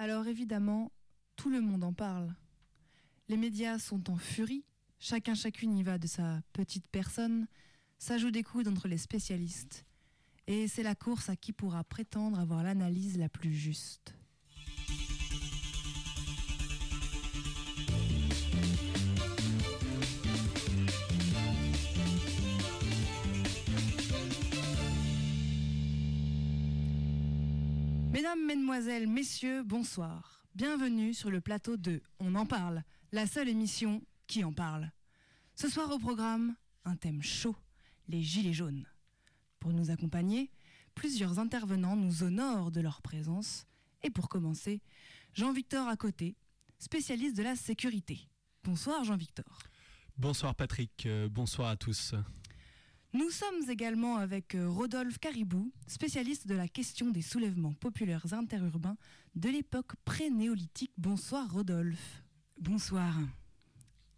Alors 0.00 0.28
évidemment, 0.28 0.92
tout 1.34 1.50
le 1.50 1.60
monde 1.60 1.82
en 1.82 1.92
parle. 1.92 2.32
Les 3.28 3.36
médias 3.36 3.80
sont 3.80 4.10
en 4.10 4.16
furie, 4.16 4.64
chacun 5.00 5.34
chacune 5.34 5.76
y 5.76 5.82
va 5.82 5.98
de 5.98 6.06
sa 6.06 6.40
petite 6.52 6.86
personne, 6.86 7.48
ça 7.98 8.16
joue 8.16 8.30
des 8.30 8.44
coudes 8.44 8.68
entre 8.68 8.86
les 8.86 8.96
spécialistes. 8.96 9.84
Et 10.46 10.68
c'est 10.68 10.84
la 10.84 10.94
course 10.94 11.28
à 11.28 11.34
qui 11.34 11.52
pourra 11.52 11.82
prétendre 11.82 12.38
avoir 12.38 12.62
l'analyse 12.62 13.18
la 13.18 13.28
plus 13.28 13.52
juste. 13.52 14.14
Mesdames, 28.18 28.46
Mesdemoiselles, 28.46 29.06
Messieurs, 29.06 29.62
bonsoir. 29.62 30.44
Bienvenue 30.56 31.14
sur 31.14 31.30
le 31.30 31.40
plateau 31.40 31.76
de 31.76 32.02
On 32.18 32.34
en 32.34 32.46
parle, 32.46 32.82
la 33.12 33.28
seule 33.28 33.48
émission 33.48 34.02
qui 34.26 34.42
en 34.42 34.52
parle. 34.52 34.90
Ce 35.54 35.68
soir 35.68 35.88
au 35.92 36.00
programme, 36.00 36.56
un 36.84 36.96
thème 36.96 37.22
chaud, 37.22 37.54
les 38.08 38.20
Gilets 38.20 38.52
jaunes. 38.52 38.84
Pour 39.60 39.72
nous 39.72 39.92
accompagner, 39.92 40.50
plusieurs 40.96 41.38
intervenants 41.38 41.94
nous 41.94 42.24
honorent 42.24 42.72
de 42.72 42.80
leur 42.80 43.02
présence. 43.02 43.68
Et 44.02 44.10
pour 44.10 44.28
commencer, 44.28 44.82
Jean-Victor 45.34 45.86
à 45.86 45.96
côté, 45.96 46.34
spécialiste 46.80 47.36
de 47.36 47.44
la 47.44 47.54
sécurité. 47.54 48.18
Bonsoir 48.64 49.04
Jean-Victor. 49.04 49.60
Bonsoir 50.16 50.56
Patrick, 50.56 51.06
euh, 51.06 51.28
bonsoir 51.28 51.68
à 51.68 51.76
tous. 51.76 52.14
Nous 53.14 53.30
sommes 53.30 53.70
également 53.70 54.16
avec 54.16 54.54
euh, 54.54 54.68
Rodolphe 54.68 55.18
Caribou, 55.18 55.72
spécialiste 55.86 56.46
de 56.46 56.54
la 56.54 56.68
question 56.68 57.08
des 57.08 57.22
soulèvements 57.22 57.72
populaires 57.72 58.34
interurbains 58.34 58.98
de 59.34 59.48
l'époque 59.48 59.96
pré-néolithique. 60.04 60.92
Bonsoir 60.98 61.50
Rodolphe. 61.50 62.22
Bonsoir. 62.60 63.14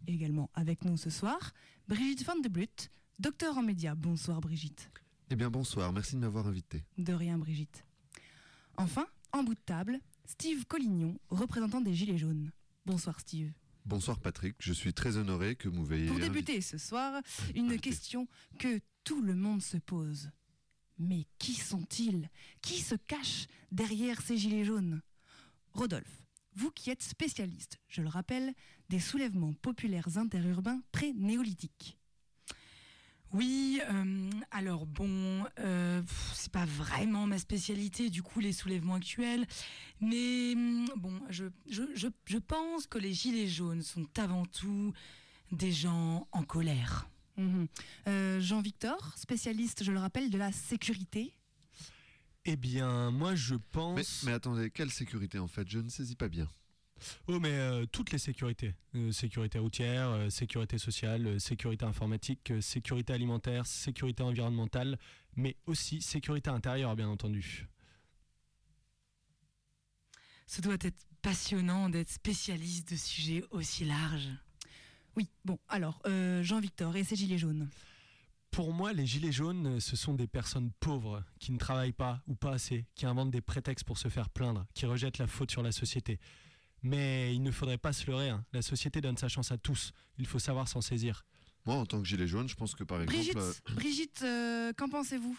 Également 0.07 0.49
avec 0.55 0.83
nous 0.83 0.97
ce 0.97 1.09
soir, 1.09 1.53
Brigitte 1.87 2.25
Van 2.25 2.35
de 2.35 2.49
Brut, 2.49 2.91
docteur 3.17 3.57
en 3.57 3.63
médias. 3.63 3.95
Bonsoir 3.95 4.41
Brigitte. 4.41 4.91
Eh 5.29 5.37
bien 5.37 5.49
bonsoir, 5.49 5.93
merci 5.93 6.15
de 6.15 6.19
m'avoir 6.19 6.47
invité. 6.47 6.83
De 6.97 7.13
rien 7.13 7.37
Brigitte. 7.37 7.85
Enfin, 8.75 9.07
en 9.31 9.43
bout 9.43 9.55
de 9.55 9.61
table, 9.61 10.01
Steve 10.25 10.65
Collignon, 10.65 11.17
représentant 11.29 11.79
des 11.79 11.93
Gilets 11.93 12.17
jaunes. 12.17 12.51
Bonsoir 12.85 13.21
Steve. 13.21 13.53
Bonsoir 13.85 14.19
Patrick, 14.19 14.55
je 14.59 14.73
suis 14.73 14.93
très 14.93 15.17
honoré 15.17 15.55
que 15.55 15.67
vous 15.67 15.83
veillez. 15.83 16.07
Pour 16.07 16.19
débuter 16.19 16.61
ce 16.61 16.77
soir, 16.77 17.21
une 17.55 17.79
question 17.79 18.27
que 18.59 18.79
tout 19.03 19.21
le 19.21 19.35
monde 19.35 19.61
se 19.61 19.77
pose. 19.77 20.29
Mais 20.99 21.25
qui 21.39 21.55
sont-ils? 21.55 22.29
Qui 22.61 22.79
se 22.79 22.95
cache 22.95 23.47
derrière 23.71 24.21
ces 24.21 24.37
gilets 24.37 24.65
jaunes? 24.65 25.01
Rodolphe, 25.73 26.23
vous 26.53 26.69
qui 26.69 26.91
êtes 26.91 27.01
spécialiste, 27.01 27.79
je 27.87 28.01
le 28.01 28.09
rappelle, 28.09 28.53
des 28.89 28.99
soulèvements 28.99 29.53
populaires 29.53 30.17
interurbains 30.17 30.81
pré-néolithiques. 30.91 31.97
Oui, 33.33 33.79
euh, 33.89 34.29
alors 34.51 34.85
bon, 34.85 35.45
euh, 35.59 36.01
c'est 36.33 36.51
pas 36.51 36.65
vraiment 36.65 37.27
ma 37.27 37.37
spécialité, 37.37 38.09
du 38.09 38.21
coup, 38.21 38.41
les 38.41 38.51
soulèvements 38.51 38.95
actuels, 38.95 39.47
mais 40.01 40.53
hum, 40.53 40.89
bon, 40.97 41.19
je, 41.29 41.45
je, 41.69 41.83
je, 41.95 42.07
je 42.25 42.37
pense 42.37 42.87
que 42.87 42.97
les 42.97 43.13
gilets 43.13 43.47
jaunes 43.47 43.83
sont 43.83 44.07
avant 44.19 44.45
tout 44.45 44.91
des 45.51 45.71
gens 45.71 46.27
en 46.33 46.43
colère. 46.43 47.07
Mhm. 47.37 47.67
Euh, 48.07 48.39
Jean-Victor, 48.41 49.13
spécialiste, 49.17 49.83
je 49.83 49.91
le 49.93 49.99
rappelle, 49.99 50.29
de 50.29 50.37
la 50.37 50.51
sécurité? 50.51 51.33
Eh 52.43 52.57
bien, 52.57 53.11
moi 53.11 53.35
je 53.35 53.53
Mais, 53.55 53.61
pense. 53.71 54.23
mais 54.23 54.33
attendez, 54.33 54.69
quelle 54.71 54.91
sécurité 54.91 55.39
en 55.39 55.47
fait? 55.47 55.67
Je 55.69 55.79
ne 55.79 55.89
saisis 55.89 56.15
pas 56.15 56.27
bien. 56.27 56.49
Oh, 57.27 57.39
mais 57.39 57.51
euh, 57.51 57.85
toutes 57.85 58.11
les 58.11 58.17
sécurités. 58.17 58.75
Euh, 58.95 59.11
sécurité 59.11 59.59
routière, 59.59 60.09
euh, 60.09 60.29
sécurité 60.29 60.77
sociale, 60.77 61.27
euh, 61.27 61.39
sécurité 61.39 61.85
informatique, 61.85 62.51
euh, 62.51 62.61
sécurité 62.61 63.13
alimentaire, 63.13 63.65
sécurité 63.65 64.23
environnementale, 64.23 64.97
mais 65.35 65.55
aussi 65.65 66.01
sécurité 66.01 66.49
intérieure, 66.49 66.95
bien 66.95 67.09
entendu. 67.09 67.67
Ce 70.47 70.61
doit 70.61 70.77
être 70.81 71.07
passionnant 71.21 71.89
d'être 71.89 72.09
spécialiste 72.09 72.91
de 72.91 72.97
sujets 72.97 73.43
aussi 73.51 73.85
larges. 73.85 74.29
Oui, 75.15 75.29
bon, 75.45 75.59
alors, 75.67 76.01
euh, 76.07 76.43
Jean-Victor 76.43 76.95
et 76.95 77.03
ces 77.03 77.15
gilets 77.15 77.37
jaunes. 77.37 77.69
Pour 78.49 78.73
moi, 78.73 78.91
les 78.91 79.05
gilets 79.05 79.31
jaunes, 79.31 79.79
ce 79.79 79.95
sont 79.95 80.13
des 80.13 80.27
personnes 80.27 80.71
pauvres 80.81 81.23
qui 81.39 81.53
ne 81.53 81.57
travaillent 81.57 81.93
pas 81.93 82.21
ou 82.27 82.35
pas 82.35 82.51
assez, 82.51 82.85
qui 82.95 83.05
inventent 83.05 83.31
des 83.31 83.39
prétextes 83.41 83.85
pour 83.85 83.97
se 83.97 84.09
faire 84.09 84.29
plaindre, 84.29 84.65
qui 84.73 84.85
rejettent 84.85 85.19
la 85.19 85.27
faute 85.27 85.51
sur 85.51 85.63
la 85.63 85.71
société. 85.71 86.19
Mais 86.83 87.35
il 87.35 87.43
ne 87.43 87.51
faudrait 87.51 87.77
pas 87.77 87.93
se 87.93 88.07
leurrer, 88.07 88.29
hein. 88.29 88.43
la 88.53 88.61
société 88.61 89.01
donne 89.01 89.17
sa 89.17 89.27
chance 89.27 89.51
à 89.51 89.57
tous, 89.57 89.91
il 90.17 90.25
faut 90.25 90.39
savoir 90.39 90.67
s'en 90.67 90.81
saisir. 90.81 91.25
Moi, 91.65 91.75
en 91.75 91.85
tant 91.85 92.01
que 92.01 92.07
gilet 92.07 92.27
jaune, 92.27 92.49
je 92.49 92.55
pense 92.55 92.73
que 92.73 92.83
par 92.83 93.01
exemple. 93.01 93.15
Brigitte, 93.17 93.37
euh, 93.37 93.53
Brigitte 93.75 94.21
euh, 94.23 94.73
qu'en 94.73 94.89
pensez-vous? 94.89 95.37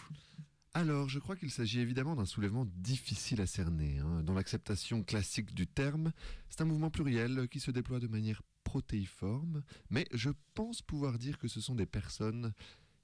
Alors, 0.74 1.08
je 1.08 1.18
crois 1.18 1.36
qu'il 1.36 1.50
s'agit 1.50 1.80
évidemment 1.80 2.14
d'un 2.14 2.24
soulèvement 2.24 2.64
difficile 2.76 3.40
à 3.40 3.46
cerner. 3.46 3.98
hein. 3.98 4.22
Dans 4.22 4.32
l'acceptation 4.32 5.02
classique 5.02 5.52
du 5.54 5.66
terme, 5.66 6.12
c'est 6.48 6.60
un 6.62 6.64
mouvement 6.64 6.90
pluriel 6.90 7.48
qui 7.50 7.60
se 7.60 7.70
déploie 7.70 7.98
de 7.98 8.06
manière 8.06 8.40
protéiforme, 8.64 9.62
mais 9.90 10.06
je 10.12 10.30
pense 10.54 10.80
pouvoir 10.80 11.18
dire 11.18 11.38
que 11.38 11.48
ce 11.48 11.60
sont 11.60 11.74
des 11.74 11.86
personnes 11.86 12.52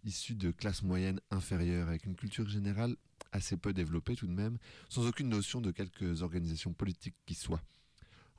issues 0.04 0.36
de 0.36 0.50
classes 0.50 0.82
moyennes 0.82 1.20
inférieures, 1.30 1.88
avec 1.88 2.06
une 2.06 2.14
culture 2.14 2.48
générale 2.48 2.96
assez 3.32 3.56
peu 3.56 3.72
développée 3.74 4.14
tout 4.14 4.28
de 4.28 4.32
même, 4.32 4.58
sans 4.88 5.06
aucune 5.06 5.28
notion 5.28 5.60
de 5.60 5.70
quelques 5.70 6.22
organisations 6.22 6.72
politiques 6.72 7.16
qui 7.26 7.34
soient. 7.34 7.62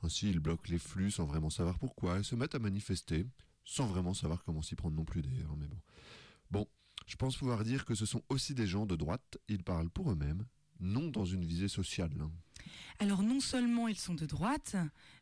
Ainsi, 0.02 0.30
ils 0.30 0.40
bloquent 0.40 0.70
les 0.70 0.78
flux 0.78 1.10
sans 1.10 1.26
vraiment 1.26 1.50
savoir 1.50 1.78
pourquoi 1.78 2.18
et 2.18 2.22
se 2.22 2.34
mettent 2.34 2.54
à 2.54 2.58
manifester, 2.58 3.26
sans 3.64 3.86
vraiment 3.86 4.14
savoir 4.14 4.42
comment 4.44 4.62
s'y 4.62 4.74
prendre 4.74 4.96
non 4.96 5.04
plus 5.04 5.22
d'ailleurs, 5.22 5.56
mais 5.56 5.66
bon. 5.66 5.78
Bon, 6.50 6.66
je 7.06 7.16
pense 7.16 7.36
pouvoir 7.36 7.64
dire 7.64 7.84
que 7.84 7.94
ce 7.94 8.06
sont 8.06 8.22
aussi 8.28 8.54
des 8.54 8.66
gens 8.66 8.86
de 8.86 8.96
droite, 8.96 9.38
ils 9.48 9.62
parlent 9.62 9.90
pour 9.90 10.10
eux-mêmes, 10.10 10.46
non 10.80 11.08
dans 11.08 11.24
une 11.24 11.44
visée 11.44 11.68
sociale. 11.68 12.10
hein. 12.20 12.30
Alors 12.98 13.22
non 13.22 13.40
seulement 13.40 13.88
ils 13.88 13.98
sont 13.98 14.14
de 14.14 14.26
droite, 14.26 14.76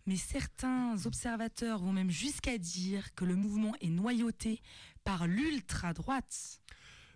mais 0.07 0.17
certains 0.17 0.97
observateurs 1.07 1.81
vont 1.81 1.93
même 1.93 2.11
jusqu'à 2.11 2.59
dire 2.59 3.15
que 3.15 3.25
le 3.25 3.37
mouvement 3.37 3.75
est 3.81 3.91
noyauté 3.91 4.61
par 5.05 5.27
l'ultra-droite. 5.27 6.61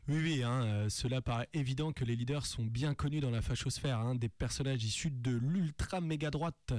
Oui, 0.08 0.18
oui, 0.20 0.42
hein, 0.42 0.64
euh, 0.64 0.88
cela 0.88 1.22
paraît 1.22 1.48
évident 1.52 1.92
que 1.92 2.04
les 2.04 2.16
leaders 2.16 2.46
sont 2.46 2.64
bien 2.64 2.94
connus 2.94 3.20
dans 3.20 3.30
la 3.30 3.42
fachosphère, 3.42 3.98
hein, 4.00 4.16
des 4.16 4.28
personnages 4.28 4.82
issus 4.84 5.10
de 5.12 5.30
l'ultra 5.30 6.00
méga 6.00 6.30
droite. 6.30 6.74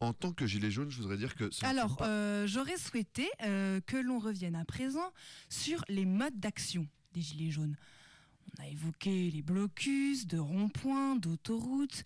En 0.00 0.12
tant 0.12 0.32
que 0.32 0.46
gilet 0.46 0.70
jaune, 0.70 0.90
je 0.90 0.98
voudrais 0.98 1.16
dire 1.16 1.34
que... 1.34 1.48
Alors, 1.64 1.98
euh, 2.02 2.46
j'aurais 2.46 2.76
souhaité 2.76 3.28
euh, 3.42 3.80
que 3.80 3.96
l'on 3.96 4.18
revienne 4.18 4.54
à 4.54 4.64
présent 4.64 5.10
sur 5.48 5.82
les 5.88 6.04
modes 6.04 6.38
d'action 6.38 6.86
des 7.14 7.22
Gilets 7.22 7.50
jaunes. 7.50 7.76
On 8.58 8.62
a 8.62 8.68
évoqué 8.68 9.30
les 9.30 9.42
blocus, 9.42 10.26
de 10.26 10.38
ronds-points, 10.38 11.16
d'autoroutes, 11.16 12.04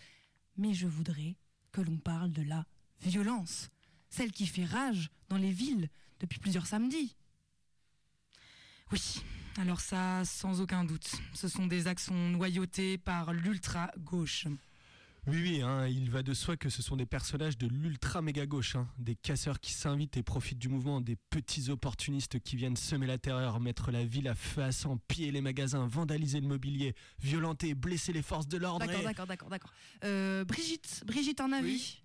mais 0.57 0.73
je 0.73 0.87
voudrais 0.87 1.35
que 1.73 1.81
l'on 1.81 1.97
parle 1.97 2.31
de 2.31 2.43
la 2.43 2.65
violence, 3.03 3.71
celle 4.09 4.31
qui 4.31 4.47
fait 4.47 4.65
rage 4.65 5.11
dans 5.29 5.39
les 5.39 5.53
villes 5.53 5.89
depuis 6.21 6.39
plusieurs 6.39 6.67
samedis. 6.67 7.17
Oui, 8.93 9.23
alors 9.57 9.81
ça, 9.81 10.25
sans 10.25 10.61
aucun 10.61 10.85
doute, 10.85 11.11
ce 11.35 11.49
sont 11.49 11.67
des 11.67 11.89
actions 11.89 12.31
noyautées 12.31 12.99
par 12.99 13.33
l'ultra-gauche. 13.33 14.47
Oui, 15.27 15.37
oui, 15.43 15.63
hein, 15.63 15.87
il 15.87 16.11
va 16.11 16.23
de 16.23 16.33
soi 16.33 16.57
que 16.57 16.71
ce 16.71 16.83
sont 16.83 16.97
des 16.97 17.05
personnages 17.07 17.59
de 17.59 17.67
l'ultra 17.67 18.23
méga 18.23 18.47
gauche, 18.47 18.77
hein, 18.77 18.89
des 18.99 19.15
casseurs 19.15 19.61
qui 19.61 19.73
s'invitent 19.73 20.17
et 20.17 20.23
profitent 20.23 20.59
du 20.59 20.69
mouvement, 20.69 21.01
des 21.01 21.17
petits 21.17 21.69
opportunistes 21.71 22.41
qui 22.41 22.57
viennent 22.57 22.77
semer 22.77 23.07
la 23.07 23.19
terreur, 23.19 23.61
mettre 23.61 23.91
la 23.91 24.05
ville 24.05 24.29
à 24.29 24.35
feu 24.35 24.63
à 24.63 24.73
sang, 24.73 24.99
piller 25.09 25.31
les 25.31 25.43
magasins, 25.43 25.87
vandaliser 25.87 26.41
le 26.41 26.49
mobilier, 26.49 26.95
violenter, 27.21 27.75
blesser 27.75 28.13
les 28.13 28.23
forces 28.23 28.49
de 28.49 28.57
l'ordre. 28.57 28.87
D'accord, 28.87 29.01
et- 29.03 29.05
d'accord, 29.05 29.27
d'accord, 29.27 29.49
d'accord. 29.51 29.73
Euh, 30.05 30.45
Brigitte, 30.45 31.03
Brigitte, 31.07 31.41
un 31.41 31.53
avis? 31.53 32.03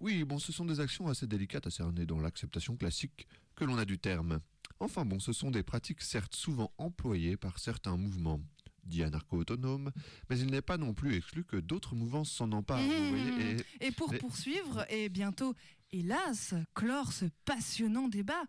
Oui, 0.00 0.24
bon, 0.24 0.38
ce 0.38 0.52
sont 0.52 0.64
des 0.64 0.80
actions 0.80 1.08
assez 1.08 1.26
délicates 1.26 1.66
à 1.66 1.70
cerner 1.70 2.06
dans 2.06 2.20
l'acceptation 2.20 2.76
classique 2.76 3.26
que 3.56 3.64
l'on 3.64 3.76
a 3.78 3.84
du 3.84 3.98
terme. 3.98 4.40
Enfin 4.80 5.04
bon, 5.04 5.20
ce 5.20 5.32
sont 5.32 5.50
des 5.50 5.62
pratiques 5.62 6.00
certes 6.00 6.34
souvent 6.34 6.72
employées 6.78 7.36
par 7.36 7.58
certains 7.58 7.96
mouvements 7.96 8.40
dits 8.84 9.02
anarcho-autonomes, 9.02 9.90
mais 10.28 10.38
il 10.38 10.46
n'est 10.50 10.62
pas 10.62 10.76
non 10.78 10.92
plus 10.94 11.14
exclu 11.16 11.44
que 11.44 11.56
d'autres 11.56 11.94
mouvances 11.94 12.30
s'en 12.32 12.50
emparent. 12.52 12.82
vous 12.82 12.88
Mmh, 12.92 13.08
voyez, 13.08 13.30
mmh, 13.30 13.40
et- 13.40 13.54
mmh. 13.54 13.62
Et 13.80 13.90
pour 13.92 14.10
mais- 14.12 14.18
poursuivre 14.18 14.84
et 14.90 15.08
bientôt, 15.08 15.54
hélas, 15.92 16.54
clore 16.74 17.12
ce 17.12 17.26
passionnant 17.44 18.08
débat, 18.08 18.42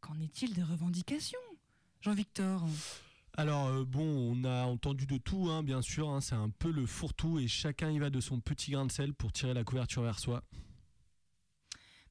qu'en 0.00 0.18
est-il 0.20 0.52
des 0.54 0.62
revendications 0.62 1.38
Jean-Victor? 2.02 2.66
Alors 3.38 3.66
euh, 3.66 3.84
bon, 3.84 4.02
on 4.02 4.44
a 4.44 4.64
entendu 4.64 5.06
de 5.06 5.18
tout, 5.18 5.48
hein, 5.50 5.62
bien 5.62 5.82
sûr, 5.82 6.08
hein, 6.08 6.20
c'est 6.20 6.34
un 6.34 6.48
peu 6.50 6.70
le 6.70 6.86
fourre-tout 6.86 7.38
et 7.38 7.48
chacun 7.48 7.90
y 7.90 7.98
va 7.98 8.08
de 8.10 8.20
son 8.20 8.40
petit 8.40 8.70
grain 8.70 8.86
de 8.86 8.92
sel 8.92 9.12
pour 9.12 9.30
tirer 9.32 9.52
la 9.54 9.62
couverture 9.64 10.02
vers 10.02 10.18
soi. 10.18 10.42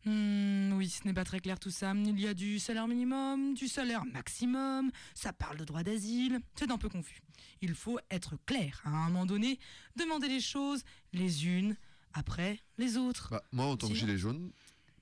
Hmm, 0.05 0.73
oui, 0.73 0.87
ce 0.87 1.03
n'est 1.07 1.15
pas 1.15 1.23
très 1.23 1.39
clair 1.39 1.59
tout 1.59 1.71
ça. 1.71 1.93
Il 1.95 2.19
y 2.19 2.27
a 2.27 2.35
du 2.35 2.59
salaire 2.59 2.87
minimum, 2.87 3.55
du 3.55 3.67
salaire 3.67 4.05
maximum, 4.05 4.91
ça 5.15 5.33
parle 5.33 5.57
de 5.57 5.63
droit 5.65 5.81
d'asile, 5.81 6.39
c'est 6.55 6.69
un 6.69 6.77
peu 6.77 6.89
confus. 6.89 7.21
Il 7.61 7.73
faut 7.75 7.99
être 8.11 8.35
clair, 8.45 8.81
à 8.85 8.89
un 8.89 9.05
moment 9.09 9.25
donné, 9.25 9.59
demander 9.95 10.27
les 10.27 10.41
choses 10.41 10.83
les 11.13 11.45
unes 11.47 11.75
après 12.13 12.59
les 12.77 12.97
autres. 12.97 13.29
Bah, 13.31 13.43
moi, 13.51 13.65
en 13.65 13.77
tant 13.77 13.87
que 13.89 13.93
gilet 13.95 14.17
jaune, 14.17 14.51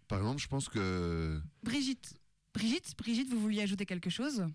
par 0.08 0.20
exemple, 0.20 0.42
je 0.42 0.48
pense 0.48 0.70
que 0.70 1.42
Brigitte, 1.64 2.16
Brigitte, 2.54 2.96
Brigitte, 2.98 3.30
vous 3.30 3.40
vouliez 3.42 3.62
ajouter 3.62 3.86
quelque 3.86 4.10
chose? 4.10 4.46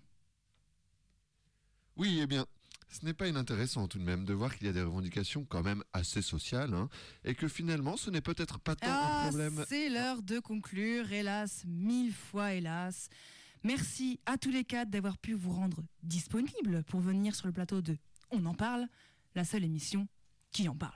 Oui, 1.97 2.19
eh 2.21 2.27
bien, 2.27 2.45
ce 2.89 3.05
n'est 3.05 3.13
pas 3.13 3.27
inintéressant 3.27 3.87
tout 3.87 3.99
de 3.99 4.03
même 4.03 4.25
de 4.25 4.33
voir 4.33 4.55
qu'il 4.55 4.67
y 4.67 4.69
a 4.69 4.73
des 4.73 4.81
revendications 4.81 5.43
quand 5.45 5.63
même 5.63 5.83
assez 5.93 6.21
sociales, 6.21 6.73
hein, 6.73 6.89
et 7.25 7.35
que 7.35 7.47
finalement, 7.47 7.97
ce 7.97 8.09
n'est 8.09 8.21
peut-être 8.21 8.59
pas 8.59 8.75
tant 8.75 8.87
un 8.87 8.93
Ah, 8.93 9.27
problème. 9.27 9.65
c'est 9.67 9.89
l'heure 9.89 10.21
de 10.21 10.39
conclure, 10.39 11.11
hélas, 11.11 11.63
mille 11.67 12.13
fois 12.13 12.53
hélas. 12.53 13.09
Merci 13.63 14.19
à 14.25 14.37
tous 14.37 14.51
les 14.51 14.63
quatre 14.63 14.89
d'avoir 14.89 15.17
pu 15.17 15.33
vous 15.33 15.51
rendre 15.51 15.83
disponibles 16.03 16.83
pour 16.83 17.01
venir 17.01 17.35
sur 17.35 17.47
le 17.47 17.53
plateau 17.53 17.81
de 17.81 17.97
On 18.31 18.45
en 18.45 18.53
parle, 18.53 18.87
la 19.35 19.43
seule 19.43 19.65
émission 19.65 20.07
qui 20.51 20.69
en 20.69 20.75
parle. 20.75 20.93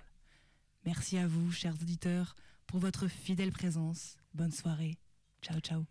Merci 0.86 1.17
à 1.17 1.28
vous, 1.28 1.52
chers 1.52 1.73
auditeurs, 1.73 2.36
pour 2.67 2.80
votre 2.80 3.08
fidèle 3.08 3.52
présence. 3.52 4.15
Bonne 4.34 4.52
soirée. 4.52 4.97
Ciao, 5.41 5.60
ciao. 5.60 5.86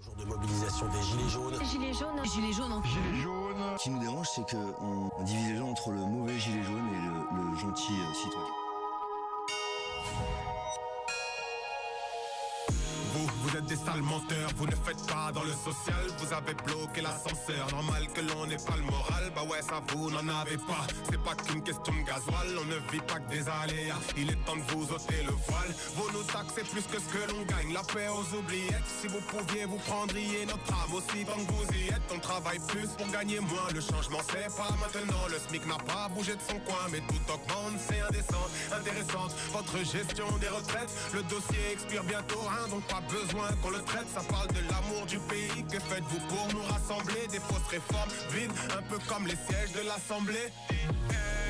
Jour 0.00 0.14
de 0.16 0.24
mobilisation 0.24 0.86
des 0.88 1.02
Gilets 1.02 1.28
jaunes. 1.28 1.64
Gilets 1.64 1.92
jaunes. 1.92 2.24
Gilets 2.24 2.52
jaunes. 2.52 2.84
Gilets 2.84 3.22
jaunes. 3.22 3.78
Ce 3.78 3.82
qui 3.82 3.90
nous 3.90 4.00
dérange, 4.00 4.28
c'est 4.34 4.48
qu'on 4.48 5.24
divise 5.24 5.48
les 5.48 5.56
gens 5.56 5.70
entre 5.70 5.90
le 5.90 6.00
mauvais 6.00 6.38
gilet 6.38 6.62
jaune 6.62 6.88
et 6.88 7.00
le, 7.00 7.50
le 7.50 7.56
gentil 7.56 7.92
euh, 7.92 8.14
citoyen. 8.14 8.67
Des 13.68 13.76
sales 13.76 14.02
menteurs, 14.02 14.50
vous 14.56 14.66
ne 14.66 14.74
faites 14.74 15.06
pas 15.06 15.30
dans 15.32 15.44
le 15.44 15.52
social, 15.52 16.04
vous 16.18 16.32
avez 16.32 16.54
bloqué 16.54 17.02
l'ascenseur. 17.02 17.68
Normal 17.70 18.08
que 18.14 18.20
l'on 18.22 18.46
n'ait 18.46 18.56
pas 18.56 18.76
le 18.76 18.82
moral, 18.82 19.30
bah 19.34 19.42
ouais, 19.44 19.60
ça 19.60 19.80
vous 19.92 20.10
n'en 20.10 20.26
avez 20.40 20.56
pas. 20.56 20.86
C'est 21.10 21.22
pas 21.22 21.34
qu'une 21.34 21.62
question 21.62 21.92
de 21.92 22.06
gasoil, 22.06 22.48
on 22.58 22.64
ne 22.64 22.78
vit 22.90 23.04
pas 23.06 23.20
que 23.20 23.28
des 23.28 23.46
aléas. 23.46 24.00
Il 24.16 24.30
est 24.30 24.44
temps 24.46 24.56
de 24.56 24.64
vous 24.72 24.90
ôter 24.90 25.22
le 25.22 25.32
voile. 25.46 25.72
Vous 25.96 26.08
nous 26.14 26.24
taxez 26.24 26.62
plus 26.64 26.82
que 26.82 26.98
ce 26.98 27.08
que 27.12 27.30
l'on 27.30 27.44
gagne, 27.44 27.72
la 27.74 27.82
paix 27.82 28.08
aux 28.08 28.36
oubliettes. 28.36 28.88
Si 29.00 29.06
vous 29.06 29.20
pouviez, 29.20 29.66
vous 29.66 29.80
prendriez 29.86 30.46
notre 30.46 30.72
âme 30.72 30.94
aussi 30.94 31.24
tant 31.26 31.36
que 31.44 31.52
vous 31.52 31.68
y 31.76 31.88
êtes. 31.88 32.08
On 32.14 32.18
travaille 32.18 32.60
plus 32.68 32.88
pour 32.96 33.08
gagner 33.08 33.40
moins, 33.40 33.68
le 33.74 33.80
changement 33.80 34.20
c'est 34.32 34.48
pas 34.56 34.72
maintenant. 34.80 35.28
Le 35.28 35.38
SMIC 35.38 35.66
n'a 35.66 35.76
pas 35.76 36.08
bougé 36.08 36.32
de 36.34 36.42
son 36.48 36.58
coin, 36.60 36.88
mais 36.90 37.00
tout 37.00 37.20
augmente, 37.28 37.76
c'est 37.86 38.00
indécent. 38.00 38.48
Intéressante, 38.72 39.34
votre 39.52 39.76
gestion 39.84 40.28
des 40.40 40.48
retraites. 40.48 40.90
Le 41.12 41.22
dossier 41.24 41.72
expire 41.72 42.04
bientôt, 42.04 42.40
hein, 42.48 42.68
donc 42.70 42.82
pas 42.88 43.02
besoin 43.12 43.48
qu'on 43.62 43.70
le 43.70 43.82
traite. 43.82 44.08
Ça 44.14 44.20
parle 44.28 44.48
de 44.48 44.60
l'amour 44.70 45.06
du 45.06 45.18
pays. 45.20 45.64
Que 45.70 45.78
faites-vous 45.78 46.20
pour 46.28 46.48
nous 46.52 46.62
rassembler? 46.62 47.26
Des 47.30 47.40
fausses 47.40 47.68
réformes 47.70 48.10
vides, 48.32 48.52
un 48.76 48.82
peu 48.82 48.98
comme 49.06 49.26
les 49.26 49.36
sièges 49.48 49.72
de 49.72 49.86
l'Assemblée. 49.86 50.48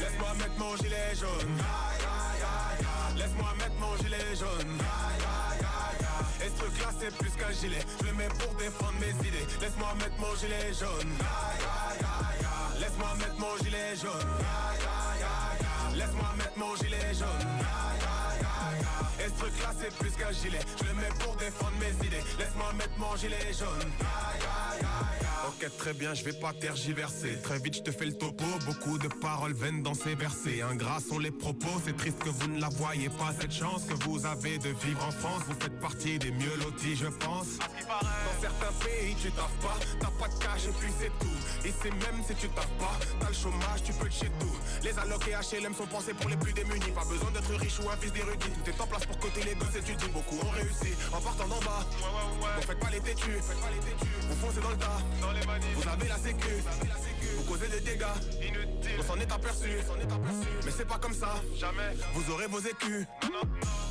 Laisse-moi 0.00 0.34
mettre 0.38 0.58
mon 0.58 0.76
gilet 0.76 1.14
jaune. 1.14 1.54
Laisse-moi 3.16 3.54
mettre 3.58 3.78
mon 3.80 3.96
gilet 3.96 4.36
jaune. 4.38 4.78
Et 6.40 6.50
ce 6.50 6.56
truc 6.56 6.80
là 6.80 6.90
c'est 7.00 7.16
plus 7.16 7.30
qu'un 7.30 7.52
gilet 7.52 7.80
Je 8.00 8.06
le 8.06 8.12
mets 8.12 8.28
pour 8.28 8.54
défendre 8.54 8.94
mes 9.00 9.10
idées 9.26 9.44
Laisse-moi 9.60 9.88
mettre 9.98 10.18
mon 10.20 10.36
gilet 10.36 10.72
jaune 10.72 11.12
Laisse-moi 12.78 13.14
mettre 13.18 13.38
mon 13.40 13.56
gilet 13.64 13.96
jaune 13.96 14.30
Laisse-moi 15.96 16.34
mettre 16.36 16.56
mon 16.58 16.76
gilet 16.76 17.14
jaune 17.14 17.48
Et 19.20 19.28
ce 19.28 19.38
truc 19.38 19.52
là 19.62 19.70
c'est 19.80 19.94
plus 19.96 20.10
qu'un 20.10 20.32
gilet. 20.32 20.60
Je 20.80 20.84
le 20.88 20.94
mets 20.94 21.08
pour 21.18 21.34
défendre 21.36 21.72
mes 21.80 22.06
idées. 22.06 22.22
Laisse-moi 22.38 22.72
mettre 22.74 22.98
mon 22.98 23.16
gilet 23.16 23.52
jaune. 23.58 23.90
Ok 25.48 25.66
très 25.78 25.92
bien 25.92 26.14
je 26.14 26.24
vais 26.24 26.32
pas 26.32 26.52
tergiverser. 26.52 27.40
Très 27.42 27.58
vite 27.58 27.76
je 27.76 27.82
te 27.82 27.90
fais 27.90 28.06
le 28.06 28.14
topo. 28.16 28.44
Beaucoup 28.66 28.98
de 28.98 29.08
paroles 29.08 29.54
vaines 29.54 29.82
dans 29.82 29.94
ces 29.94 30.14
versets. 30.14 30.62
Ingrats 30.62 31.00
sont 31.00 31.18
les 31.18 31.30
propos 31.30 31.80
C'est 31.84 31.96
triste 31.96 32.18
que 32.18 32.28
vous 32.28 32.48
ne 32.48 32.60
la 32.60 32.68
voyez 32.68 33.08
pas 33.08 33.32
Cette 33.40 33.52
chance 33.52 33.84
que 33.84 33.94
vous 34.04 34.24
avez 34.26 34.58
de 34.58 34.68
vivre 34.84 35.04
en 35.04 35.10
France. 35.10 35.42
Vous 35.46 35.56
faites 35.58 35.80
partie 35.80 36.18
des 36.18 36.30
mieux 36.30 36.56
lotis 36.62 36.96
je 36.96 37.06
pense. 37.06 37.58
Dans 37.58 38.40
certains 38.40 38.72
pays 38.84 39.16
tu 39.20 39.30
taffes 39.32 39.58
pas. 39.62 39.78
T'as 40.00 40.10
pas 40.10 40.28
de 40.28 40.38
cash 40.38 40.66
et 40.66 40.72
puis 40.78 40.92
c'est 41.00 41.12
tout. 41.18 41.66
Ici 41.66 41.90
même 41.90 42.22
si 42.26 42.34
tu 42.34 42.48
taffes 42.50 42.78
pas 42.78 42.96
T'as 43.20 43.28
le 43.28 43.34
chômage 43.34 43.82
tu 43.84 43.92
peux 43.94 44.08
te 44.08 44.14
chez 44.14 44.30
tout. 44.38 44.56
Les 44.84 44.96
allocs 44.98 45.26
et 45.28 45.32
HLM 45.32 45.74
sont 45.74 45.86
pensés 45.86 46.14
pour 46.14 46.30
les 46.30 46.36
plus 46.36 46.52
démunis. 46.52 46.92
Pas 46.94 47.04
besoin 47.04 47.30
d'être 47.32 47.52
riche 47.54 47.80
ou 47.80 47.90
un 47.90 47.96
fils 47.96 48.12
d'érudit. 48.12 48.50
Tout 48.64 48.70
est 48.70 48.80
en 48.80 48.86
place 48.86 49.06
pour 49.08 49.18
côté 49.18 49.42
les 49.42 49.54
gosses 49.54 49.72
dis 49.72 50.08
Beaucoup. 50.12 50.36
Ont 50.36 50.50
réussi 50.50 50.94
en 51.12 51.20
partant 51.20 51.48
d'en 51.48 51.58
bas. 51.60 51.84
Donc 52.54 52.64
faites 52.64 52.78
pas 52.78 52.90
les 52.90 53.00
têtus. 53.00 53.38
Vous 54.28 54.46
foncez 54.46 54.60
dans 54.60 54.70
le 54.70 54.76
tas. 54.76 54.98
Vous 55.74 55.88
avez 55.88 56.08
la 56.08 56.18
sécu. 56.18 56.62
Vous 57.36 57.44
causez 57.44 57.68
des 57.68 57.80
dégâts. 57.80 58.04
On 58.98 59.02
s'en 59.02 59.16
est 59.16 59.32
aperçu. 59.32 59.68
Mais 60.64 60.70
c'est 60.70 60.86
pas 60.86 60.98
comme 60.98 61.14
ça. 61.14 61.34
Jamais. 61.56 61.94
Vous 62.14 62.32
aurez 62.32 62.46
vos 62.46 62.60
écus. 62.60 63.06
Depuis 63.22 63.87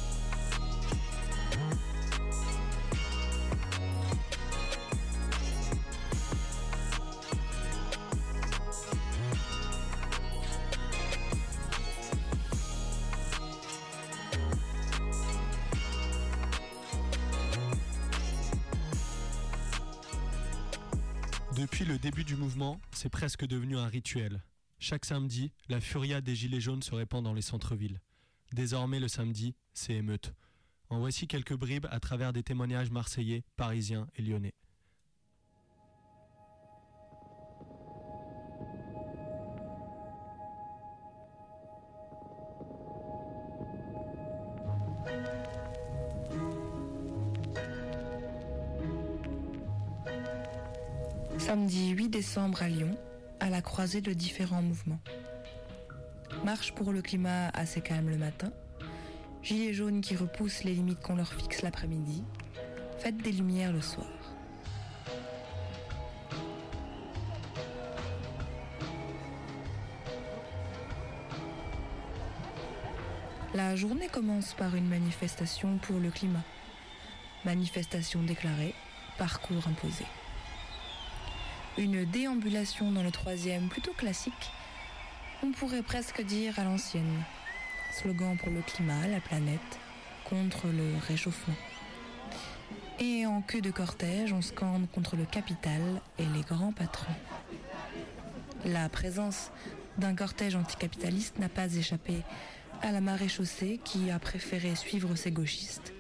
c'est 22.98 23.10
presque 23.10 23.46
devenu 23.46 23.78
un 23.78 23.86
rituel. 23.86 24.42
Chaque 24.80 25.06
samedi, 25.06 25.52
la 25.70 25.80
furia 25.80 26.20
des 26.20 26.36
Gilets 26.36 26.60
jaunes 26.60 26.82
se 26.82 26.96
répand 26.96 27.24
dans 27.24 27.36
les 27.36 27.44
centres-villes. 27.44 28.02
Désormais, 28.54 29.00
le 29.00 29.08
samedi, 29.08 29.54
c'est 29.72 29.94
émeute. 29.94 30.34
En 30.90 30.98
voici 30.98 31.28
quelques 31.28 31.56
bribes 31.56 31.86
à 31.92 32.00
travers 32.00 32.34
des 32.34 32.42
témoignages 32.42 32.90
marseillais, 32.90 33.44
parisiens 33.56 34.08
et 34.16 34.24
lyonnais. 34.24 34.56
Samedi 51.48 51.92
8 51.92 52.10
décembre 52.10 52.62
à 52.62 52.68
Lyon, 52.68 52.92
à 53.40 53.50
la 53.50 53.62
croisée 53.62 54.02
de 54.02 54.12
différents 54.12 54.62
mouvements. 54.62 55.00
Marche 56.44 56.74
pour 56.74 56.92
le 56.92 57.02
climat 57.02 57.48
assez 57.54 57.80
calme 57.80 58.10
le 58.10 58.18
matin, 58.18 58.52
gilets 59.44 59.72
jaunes 59.72 60.02
qui 60.02 60.18
repoussent 60.18 60.66
les 60.66 60.74
limites 60.74 61.00
qu'on 61.00 61.16
leur 61.16 61.32
fixe 61.32 61.62
l'après-midi, 61.62 62.26
fête 63.00 63.16
des 63.20 63.32
lumières 63.32 63.72
le 63.72 63.80
soir. 63.80 64.10
La 73.54 73.78
journée 73.78 74.10
commence 74.10 74.54
par 74.54 74.76
une 74.76 74.90
manifestation 74.90 75.78
pour 75.78 75.98
le 75.98 76.12
climat. 76.12 76.44
Manifestation 77.46 78.22
déclarée, 78.22 78.76
parcours 79.18 79.66
imposé. 79.66 80.04
Une 81.78 82.06
déambulation 82.06 82.92
dans 82.92 83.04
le 83.04 83.12
troisième 83.12 83.70
plutôt 83.70 83.94
classique, 83.94 84.52
on 85.44 85.52
pourrait 85.52 85.84
presque 85.84 86.24
dire 86.24 86.58
à 86.58 86.64
l'ancienne. 86.64 87.24
Slogan 87.92 88.36
pour 88.36 88.50
le 88.50 88.62
climat, 88.62 89.08
la 89.08 89.20
planète, 89.20 89.80
contre 90.26 90.66
le 90.66 90.98
réchauffement. 91.08 91.54
Et 93.00 93.28
en 93.28 93.44
queue 93.44 93.62
de 93.62 93.70
cortège, 93.70 94.34
on 94.34 94.42
scande 94.42 94.90
contre 94.90 95.16
le 95.16 95.26
capital 95.26 95.82
et 96.18 96.26
les 96.26 96.42
grands 96.42 96.72
patrons. 96.72 97.14
La 98.66 98.90
présence 98.90 99.52
d'un 100.00 100.16
cortège 100.16 100.56
anticapitaliste 100.56 101.38
n'a 101.38 101.50
pas 101.50 101.76
échappé 101.76 102.24
à 102.82 102.92
la 102.92 103.02
marée 103.02 103.30
chaussée 103.30 103.80
qui 103.84 104.10
a 104.10 104.18
préféré 104.18 104.74
suivre 104.76 105.14
ses 105.14 105.30
gauchistes, 105.30 105.94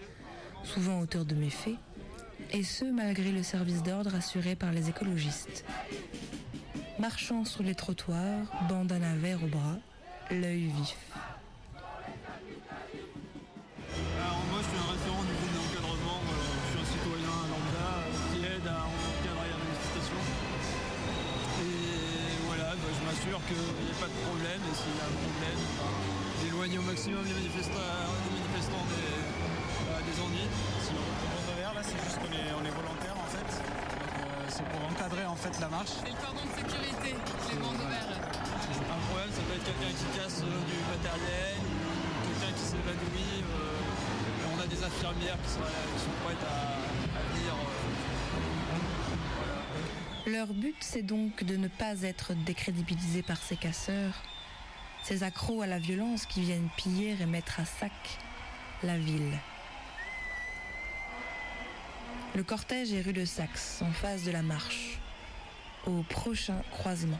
souvent 0.63 0.99
auteurs 1.01 1.25
de 1.25 1.35
méfaits, 1.35 1.77
et 2.51 2.63
ce 2.63 2.85
malgré 2.85 3.31
le 3.31 3.43
service 3.43 3.83
d'ordre 3.83 4.15
assuré 4.15 4.55
par 4.55 4.71
les 4.71 4.89
écologistes. 4.89 5.65
Marchant 6.99 7.45
sur 7.45 7.63
les 7.63 7.75
trottoirs, 7.75 8.45
bandana 8.69 9.15
vert 9.15 9.43
au 9.43 9.47
bras, 9.47 9.77
l'œil 10.31 10.65
vif. 10.65 10.97
Alors 14.17 14.41
moi 14.49 14.59
je 14.61 14.67
suis 14.67 14.77
un 14.77 14.89
référent 14.91 15.23
du 15.23 15.33
groupe 15.37 15.53
d'encadrement, 15.53 16.21
euh, 16.25 16.33
je 16.57 16.69
suis 16.71 16.79
un 16.81 16.87
citoyen 16.89 17.37
lambda 17.53 17.89
euh, 18.01 18.09
qui 18.33 18.39
aide 18.45 18.67
à 18.67 18.81
encadrer 18.81 19.49
la 19.53 19.59
manifestation. 19.61 20.21
Et 21.61 22.33
voilà, 22.47 22.69
bah, 22.73 22.89
je 22.97 23.01
m'assure 23.05 23.41
qu'il 23.45 23.61
n'y 23.61 23.91
ait 23.93 24.01
pas 24.01 24.09
de 24.09 24.19
problème 24.25 24.61
et 24.65 24.73
s'il 24.73 24.95
y 24.97 25.01
a 25.01 25.05
un 25.05 25.17
problème, 25.21 25.61
bah, 25.77 25.93
d'éloigner 26.41 26.77
au 26.79 26.87
maximum 26.89 27.23
les 27.29 27.37
manifestants, 27.45 28.85
des, 28.89 29.21
bah, 29.85 30.01
des 30.01 30.17
ennuis. 30.17 30.49
C'est 31.87 32.01
juste 32.03 32.19
qu'on 32.19 32.31
est, 32.35 32.51
on 32.59 32.63
est 32.65 32.75
volontaire 32.75 33.15
en 33.17 33.29
fait. 33.31 33.47
Euh, 33.47 34.45
c'est 34.49 34.67
pour 34.67 34.81
encadrer 34.91 35.25
en 35.25 35.35
fait 35.35 35.59
la 35.59 35.69
marche. 35.69 35.91
C'est 36.03 36.11
le 36.11 36.15
cordon 36.19 36.43
de 36.43 36.51
sécurité, 36.59 37.15
les 37.15 37.59
bandeaux 37.59 37.87
verts. 37.87 38.11
Un 38.77 39.01
problème, 39.07 39.31
ça 39.31 39.41
peut 39.47 39.55
être 39.55 39.63
quelqu'un 39.65 39.93
qui 39.95 40.07
casse 40.19 40.41
euh, 40.43 40.59
du 40.67 40.77
matériel, 40.91 41.57
ou 41.63 42.27
quelqu'un 42.27 42.53
qui 42.55 42.63
s'évanouit. 42.63 43.43
euh, 43.43 44.55
on 44.55 44.59
a 44.61 44.67
des 44.67 44.83
infirmières 44.83 45.37
qui 45.43 45.49
sont, 45.51 45.59
qui 45.61 45.99
sont 46.03 46.17
prêtes 46.25 46.45
à, 46.45 47.19
à 47.19 47.21
venir. 47.33 47.53
euh, 50.27 50.31
Leur 50.31 50.47
but, 50.53 50.75
c'est 50.81 51.03
donc 51.03 51.43
de 51.43 51.55
ne 51.55 51.67
pas 51.67 52.01
être 52.01 52.33
décrédibilisés 52.33 53.23
par 53.23 53.37
ces 53.37 53.55
casseurs, 53.55 54.13
ces 55.03 55.23
accros 55.23 55.61
à 55.61 55.67
la 55.67 55.79
violence 55.79 56.25
qui 56.25 56.41
viennent 56.41 56.69
piller 56.75 57.15
et 57.21 57.25
mettre 57.25 57.59
à 57.61 57.65
sac 57.65 58.19
la 58.83 58.97
ville. 58.97 59.37
Le 62.37 62.43
cortège 62.43 62.93
est 62.93 63.01
rue 63.01 63.13
de 63.13 63.25
Saxe, 63.25 63.81
en 63.81 63.91
face 63.91 64.21
de 64.21 64.29
la 64.29 64.43
marche, 64.43 64.99
au 65.87 66.03
prochain 66.03 66.61
croisement, 66.69 67.17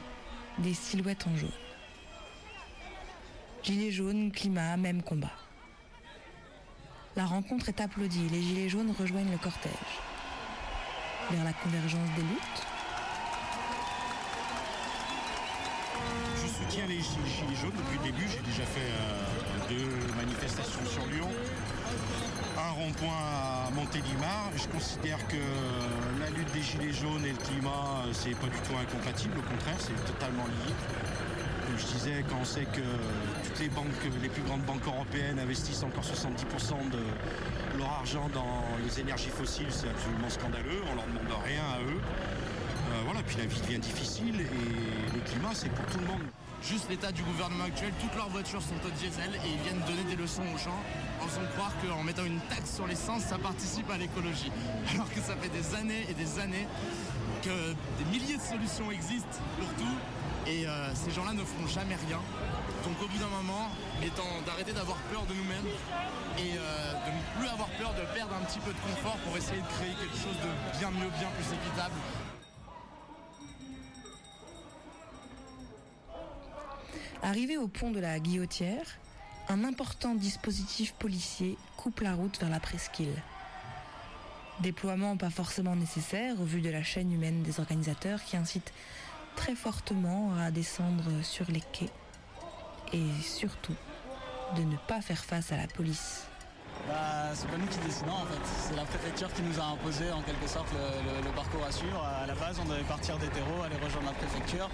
des 0.58 0.74
silhouettes 0.74 1.26
en 1.26 1.36
jaune. 1.36 1.50
Gilets 3.64 3.90
jaunes, 3.90 4.30
climat, 4.30 4.76
même 4.76 5.02
combat. 5.02 5.32
La 7.16 7.24
rencontre 7.26 7.68
est 7.68 7.80
applaudie, 7.80 8.28
les 8.28 8.40
gilets 8.40 8.68
jaunes 8.68 8.94
rejoignent 8.96 9.32
le 9.32 9.38
cortège. 9.38 9.72
Vers 11.32 11.42
la 11.42 11.52
convergence 11.52 12.08
des 12.14 12.22
luttes, 12.22 12.62
Je 16.36 16.46
soutiens 16.46 16.86
les 16.86 17.00
gi- 17.00 17.18
gilets 17.26 17.56
jaunes 17.60 17.72
depuis 17.76 17.98
le 17.98 18.04
début. 18.12 18.28
J'ai 18.30 18.38
déjà 18.40 18.62
fait 18.64 18.80
euh, 18.88 19.68
deux 19.68 20.14
manifestations 20.14 20.86
sur 20.86 21.04
Lyon, 21.06 21.28
un 22.58 22.70
rond-point 22.72 23.08
à 23.08 23.70
Montélimar. 23.70 24.50
Je 24.56 24.66
considère 24.68 25.18
que 25.28 25.36
la 26.20 26.30
lutte 26.30 26.52
des 26.52 26.62
gilets 26.62 26.92
jaunes 26.92 27.24
et 27.24 27.32
le 27.32 27.38
climat, 27.38 28.04
euh, 28.06 28.10
c'est 28.12 28.36
pas 28.36 28.46
du 28.46 28.58
tout 28.66 28.76
incompatible. 28.76 29.38
Au 29.38 29.42
contraire, 29.42 29.76
c'est 29.78 30.04
totalement 30.04 30.44
lié. 30.44 30.72
Comme 31.66 31.78
je 31.78 31.86
disais, 31.86 32.24
quand 32.28 32.38
on 32.40 32.44
sait 32.44 32.64
que 32.64 32.80
toutes 33.44 33.60
les 33.60 33.68
banques, 33.68 33.86
les 34.22 34.28
plus 34.28 34.42
grandes 34.42 34.62
banques 34.62 34.86
européennes 34.86 35.38
investissent 35.38 35.82
encore 35.82 36.04
70% 36.04 36.90
de 36.90 36.98
leur 37.78 37.90
argent 37.90 38.28
dans 38.32 38.64
les 38.82 39.00
énergies 39.00 39.28
fossiles, 39.28 39.70
c'est 39.70 39.88
absolument 39.88 40.30
scandaleux. 40.30 40.82
On 40.90 40.94
leur 40.94 41.06
demande 41.06 41.28
rien 41.44 41.62
à 41.76 41.80
eux. 41.80 42.00
Euh, 42.00 43.02
voilà, 43.04 43.20
puis 43.22 43.36
la 43.36 43.44
vie 43.44 43.60
devient 43.60 43.78
difficile 43.78 44.40
et 44.40 45.14
le 45.14 45.20
climat, 45.20 45.50
c'est 45.52 45.68
pour 45.68 45.84
tout 45.86 45.98
le 45.98 46.06
monde. 46.06 46.22
Juste 46.62 46.88
l'état 46.90 47.12
du 47.12 47.22
gouvernement 47.22 47.64
actuel, 47.64 47.92
toutes 48.00 48.16
leurs 48.16 48.30
voitures 48.30 48.62
sont 48.62 48.80
au 48.84 48.90
diesel 48.90 49.30
et 49.44 49.48
ils 49.48 49.62
viennent 49.62 49.84
donner 49.86 50.04
des 50.08 50.16
leçons 50.16 50.42
aux 50.42 50.58
gens 50.58 50.82
faisant 51.28 51.46
croire 51.54 51.72
qu'en 51.82 52.02
mettant 52.02 52.24
une 52.24 52.40
taxe 52.48 52.74
sur 52.74 52.86
l'essence, 52.86 53.22
ça 53.22 53.38
participe 53.38 53.90
à 53.90 53.98
l'écologie. 53.98 54.50
Alors 54.94 55.08
que 55.12 55.20
ça 55.20 55.36
fait 55.36 55.50
des 55.50 55.74
années 55.74 56.06
et 56.08 56.14
des 56.14 56.38
années 56.38 56.66
que 57.42 57.74
des 57.98 58.10
milliers 58.10 58.36
de 58.36 58.42
solutions 58.42 58.90
existent 58.90 59.38
pour 59.58 59.68
tout 59.74 59.96
et 60.46 60.66
euh, 60.66 60.94
ces 60.94 61.10
gens-là 61.10 61.34
ne 61.34 61.44
feront 61.44 61.66
jamais 61.66 61.96
rien. 62.06 62.20
Donc 62.84 62.96
au 63.02 63.08
bout 63.08 63.18
d'un 63.18 63.28
moment, 63.28 63.68
temps 64.16 64.42
d'arrêter 64.46 64.72
d'avoir 64.72 64.96
peur 65.12 65.26
de 65.26 65.34
nous-mêmes 65.34 65.68
et 66.38 66.56
euh, 66.56 66.92
de 66.92 67.10
ne 67.12 67.38
plus 67.38 67.48
avoir 67.48 67.68
peur 67.70 67.92
de 67.94 68.14
perdre 68.14 68.34
un 68.34 68.44
petit 68.46 68.60
peu 68.60 68.72
de 68.72 68.78
confort 68.78 69.16
pour 69.18 69.36
essayer 69.36 69.60
de 69.60 69.66
créer 69.66 69.94
quelque 70.00 70.16
chose 70.16 70.38
de 70.40 70.78
bien 70.78 70.90
mieux, 70.90 71.10
bien 71.18 71.28
plus 71.36 71.54
équitable. 71.54 71.94
Arrivé 77.22 77.58
au 77.58 77.68
pont 77.68 77.90
de 77.90 78.00
la 78.00 78.20
Guillotière, 78.20 78.86
un 79.50 79.64
important 79.64 80.14
dispositif 80.14 80.92
policier 80.92 81.56
coupe 81.76 82.00
la 82.00 82.14
route 82.14 82.38
vers 82.38 82.50
la 82.50 82.60
presqu'île. 82.60 83.22
Déploiement 84.60 85.16
pas 85.16 85.30
forcément 85.30 85.74
nécessaire 85.74 86.38
au 86.40 86.44
vu 86.44 86.60
de 86.60 86.68
la 86.68 86.82
chaîne 86.82 87.10
humaine 87.12 87.42
des 87.42 87.58
organisateurs 87.58 88.22
qui 88.22 88.36
incitent 88.36 88.72
très 89.36 89.54
fortement 89.54 90.34
à 90.36 90.50
descendre 90.50 91.22
sur 91.22 91.50
les 91.50 91.62
quais 91.72 91.90
et 92.92 93.22
surtout 93.22 93.76
de 94.56 94.62
ne 94.62 94.76
pas 94.86 95.00
faire 95.00 95.24
face 95.24 95.50
à 95.52 95.56
la 95.56 95.66
police. 95.66 96.27
Bah, 96.86 97.34
c'est 97.34 97.48
pas 97.48 97.56
nous 97.56 97.66
qui 97.66 97.78
décidons 97.78 98.12
en 98.12 98.26
fait. 98.26 98.44
C'est 98.44 98.76
la 98.76 98.84
préfecture 98.84 99.32
qui 99.32 99.42
nous 99.42 99.58
a 99.58 99.64
imposé 99.72 100.10
en 100.12 100.22
quelque 100.22 100.46
sorte 100.46 100.68
le, 100.72 101.30
parcours 101.32 101.64
à 101.64 101.72
suivre. 101.72 102.00
À 102.04 102.26
la 102.26 102.34
base, 102.34 102.58
on 102.60 102.68
devait 102.68 102.86
partir 102.88 103.18
des 103.18 103.28
terreaux, 103.28 103.62
aller 103.64 103.76
rejoindre 103.76 104.08
la 104.08 104.16
préfecture. 104.16 104.68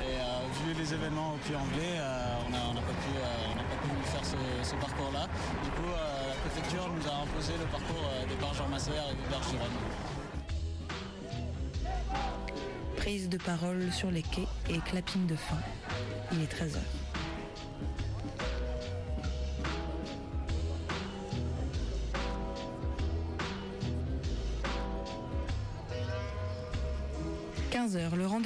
Et 0.00 0.16
euh, 0.16 0.46
vu 0.64 0.74
les 0.74 0.94
événements 0.94 1.34
au 1.34 1.38
Puy-en-Velay, 1.44 1.98
euh, 1.98 2.46
on 2.46 2.50
n'a 2.50 2.58
on 2.70 2.74
n'a 2.74 2.80
pas, 2.80 2.92
pu, 2.92 3.10
euh, 3.16 3.54
pas 3.54 3.78
pu 3.82 3.88
faire 4.08 4.24
ce, 4.24 4.74
parcours-là. 4.76 5.26
Du 5.64 5.70
coup, 5.70 5.88
euh, 5.88 6.28
la 6.28 6.34
préfecture 6.48 6.88
nous 6.88 7.06
a 7.08 7.22
imposé 7.22 7.52
le 7.58 7.66
parcours 7.66 8.04
euh, 8.04 8.26
des 8.26 8.36
barges 8.36 8.60
en 8.60 8.68
Masser 8.68 8.90
et 8.90 9.30
barges 9.30 9.48
Gironde. 9.50 9.68
Prise 12.96 13.28
de 13.28 13.38
parole 13.38 13.90
sur 13.92 14.10
les 14.10 14.22
quais 14.22 14.48
et 14.68 14.78
clapping 14.78 15.26
de 15.26 15.36
fin. 15.36 15.58
Il 16.32 16.42
est 16.42 16.52
13h.« 16.52 16.78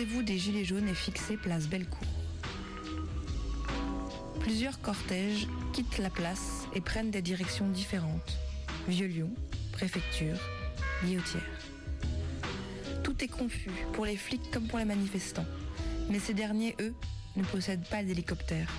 rendez-vous 0.03 0.25
des 0.25 0.37
Gilets 0.37 0.65
jaunes 0.65 0.89
est 0.89 0.95
fixé 0.95 1.37
place 1.37 1.69
Bellecour. 1.69 2.09
Plusieurs 4.41 4.81
cortèges 4.81 5.47
quittent 5.73 5.99
la 5.99 6.11
place 6.11 6.67
et 6.75 6.81
prennent 6.81 7.13
des 7.13 7.23
directions 7.23 7.69
différentes. 7.69 8.37
Vieux-Lyon, 8.89 9.31
préfecture, 9.71 10.37
guillotière. 11.05 11.47
Tout 13.05 13.23
est 13.23 13.29
confus, 13.29 13.71
pour 13.93 14.05
les 14.05 14.17
flics 14.17 14.51
comme 14.51 14.67
pour 14.67 14.81
les 14.81 14.85
manifestants. 14.85 15.47
Mais 16.11 16.19
ces 16.19 16.35
derniers, 16.35 16.75
eux, 16.81 16.97
ne 17.37 17.45
possèdent 17.45 17.87
pas 17.89 18.03
d'hélicoptère. 18.03 18.73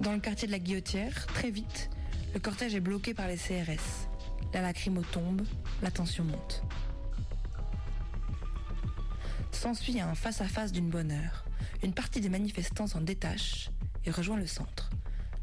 Dans 0.00 0.12
le 0.12 0.20
quartier 0.20 0.46
de 0.46 0.52
la 0.52 0.58
Guillotière, 0.58 1.24
très 1.28 1.50
vite, 1.50 1.88
le 2.34 2.40
cortège 2.40 2.74
est 2.74 2.80
bloqué 2.80 3.14
par 3.14 3.28
les 3.28 3.36
CRS. 3.36 4.08
La 4.52 4.60
lacrymo 4.60 5.00
tombe, 5.10 5.40
la 5.80 5.90
tension 5.90 6.24
monte. 6.24 6.62
S'ensuit 9.62 10.00
un 10.00 10.16
face-à-face 10.16 10.72
d'une 10.72 10.90
bonne 10.90 11.12
heure. 11.12 11.44
Une 11.84 11.94
partie 11.94 12.20
des 12.20 12.28
manifestants 12.28 12.88
s'en 12.88 13.00
détache 13.00 13.70
et 14.04 14.10
rejoint 14.10 14.36
le 14.36 14.48
centre. 14.48 14.90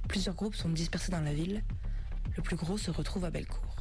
Plusieurs 0.09 0.36
groupes 0.36 0.55
sont 0.55 0.67
dispersés 0.67 1.09
dans 1.09 1.22
la 1.22 1.34
ville. 1.34 1.63
Le 2.36 2.43
plus 2.43 2.57
gros 2.57 2.78
se 2.78 2.91
retrouve 2.91 3.24
à 3.24 3.30
Bellecour. 3.30 3.78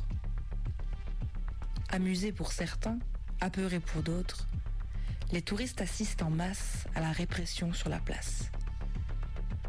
Amusés 1.89 2.31
pour 2.31 2.53
certains, 2.53 3.01
apeurés 3.41 3.81
pour 3.81 4.05
d'autres, 4.05 4.47
Les 5.33 5.43
touristes 5.43 5.81
assistent 5.81 6.23
en 6.23 6.31
masse 6.31 6.87
à 6.95 7.01
la 7.01 7.11
répression 7.11 7.73
sur 7.73 7.89
la 7.89 7.99
place. 7.99 8.53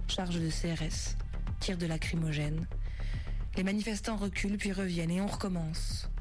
Charge 0.07 0.39
de 0.39 0.51
CRS, 0.51 1.17
tir 1.59 1.79
de 1.79 1.87
lacrymogène. 1.87 2.67
Les 3.57 3.63
manifestants 3.63 4.17
reculent 4.17 4.57
puis 4.57 4.71
reviennent 4.71 5.09
et 5.09 5.19
on 5.19 5.25
recommence. 5.25 6.11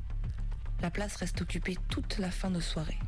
La 0.81 0.91
place 0.91 1.17
reste 1.17 1.43
occupée 1.43 1.77
toute 1.91 2.17
la 2.17 2.31
fin 2.31 2.51
de 2.51 2.61
soirée. 2.61 2.99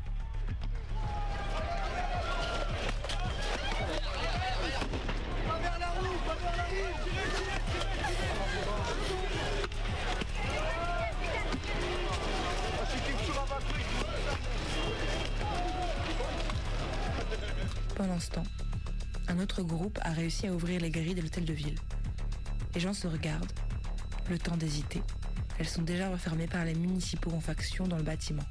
Ce 18.01 18.31
temps, 18.31 18.47
un 19.29 19.39
autre 19.41 19.63
groupe 19.63 19.99
a 20.01 20.13
réussi 20.13 20.47
à 20.47 20.55
ouvrir 20.55 20.81
les 20.81 20.89
grilles 20.89 21.15
de 21.15 21.21
l'hôtel 21.21 21.45
de 21.45 21.53
ville. 21.53 21.75
Les 22.75 22.81
gens 22.81 22.95
se 22.95 23.07
regardent, 23.07 23.53
le 24.31 24.39
temps 24.39 24.57
d'hésiter. 24.57 25.03
Elles 25.59 25.69
sont 25.69 25.83
déjà 25.83 26.09
refermées 26.09 26.47
par 26.47 26.65
les 26.65 26.73
municipaux 26.73 27.31
en 27.33 27.41
faction 27.41 27.87
dans 27.87 27.99
le 27.99 28.03
bâtiment. 28.03 28.45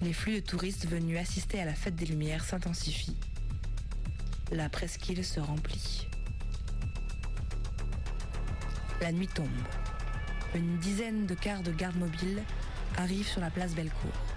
Les 0.00 0.14
flux 0.14 0.36
de 0.36 0.40
touristes 0.40 0.88
venus 0.88 1.18
assister 1.18 1.60
à 1.60 1.66
la 1.66 1.74
fête 1.74 1.94
des 1.94 2.06
Lumières 2.06 2.46
s'intensifient. 2.46 3.18
La 4.50 4.70
presqu'île 4.70 5.22
se 5.22 5.40
remplit. 5.40 6.08
La 9.02 9.12
nuit 9.12 9.28
tombe. 9.28 9.48
Une 10.54 10.78
dizaine 10.78 11.26
de 11.26 11.34
cars 11.34 11.62
de 11.62 11.72
garde 11.72 11.96
mobile 11.96 12.42
arrivent 12.96 13.28
sur 13.28 13.42
la 13.42 13.50
place 13.50 13.74
Bellecour. 13.74 14.33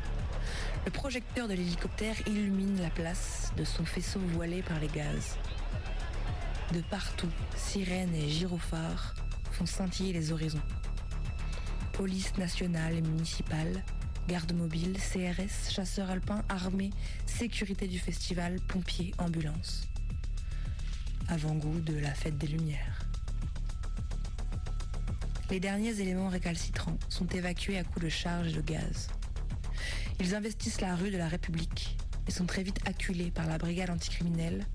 Le 0.88 0.92
projecteur 0.92 1.50
de 1.50 1.54
l'hélicoptère 1.54 2.16
illumine 2.30 2.82
la 2.82 2.90
place 2.90 3.52
de 3.58 3.66
son 3.66 3.84
faisceau 3.84 4.22
voilé 4.22 4.62
par 4.62 4.80
les 4.80 4.88
gaz. 4.88 5.36
De 6.72 6.80
partout, 6.80 7.28
sirènes 7.58 8.16
et 8.16 8.30
gyrophares 8.30 9.14
font 9.52 9.66
scintiller 9.66 10.14
les 10.14 10.32
horizons. 10.32 10.62
Police 11.92 12.38
nationale 12.38 12.94
et 12.94 13.02
municipale, 13.02 13.84
garde 14.30 14.54
mobile, 14.54 14.96
CRS, 14.98 15.70
chasseurs 15.70 16.10
alpins, 16.10 16.46
armés, 16.48 16.92
sécurité 17.26 17.90
du 17.90 18.00
festival, 18.00 18.58
pompiers, 18.70 19.14
ambulances. 19.18 19.90
Avant-goût 21.28 21.82
de 21.82 22.00
la 22.00 22.14
fête 22.14 22.38
des 22.38 22.48
Lumières. 22.48 23.02
Les 25.50 25.60
derniers 25.60 26.00
éléments 26.00 26.30
récalcitrants 26.30 26.98
sont 27.10 27.28
évacués 27.28 27.78
à 27.78 27.84
coups 27.84 28.06
de 28.06 28.10
charge 28.10 28.48
et 28.48 28.54
de 28.54 28.62
gaz. 28.62 29.10
Ils 30.20 30.34
investissent 30.34 30.82
la 30.82 30.96
rue 30.96 31.12
de 31.12 31.18
la 31.18 31.28
République 31.28 31.98
et 32.28 32.32
sont 32.32 32.46
très 32.46 32.64
vite 32.64 32.80
acculés 32.86 33.32
par 33.32 33.46
la 33.46 33.58
brigade 33.58 33.90
anticriminelle 33.90 34.66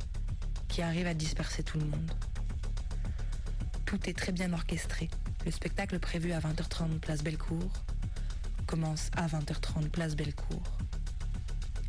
qui 0.68 0.82
arrive 0.82 1.07
à 1.07 1.14
disperser 1.14 1.62
tout 1.62 1.78
le 1.78 1.84
monde. 1.86 2.12
Tout 3.84 4.09
est 4.09 4.16
très 4.16 4.32
bien 4.32 4.53
orchestré. 4.53 5.11
Le 5.45 5.51
spectacle 5.51 5.99
prévu 5.99 6.32
à 6.32 6.38
20h30 6.38 7.01
place 7.01 7.22
Bellecour 7.22 7.72
commence 8.66 9.11
à 9.16 9.26
20h30 9.26 9.90
place 9.90 10.14
Bellecour. 10.14 10.62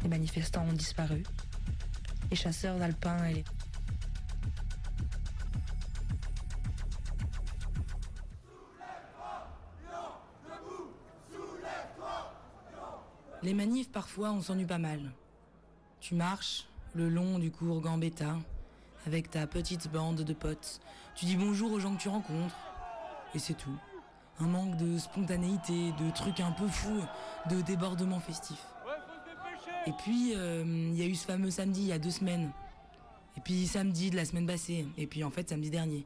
Les 0.01 0.10
manifestants 0.10 0.66
ont 0.66 0.74
disparu. 0.74 1.24
Les 2.30 2.36
chasseurs 2.36 2.82
alpins 2.82 3.24
et 3.26 3.34
les... 3.36 3.43
Les 13.44 13.54
manifs, 13.54 13.89
parfois, 13.89 14.32
on 14.32 14.41
s'ennuie 14.41 14.66
pas 14.66 14.78
mal. 14.78 15.12
Tu 16.00 16.16
marches 16.16 16.66
le 16.96 17.10
long 17.10 17.39
du 17.39 17.52
cours 17.52 17.82
Gambetta 17.82 18.38
avec 19.06 19.30
ta 19.30 19.48
petite 19.48 19.91
bande 19.91 20.22
de 20.22 20.34
potes. 20.34 20.80
Tu 21.14 21.26
dis 21.26 21.36
bonjour 21.36 21.74
aux 21.74 21.80
gens 21.80 21.94
que 21.94 22.02
tu 22.02 22.08
rencontres. 22.08 22.56
Et 23.36 23.39
c'est 23.39 23.56
tout. 23.56 23.76
Un 24.39 24.48
manque 24.48 24.78
de 24.78 24.98
spontanéité, 24.98 25.91
de 25.91 26.10
trucs 26.12 26.39
un 26.39 26.54
peu 26.54 26.68
fous, 26.70 27.04
de 27.50 27.60
débordements 27.60 28.22
festifs. 28.22 28.66
Et 29.88 29.91
puis, 29.91 30.32
il 30.32 30.96
y 30.96 31.02
a 31.02 31.06
eu 31.06 31.16
ce 31.16 31.26
fameux 31.26 31.52
samedi 31.52 31.82
il 31.82 31.88
y 31.88 31.91
a 31.91 32.00
deux 32.00 32.12
semaines. 32.12 32.50
Et 33.36 33.41
puis 33.41 33.68
samedi 33.68 34.10
de 34.10 34.16
la 34.16 34.24
semaine 34.24 34.48
passée. 34.48 34.88
Et 34.98 35.06
puis 35.06 35.22
en 35.26 35.32
fait, 35.32 35.50
samedi 35.50 35.70
dernier. 35.70 36.06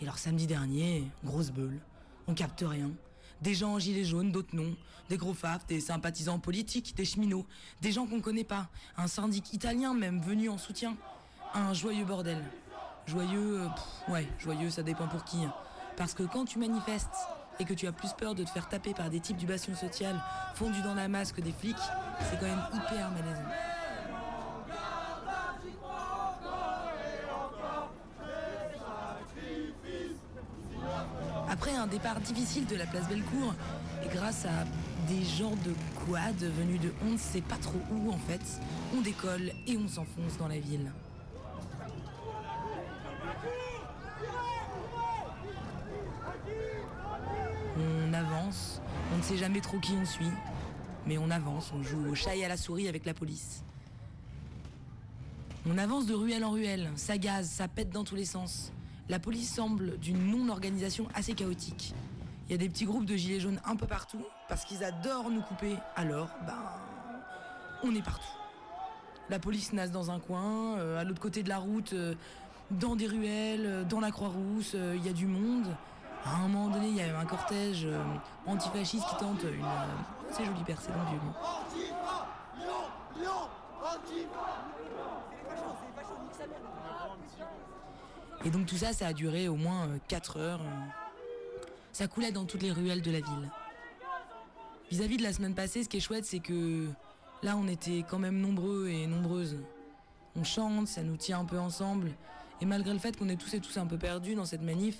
Et 0.00 0.04
alors 0.04 0.18
samedi 0.18 0.46
dernier, 0.46 1.04
grosse 1.24 1.50
beule. 1.50 1.80
On 2.28 2.34
capte 2.34 2.62
rien. 2.64 2.92
Des 3.40 3.54
gens 3.54 3.74
en 3.74 3.78
gilets 3.78 4.04
jaunes, 4.04 4.30
d'autres 4.32 4.54
non. 4.54 4.74
Des 5.08 5.16
gros 5.16 5.34
faf, 5.34 5.66
des 5.66 5.80
sympathisants 5.80 6.38
politiques, 6.38 6.94
des 6.94 7.04
cheminots. 7.04 7.46
Des 7.80 7.90
gens 7.92 8.06
qu'on 8.06 8.20
connaît 8.20 8.44
pas. 8.44 8.68
Un 8.96 9.06
syndic 9.08 9.52
italien 9.52 9.94
même 9.94 10.20
venu 10.20 10.48
en 10.48 10.58
soutien. 10.58 10.96
Un 11.54 11.72
joyeux 11.72 12.04
bordel. 12.04 12.42
Joyeux, 13.06 13.62
euh, 13.62 14.12
ouais, 14.12 14.28
joyeux, 14.38 14.70
ça 14.70 14.82
dépend 14.82 15.08
pour 15.08 15.24
qui. 15.24 15.44
hein. 15.44 15.52
Parce 15.96 16.14
que 16.14 16.22
quand 16.22 16.44
tu 16.44 16.58
manifestes 16.58 17.08
et 17.58 17.64
que 17.64 17.74
tu 17.74 17.86
as 17.86 17.92
plus 17.92 18.12
peur 18.12 18.34
de 18.34 18.44
te 18.44 18.50
faire 18.50 18.68
taper 18.68 18.94
par 18.94 19.10
des 19.10 19.20
types 19.20 19.36
du 19.36 19.46
bastion 19.46 19.74
social 19.74 20.22
fondus 20.54 20.82
dans 20.82 20.94
la 20.94 21.08
masse 21.08 21.32
que 21.32 21.40
des 21.40 21.52
flics, 21.52 21.76
c'est 22.30 22.38
quand 22.38 22.46
même 22.46 22.62
hyper 22.72 23.10
malaisant. 23.10 23.42
Après 31.60 31.76
un 31.76 31.86
départ 31.86 32.18
difficile 32.20 32.64
de 32.64 32.74
la 32.74 32.86
place 32.86 33.06
Bellecour, 33.06 33.54
et 34.02 34.08
grâce 34.08 34.46
à 34.46 34.64
des 35.06 35.22
gens 35.22 35.50
de 35.56 35.74
quad 36.06 36.34
venus 36.38 36.80
de 36.80 36.90
on 37.04 37.10
ne 37.10 37.18
sait 37.18 37.42
pas 37.42 37.56
trop 37.56 37.78
où 37.92 38.10
en 38.10 38.16
fait, 38.16 38.40
on 38.96 39.02
décolle 39.02 39.52
et 39.66 39.76
on 39.76 39.86
s'enfonce 39.86 40.38
dans 40.38 40.48
la 40.48 40.58
ville. 40.58 40.90
On 47.76 48.14
avance, 48.14 48.80
on 49.12 49.18
ne 49.18 49.22
sait 49.22 49.36
jamais 49.36 49.60
trop 49.60 49.78
qui 49.80 49.92
on 50.00 50.06
suit, 50.06 50.32
mais 51.04 51.18
on 51.18 51.30
avance, 51.30 51.72
on 51.74 51.82
joue 51.82 52.10
au 52.10 52.14
chat 52.14 52.36
et 52.36 52.44
à 52.46 52.48
la 52.48 52.56
souris 52.56 52.88
avec 52.88 53.04
la 53.04 53.12
police. 53.12 53.62
On 55.66 55.76
avance 55.76 56.06
de 56.06 56.14
ruelle 56.14 56.42
en 56.42 56.52
ruelle, 56.52 56.90
ça 56.96 57.18
gaze, 57.18 57.50
ça 57.50 57.68
pète 57.68 57.90
dans 57.90 58.04
tous 58.04 58.16
les 58.16 58.24
sens. 58.24 58.72
La 59.10 59.18
police 59.18 59.52
semble 59.52 59.98
d'une 59.98 60.30
non-organisation 60.30 61.08
assez 61.14 61.32
chaotique. 61.32 61.94
Il 62.46 62.52
y 62.52 62.54
a 62.54 62.58
des 62.58 62.68
petits 62.68 62.84
groupes 62.84 63.06
de 63.06 63.16
gilets 63.16 63.40
jaunes 63.40 63.60
un 63.64 63.74
peu 63.74 63.86
partout, 63.86 64.24
parce 64.48 64.64
qu'ils 64.64 64.84
adorent 64.84 65.30
nous 65.30 65.40
couper, 65.40 65.74
alors, 65.96 66.28
ben, 66.46 66.54
on 67.82 67.92
est 67.92 68.04
partout. 68.04 68.32
La 69.28 69.40
police 69.40 69.72
nasse 69.72 69.90
dans 69.90 70.12
un 70.12 70.20
coin, 70.20 70.78
euh, 70.78 71.00
à 71.00 71.02
l'autre 71.02 71.20
côté 71.20 71.42
de 71.42 71.48
la 71.48 71.58
route, 71.58 71.92
euh, 71.92 72.14
dans 72.70 72.94
des 72.94 73.08
ruelles, 73.08 73.66
euh, 73.66 73.82
dans 73.82 73.98
la 73.98 74.12
Croix-Rousse, 74.12 74.76
il 74.94 75.04
y 75.04 75.08
a 75.08 75.12
du 75.12 75.26
monde. 75.26 75.66
À 76.24 76.36
un 76.36 76.46
moment 76.46 76.68
donné, 76.68 76.86
il 76.86 76.94
y 76.94 77.02
a 77.02 77.18
un 77.18 77.24
cortège 77.24 77.88
antifasciste 78.46 79.08
qui 79.08 79.16
tente 79.16 79.42
une 79.42 79.64
assez 80.30 80.44
jolie 80.44 80.62
percée 80.64 80.92
dans 80.92 81.02
le 81.02 81.10
vieux 81.10 81.26
mot. 81.26 81.32
Et 88.44 88.50
donc 88.50 88.66
tout 88.66 88.76
ça, 88.76 88.92
ça 88.92 89.08
a 89.08 89.12
duré 89.12 89.48
au 89.48 89.56
moins 89.56 89.88
4 90.08 90.38
heures. 90.38 90.62
euh. 90.62 91.66
Ça 91.92 92.06
coulait 92.06 92.32
dans 92.32 92.44
toutes 92.44 92.62
les 92.62 92.72
ruelles 92.72 93.02
de 93.02 93.10
la 93.10 93.20
ville. 93.20 93.50
Vis-à-vis 94.90 95.18
de 95.18 95.22
la 95.22 95.32
semaine 95.32 95.54
passée, 95.54 95.84
ce 95.84 95.88
qui 95.88 95.98
est 95.98 96.00
chouette, 96.00 96.24
c'est 96.24 96.40
que 96.40 96.88
là, 97.42 97.56
on 97.56 97.68
était 97.68 98.04
quand 98.08 98.18
même 98.18 98.40
nombreux 98.40 98.88
et 98.88 99.06
nombreuses. 99.06 99.58
On 100.36 100.44
chante, 100.44 100.88
ça 100.88 101.02
nous 101.02 101.16
tient 101.16 101.40
un 101.40 101.44
peu 101.44 101.58
ensemble. 101.58 102.12
Et 102.60 102.66
malgré 102.66 102.92
le 102.92 102.98
fait 102.98 103.16
qu'on 103.16 103.28
est 103.28 103.36
tous 103.36 103.54
et 103.54 103.60
tous 103.60 103.76
un 103.78 103.86
peu 103.86 103.98
perdus 103.98 104.34
dans 104.34 104.44
cette 104.44 104.62
manif, 104.62 104.96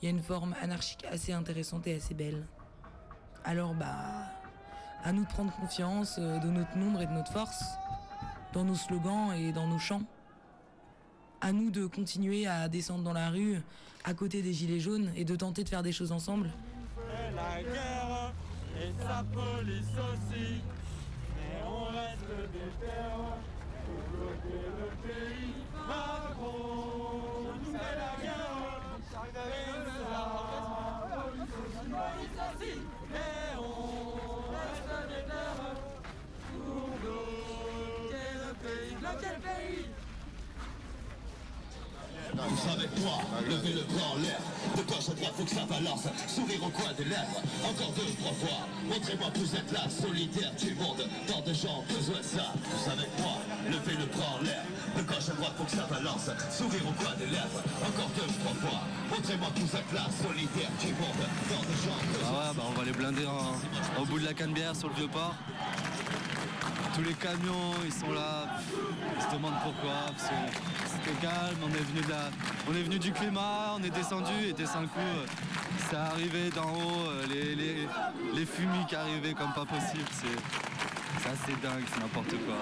il 0.00 0.06
y 0.06 0.08
a 0.08 0.10
une 0.10 0.22
forme 0.22 0.54
anarchique 0.60 1.04
assez 1.10 1.32
intéressante 1.32 1.86
et 1.86 1.94
assez 1.94 2.14
belle. 2.14 2.46
Alors, 3.44 3.74
bah, 3.74 4.30
à 5.02 5.12
nous 5.12 5.22
de 5.22 5.28
prendre 5.28 5.52
confiance 5.52 6.16
euh, 6.18 6.38
de 6.38 6.48
notre 6.48 6.76
nombre 6.76 7.02
et 7.02 7.06
de 7.06 7.12
notre 7.12 7.32
force, 7.32 7.62
dans 8.52 8.64
nos 8.64 8.74
slogans 8.74 9.32
et 9.32 9.52
dans 9.52 9.66
nos 9.66 9.78
chants. 9.78 10.02
À 11.44 11.52
nous 11.52 11.70
de 11.70 11.86
continuer 11.86 12.46
à 12.46 12.70
descendre 12.70 13.02
dans 13.04 13.12
la 13.12 13.28
rue, 13.28 13.60
à 14.02 14.14
côté 14.14 14.40
des 14.40 14.54
gilets 14.54 14.80
jaunes, 14.80 15.10
et 15.14 15.26
de 15.26 15.36
tenter 15.36 15.62
de 15.62 15.68
faire 15.68 15.82
des 15.82 15.92
choses 15.92 16.10
ensemble. 16.10 16.50
Et 16.96 17.34
la 17.34 17.62
guerre 17.62 18.32
et 18.80 18.90
sa 18.98 19.22
police 19.24 19.92
aussi. 19.92 20.62
Mais 21.36 21.60
on 21.66 21.84
reste 21.92 22.32
des 22.50 22.70
terres 22.80 23.36
pour 23.84 24.00
bloquer 24.16 24.64
le 24.80 24.88
pays. 25.06 25.52
Macron 25.86 27.52
nous 27.62 27.72
fait 27.72 27.94
la 27.94 28.14
guerre. 28.24 28.80
Et 29.04 29.12
sa 29.12 30.24
police 31.92 32.40
aussi. 32.56 32.74
Mais 33.12 33.44
on 33.58 34.48
reste 34.50 34.92
des 35.10 35.24
terres 35.28 35.76
pour 36.54 36.88
bloquer 37.02 38.32
le 38.32 38.50
pays. 38.64 38.96
Bloquer 38.98 39.32
le 39.36 39.40
pays. 39.42 39.83
Tous 42.48 42.70
avec 42.72 42.90
moi, 43.00 43.18
levez 43.48 43.72
le 43.74 43.82
bras 43.88 44.10
en 44.14 44.18
l'air. 44.20 44.38
De 44.76 44.82
gauche 44.82 45.08
à 45.08 45.14
droite, 45.14 45.32
faut 45.36 45.44
que 45.44 45.50
ça 45.50 45.64
balance. 45.64 46.04
Sourire 46.28 46.62
au 46.64 46.70
coin 46.70 46.92
des 46.96 47.04
lèvres. 47.04 47.40
Encore 47.64 47.92
deux, 47.96 48.10
trois 48.20 48.32
fois. 48.34 48.60
Montrez-moi 48.88 49.28
que 49.32 49.38
vous 49.38 49.54
êtes 49.56 49.70
là, 49.72 49.84
solidaire 49.88 50.52
du 50.58 50.74
monde. 50.74 51.02
Tant 51.26 51.40
de 51.40 51.52
gens 51.54 51.80
ont 51.80 51.86
besoin 51.92 52.18
de 52.18 52.24
ça. 52.36 52.52
Tous 52.64 52.84
avec 52.90 53.10
moi, 53.18 53.36
levez 53.70 53.96
le 53.96 54.06
bras 54.06 54.38
en 54.38 54.42
l'air. 54.44 54.62
De 54.96 55.02
gauche 55.02 55.28
à 55.28 55.34
droite, 55.34 55.54
faut 55.56 55.64
que 55.64 55.70
ça 55.76 55.86
balance. 55.90 56.28
Sourire 56.50 56.84
au 56.88 56.92
coin 57.02 57.14
des 57.18 57.26
lèvres. 57.26 57.60
Encore 57.86 58.10
deux, 58.16 58.28
trois 58.40 58.56
fois. 58.62 58.80
Montrez-moi 59.10 59.48
que 59.54 59.60
vous 59.60 59.76
êtes 59.76 59.92
là, 59.92 60.04
solidaire 60.22 60.72
du 60.80 60.90
monde. 61.00 61.22
Tant 61.48 61.62
de 61.64 61.74
gens 61.80 61.96
ont 61.96 62.08
besoin 62.12 62.28
Ah 62.28 62.48
ouais, 62.48 62.54
bah 62.56 62.62
on 62.68 62.78
va 62.78 62.84
les 62.84 62.92
blinder 62.92 63.26
en- 63.26 64.00
au 64.00 64.04
bout 64.06 64.18
de 64.18 64.24
la 64.24 64.34
Canebière 64.34 64.74
sur 64.74 64.88
le 64.88 64.94
vieux 64.94 65.08
port. 65.08 65.34
Tous 66.94 67.02
les 67.02 67.14
camions, 67.14 67.74
ils 67.84 67.92
sont 67.92 68.12
là. 68.12 68.46
Ils 68.70 69.22
se 69.22 69.34
demandent 69.34 69.58
pourquoi. 69.64 70.12
Parce 70.16 70.28
que 70.30 70.34
calme, 71.20 71.56
on 71.62 71.68
est 71.68 71.84
venu 71.92 72.00
de 72.02 72.10
la- 72.10 72.30
on 72.68 72.74
est 72.74 72.82
venu 72.82 72.98
du 72.98 73.12
climat, 73.12 73.74
on 73.78 73.82
est 73.82 73.90
descendu 73.90 74.32
et 74.48 74.52
descend 74.52 74.82
le 74.82 74.88
coup. 74.88 75.32
Ça 75.90 76.04
arrivait 76.12 76.50
d'en 76.50 76.70
haut, 76.72 77.08
euh, 77.08 77.26
les, 77.28 77.54
les, 77.54 77.88
qui 78.88 78.96
arrivaient 78.96 79.34
comme 79.34 79.52
pas 79.52 79.64
possible. 79.66 80.08
C'est 80.12 81.28
assez 81.28 81.52
dingue, 81.62 81.84
c'est 81.92 82.00
n'importe 82.00 82.30
quoi. 82.46 82.54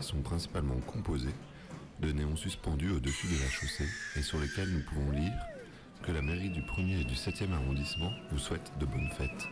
Sont 0.00 0.20
principalement 0.22 0.78
composées 0.86 1.34
de 2.00 2.12
néons 2.12 2.36
suspendus 2.36 2.90
au-dessus 2.90 3.26
de 3.28 3.40
la 3.42 3.48
chaussée 3.48 3.88
et 4.16 4.22
sur 4.22 4.38
lesquels 4.38 4.68
nous 4.68 4.82
pouvons 4.82 5.10
lire 5.12 5.32
que 6.02 6.12
la 6.12 6.22
mairie 6.22 6.50
du 6.50 6.62
1er 6.62 7.00
et 7.00 7.04
du 7.04 7.14
7e 7.14 7.52
arrondissement 7.52 8.12
vous 8.30 8.38
souhaite 8.38 8.72
de 8.78 8.86
bonnes 8.86 9.10
fêtes. 9.10 9.48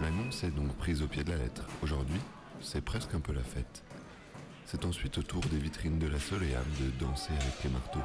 L'annonce 0.00 0.44
est 0.44 0.50
donc 0.50 0.74
prise 0.76 1.02
au 1.02 1.06
pied 1.06 1.24
de 1.24 1.30
la 1.30 1.38
lettre. 1.38 1.64
Aujourd'hui, 1.82 2.20
c'est 2.60 2.84
presque 2.84 3.14
un 3.14 3.20
peu 3.20 3.32
la 3.32 3.42
fête. 3.42 3.82
C'est 4.66 4.84
ensuite 4.84 5.16
au 5.18 5.22
tour 5.22 5.42
des 5.50 5.58
vitrines 5.58 5.98
de 5.98 6.08
la 6.08 6.18
Soleam 6.18 6.64
de 6.80 7.04
danser 7.04 7.32
avec 7.32 7.64
les 7.64 7.70
marteaux. 7.70 8.00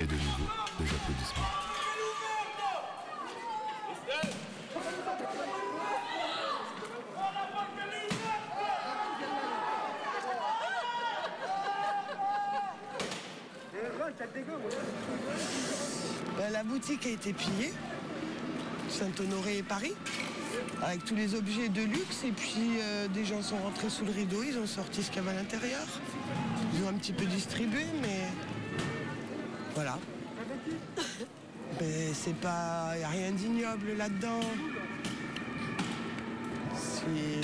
Et 0.00 0.06
de 0.06 0.12
nouveau, 0.12 0.50
des 0.80 0.86
applaudissements. 0.86 1.74
Ben, 16.36 16.52
la 16.52 16.64
boutique 16.64 17.06
a 17.06 17.10
été 17.24 17.32
pillée, 17.32 17.72
Saint-Honoré 18.90 19.58
et 19.58 19.62
Paris, 19.62 19.94
avec 20.82 21.04
tous 21.04 21.14
les 21.14 21.34
objets 21.34 21.70
de 21.70 21.80
luxe. 21.80 22.22
Et 22.26 22.32
puis 22.32 22.78
euh, 22.78 23.08
des 23.08 23.24
gens 23.24 23.40
sont 23.40 23.56
rentrés 23.56 23.88
sous 23.88 24.04
le 24.04 24.12
rideau, 24.12 24.42
ils 24.42 24.58
ont 24.58 24.66
sorti 24.66 25.02
ce 25.02 25.10
qu'il 25.10 25.22
y 25.22 25.26
avait 25.26 25.36
à 25.36 25.40
l'intérieur. 25.40 25.86
Ils 26.74 26.84
ont 26.84 26.88
un 26.88 26.94
petit 26.94 27.14
peu 27.14 27.24
distribué, 27.24 27.84
mais 28.02 28.28
voilà. 29.74 29.98
Ben, 31.80 32.12
c'est 32.12 32.36
pas. 32.36 32.90
Il 32.94 32.98
n'y 32.98 33.04
a 33.04 33.08
rien 33.08 33.32
d'ignoble 33.32 33.96
là-dedans. 33.96 34.40
C'est. 36.76 37.40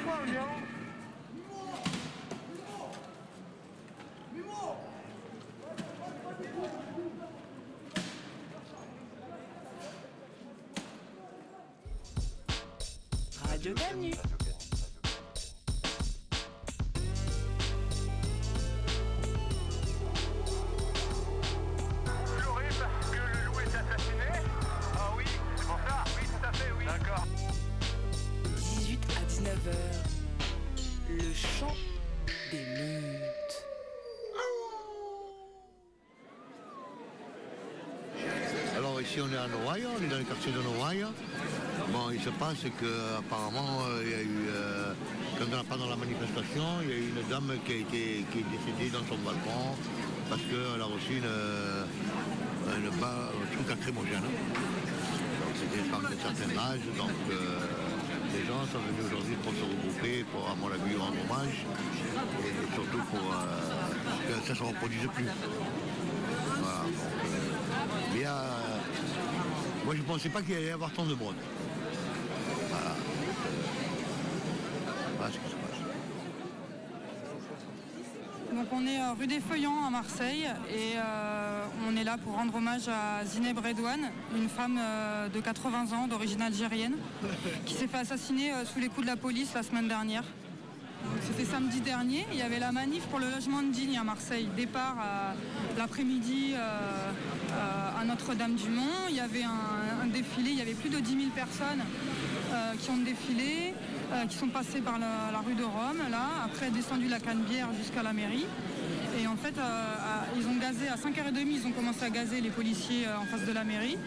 C'est 13.41 13.49
horrible 13.49 13.49
que 13.49 13.49
le 13.49 13.49
loup 13.49 13.49
est 13.49 13.49
assassiné 13.49 13.49
Ah 13.49 13.49
oui, 13.49 13.49
c'est 13.49 13.50
pour 13.50 13.50
ça 13.50 13.50
Oui, 13.50 13.50
tout 13.50 13.50
à 13.50 13.50
fait, 13.50 13.50
oui. 13.50 13.50
D'accord. 13.50 13.50
18 13.50 13.50
à 29.15 29.23
19h. 29.27 29.71
Le 31.09 31.33
chant 31.33 31.75
des 32.51 32.57
meutes. 32.57 33.65
Alors 38.75 39.01
ici 39.01 39.19
on 39.21 39.31
est 39.31 39.37
à 39.37 39.47
Noailles, 39.47 39.85
on 39.85 40.03
est 40.03 40.07
dans 40.07 40.17
le 40.17 40.23
quartier 40.23 40.51
de 40.51 40.61
Noailles. 40.61 41.05
Bon, 41.91 42.09
il 42.13 42.21
se 42.21 42.29
passe 42.29 42.63
que 42.79 43.17
apparemment 43.19 43.79
euh, 43.89 44.01
il 44.03 44.09
y 44.11 44.13
a 44.13 44.21
eu, 44.21 44.47
euh, 44.49 44.93
pendant 45.69 45.89
la 45.89 45.95
manifestation, 45.95 46.63
il 46.83 46.89
y 46.89 46.93
a 46.93 46.95
eu 46.97 47.09
une 47.09 47.27
dame 47.29 47.51
qui, 47.65 47.71
a 47.73 47.75
été, 47.75 48.25
qui 48.31 48.39
est 48.39 48.45
décédée 48.47 48.89
dans 48.91 49.03
son 49.09 49.17
balcon 49.23 49.75
parce 50.29 50.41
qu'elle 50.41 50.81
a 50.81 50.85
reçu 50.85 51.17
une, 51.17 51.25
euh, 51.25 51.83
une 52.77 52.89
ba- 52.99 53.31
un 53.35 53.55
truc 53.55 53.67
lacrymogène. 53.69 54.23
C'était 55.59 55.79
une 55.83 55.91
femme 55.91 56.03
d'un 56.03 56.17
certain 56.17 56.51
âge, 56.71 56.79
donc 56.97 57.11
euh, 57.29 57.59
les 58.33 58.45
gens 58.47 58.63
sont 58.71 58.79
venus 58.87 59.05
aujourd'hui 59.11 59.35
pour 59.43 59.51
se 59.53 59.61
regrouper, 59.61 60.23
pour 60.31 60.47
à 60.49 60.55
mon 60.55 60.67
avis 60.71 60.95
rendre 60.95 61.17
hommage 61.27 61.65
et 62.39 62.73
surtout 62.73 63.03
pour 63.11 63.19
que 63.19 64.33
ça 64.47 64.53
ne 64.53 64.57
se 64.57 64.63
reproduise 64.63 65.07
plus. 65.13 65.27
Voilà, 68.13 68.47
moi 69.83 69.95
je 69.95 70.01
ne 70.01 70.05
pensais 70.05 70.29
pas 70.29 70.41
qu'il 70.41 70.55
allait 70.55 70.67
y 70.67 70.71
avoir 70.71 70.91
tant 70.93 71.05
de 71.05 71.15
monde. 71.15 71.35
Voilà. 72.69 72.95
Voilà 75.17 75.31
ce 75.33 75.37
qui 75.37 75.49
se 75.49 75.55
passe. 75.55 75.79
Donc 78.55 78.70
on 78.81 78.87
est 78.87 78.99
euh, 78.99 79.13
rue 79.19 79.27
des 79.27 79.39
Feuillants 79.39 79.85
à 79.85 79.89
Marseille 79.89 80.47
et 80.69 80.95
euh, 80.95 81.65
on 81.87 81.95
est 81.95 82.03
là 82.03 82.17
pour 82.17 82.33
rendre 82.33 82.55
hommage 82.55 82.87
à 82.87 83.23
Zineb 83.25 83.57
Redouane, 83.57 84.09
une 84.35 84.49
femme 84.49 84.79
euh, 84.79 85.29
de 85.29 85.39
80 85.39 85.93
ans 85.93 86.07
d'origine 86.07 86.41
algérienne 86.41 86.95
qui 87.65 87.73
s'est 87.73 87.87
fait 87.87 87.99
assassiner 87.99 88.51
sous 88.65 88.79
les 88.79 88.87
coups 88.87 89.01
de 89.01 89.11
la 89.11 89.17
police 89.17 89.53
la 89.53 89.63
semaine 89.63 89.87
dernière. 89.87 90.23
C'était 91.21 91.45
samedi 91.45 91.81
dernier, 91.81 92.25
il 92.31 92.37
y 92.37 92.41
avait 92.41 92.59
la 92.59 92.71
manif 92.71 93.03
pour 93.07 93.19
le 93.19 93.29
logement 93.29 93.61
digne 93.63 93.97
à 93.97 94.03
Marseille. 94.03 94.47
Départ 94.55 94.97
l'après-midi 95.75 96.53
à 96.53 98.05
Notre-Dame-du-Mont. 98.05 99.09
Il 99.09 99.15
y 99.15 99.19
avait 99.19 99.43
un, 99.43 100.03
un 100.03 100.07
défilé, 100.07 100.51
il 100.51 100.59
y 100.59 100.61
avait 100.61 100.75
plus 100.75 100.91
de 100.91 100.99
10 100.99 101.09
000 101.09 101.21
personnes 101.35 101.83
qui 102.79 102.89
ont 102.91 102.97
défilé, 102.97 103.73
euh, 104.13 104.25
qui 104.25 104.35
sont 104.35 104.49
passées 104.49 104.81
par 104.81 104.99
la, 104.99 105.39
rue 105.45 105.55
de 105.55 105.63
Rome, 105.63 106.01
là, 106.09 106.43
après 106.43 106.69
descendu 106.69 107.07
la 107.07 107.19
Canebière 107.19 107.69
jusqu'à 107.77 108.03
la 108.03 108.11
mairie. 108.11 108.45
Et 109.17 109.25
en 109.25 109.37
fait, 109.37 109.57
euh, 109.57 109.61
à- 109.61 110.25
ils 110.37 110.45
ont 110.47 110.57
gazé 110.59 110.89
à 110.89 110.97
5h30, 110.97 111.47
ils 111.47 111.65
ont 111.65 111.71
commencé 111.71 112.03
à 112.03 112.09
gazer 112.09 112.41
les 112.41 112.49
policiers 112.49 113.07
euh, 113.07 113.17
en 113.21 113.25
face 113.25 113.45
de 113.45 113.53
la 113.53 113.63
mairie. 113.63 113.97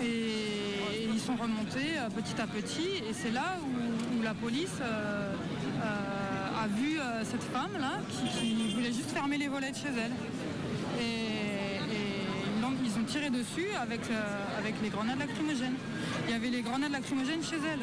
Et 0.00 1.08
ils 1.12 1.18
sont 1.18 1.34
remontés 1.34 1.98
petit 2.14 2.40
à 2.40 2.46
petit. 2.46 3.02
Et 3.08 3.12
c'est 3.12 3.32
là 3.32 3.58
où, 3.62 4.22
la 4.22 4.34
police 4.34 4.80
a 5.82 6.66
vu 6.68 6.98
cette 7.24 7.42
femme-là 7.42 7.98
qui, 8.10 8.38
qui 8.38 8.74
voulait 8.74 8.92
juste 8.92 9.10
fermer 9.10 9.38
les 9.38 9.48
volets 9.48 9.72
de 9.72 9.76
chez 9.76 9.88
elle. 9.88 10.12
Et, 11.02 11.80
ils 12.82 12.98
ont 12.98 13.04
tiré 13.04 13.30
dessus 13.30 13.66
avec, 13.80 14.00
avec 14.58 14.74
les 14.82 14.88
grenades 14.88 15.18
lacrymogènes. 15.18 15.76
Il 16.26 16.32
y 16.32 16.34
avait 16.34 16.48
les 16.48 16.62
grenades 16.62 16.92
lacrymogènes 16.92 17.42
chez 17.42 17.56
elle. 17.56 17.80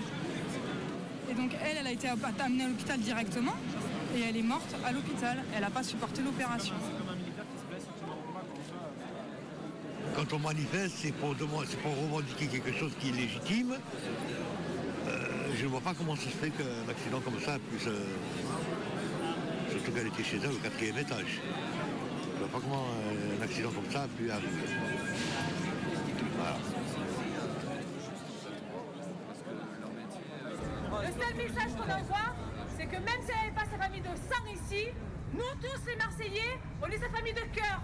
Donc 1.38 1.52
elle, 1.64 1.78
elle 1.80 1.88
a 1.88 1.92
été 1.92 2.08
amenée 2.08 2.64
à 2.64 2.68
l'hôpital 2.68 3.00
directement 3.00 3.54
et 4.16 4.22
elle 4.22 4.38
est 4.38 4.42
morte 4.42 4.76
à 4.86 4.92
l'hôpital. 4.92 5.38
Elle 5.56 5.62
n'a 5.62 5.70
pas 5.70 5.84
supporté 5.84 6.22
l'opération. 6.22 6.74
Quand 10.16 10.34
on 10.34 10.40
manifeste, 10.40 10.96
c'est 10.98 11.12
pour, 11.12 11.36
demander- 11.36 11.68
c'est 11.70 11.80
pour 11.80 11.92
revendiquer 11.92 12.48
quelque 12.48 12.74
chose 12.74 12.92
qui 13.00 13.10
est 13.10 13.14
légitime. 13.14 13.76
Euh, 15.08 15.12
je 15.56 15.64
ne 15.64 15.70
vois 15.70 15.82
pas 15.82 15.94
comment 15.96 16.16
ça 16.16 16.24
se 16.24 16.30
fait 16.30 16.50
qu'un 16.50 16.90
accident 16.90 17.20
comme 17.22 17.40
ça 17.40 17.58
puisse. 17.70 17.88
euh, 17.88 18.04
surtout 19.70 19.92
qu'elle 19.92 20.08
était 20.08 20.24
chez 20.24 20.38
elle 20.44 20.52
au 20.52 20.56
quatrième 20.56 20.98
étage. 20.98 21.40
Je 21.40 22.44
ne 22.44 22.48
vois 22.48 22.60
pas 22.60 22.66
comment 22.68 22.84
euh, 22.84 23.40
un 23.40 23.44
accident 23.44 23.70
comme 23.70 23.92
ça 23.92 24.04
a 24.04 24.08
pu 24.08 24.32
arriver. 24.32 24.48
Voilà. 26.38 26.58
Le 31.06 31.14
qu'on 31.78 31.92
envoie, 31.92 32.34
c'est 32.78 32.86
que 32.86 32.98
même 32.98 33.22
si 33.24 33.32
elle 33.32 33.50
n'est 33.50 33.56
pas 33.56 33.66
sa 33.66 33.78
famille 33.78 34.02
de 34.02 34.16
sang 34.16 34.44
ici, 34.52 34.88
nous 35.34 35.54
tous 35.62 35.86
les 35.86 35.96
Marseillais, 35.96 36.60
on 36.82 36.88
est 36.88 36.98
sa 36.98 37.10
famille 37.10 37.34
de 37.34 37.46
cœur. 37.54 37.82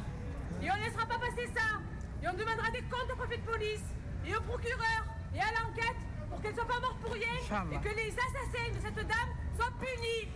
Et 0.62 0.72
on 0.72 0.76
ne 0.76 0.84
laissera 0.84 1.06
pas 1.06 1.20
passer 1.20 1.48
ça. 1.54 1.80
Et 2.22 2.28
on 2.28 2.34
demandera 2.34 2.72
des 2.72 2.82
comptes 2.84 3.12
au 3.12 3.16
préfet 3.16 3.38
de 3.38 3.46
police 3.46 3.84
et 4.26 4.36
au 4.36 4.42
procureur 4.42 5.04
et 5.36 5.40
à 5.40 5.52
l'enquête 5.60 6.02
pour 6.30 6.42
qu'elle 6.42 6.52
ne 6.52 6.56
soit 6.56 6.68
pas 6.68 6.80
morte 6.80 7.00
pour 7.02 7.12
rien 7.14 7.36
et 7.72 7.78
que 7.78 7.96
les 7.96 8.12
assassins 8.12 8.72
de 8.74 8.80
cette 8.82 9.08
dame 9.08 9.30
soient 9.58 9.74
punis. 9.80 10.32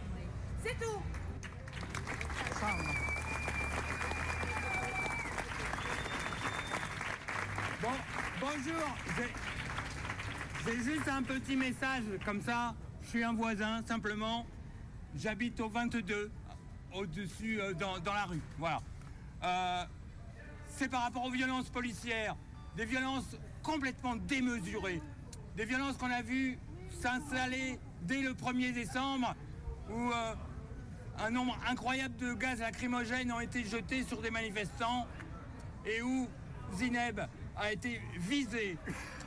C'est 0.64 0.78
tout. 0.80 1.02
Bon, 7.82 7.90
bonjour. 8.42 8.98
J'ai 10.66 10.84
juste 10.84 11.08
un 11.08 11.24
petit 11.24 11.56
message 11.56 12.04
comme 12.26 12.42
ça. 12.42 12.74
Je 13.08 13.12
suis 13.12 13.24
un 13.24 13.32
voisin, 13.32 13.82
simplement. 13.88 14.46
J'habite 15.16 15.62
au 15.62 15.70
22, 15.70 16.30
au-dessus, 16.94 17.62
euh, 17.62 17.74
dans, 17.74 18.14
la 18.14 18.26
rue. 18.26 18.42
Voilà. 18.60 18.82
Euh, 19.46 19.86
C'est 20.68 20.90
par 20.90 21.04
rapport 21.04 21.24
aux 21.24 21.32
violences 21.32 21.70
policières. 21.70 22.36
Des 22.76 22.84
violences 22.84 23.38
complètement 23.64 24.18
démesurées. 24.18 25.02
Des 25.56 25.64
violences 25.64 25.96
qu'on 25.96 26.12
a 26.12 26.22
vues 26.22 26.60
s'installer 27.00 27.80
dès 28.02 28.22
le 28.22 28.34
1er 28.34 28.74
décembre, 28.74 29.34
où 29.90 30.12
euh, 30.12 30.36
un 31.20 31.30
nombre 31.30 31.58
incroyable 31.66 32.18
de 32.18 32.34
gaz 32.34 32.60
lacrymogènes 32.60 33.32
ont 33.32 33.40
été 33.40 33.64
jetés 33.64 34.04
sur 34.04 34.22
des 34.22 34.32
manifestants 34.32 35.08
et 35.86 36.02
où 36.02 36.28
Zineb 36.74 37.22
a 37.56 37.72
été 37.72 38.02
visé 38.18 38.78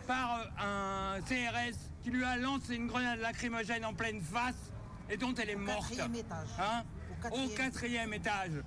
par 0.06 0.50
un 0.58 1.18
CRS 1.22 1.89
qui 2.02 2.10
lui 2.10 2.24
a 2.24 2.36
lancé 2.36 2.74
une 2.74 2.86
grenade 2.86 3.20
lacrymogène 3.20 3.84
en 3.84 3.94
pleine 3.94 4.20
face 4.20 4.72
et 5.08 5.16
dont 5.16 5.34
elle 5.34 5.50
est 5.50 5.56
morte. 5.56 5.88
quatrième 5.88 6.14
étage. 6.14 6.48
Hein 6.58 6.84
Au 7.10 7.22
quatrième. 7.22 7.46
Au 7.46 7.56
quatrième 7.56 8.14
étage. 8.14 8.62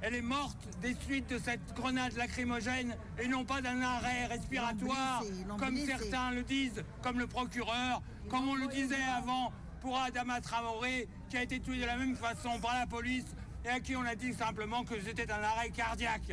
Elle 0.00 0.14
est 0.14 0.22
morte 0.22 0.68
des 0.80 0.94
suites 0.94 1.28
de 1.28 1.38
cette 1.38 1.74
grenade 1.74 2.12
lacrymogène 2.16 2.96
et 3.18 3.26
non 3.26 3.44
pas 3.44 3.60
d'un 3.60 3.82
arrêt 3.82 4.26
respiratoire, 4.26 5.22
blessé, 5.22 5.44
comme 5.58 5.76
certains 5.76 6.30
le 6.30 6.44
disent, 6.44 6.84
comme 7.02 7.18
le 7.18 7.26
procureur, 7.26 8.00
comme 8.30 8.48
on 8.48 8.54
le 8.54 8.68
disait 8.68 8.94
avant 9.16 9.52
pour 9.80 9.98
Adama 9.98 10.40
Traoré, 10.40 11.08
qui 11.28 11.36
a 11.36 11.42
été 11.42 11.58
tué 11.58 11.80
de 11.80 11.86
la 11.86 11.96
même 11.96 12.14
façon 12.14 12.60
par 12.60 12.78
la 12.78 12.86
police 12.86 13.26
et 13.64 13.68
à 13.68 13.80
qui 13.80 13.96
on 13.96 14.04
a 14.04 14.14
dit 14.14 14.32
simplement 14.34 14.84
que 14.84 15.00
c'était 15.00 15.30
un 15.32 15.42
arrêt 15.42 15.70
cardiaque. 15.70 16.32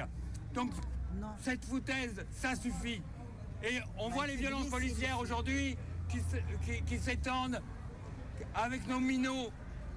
Donc, 0.53 0.71
cette 1.39 1.65
foutaise, 1.65 2.23
ça 2.31 2.55
suffit. 2.55 3.01
Et 3.63 3.79
on 3.97 4.09
voit 4.09 4.27
les 4.27 4.35
violences 4.35 4.69
policières 4.69 5.19
aujourd'hui 5.19 5.75
qui 6.07 6.97
s'étendent 6.97 7.61
avec 8.53 8.87
nos 8.87 8.99
minots. 8.99 9.51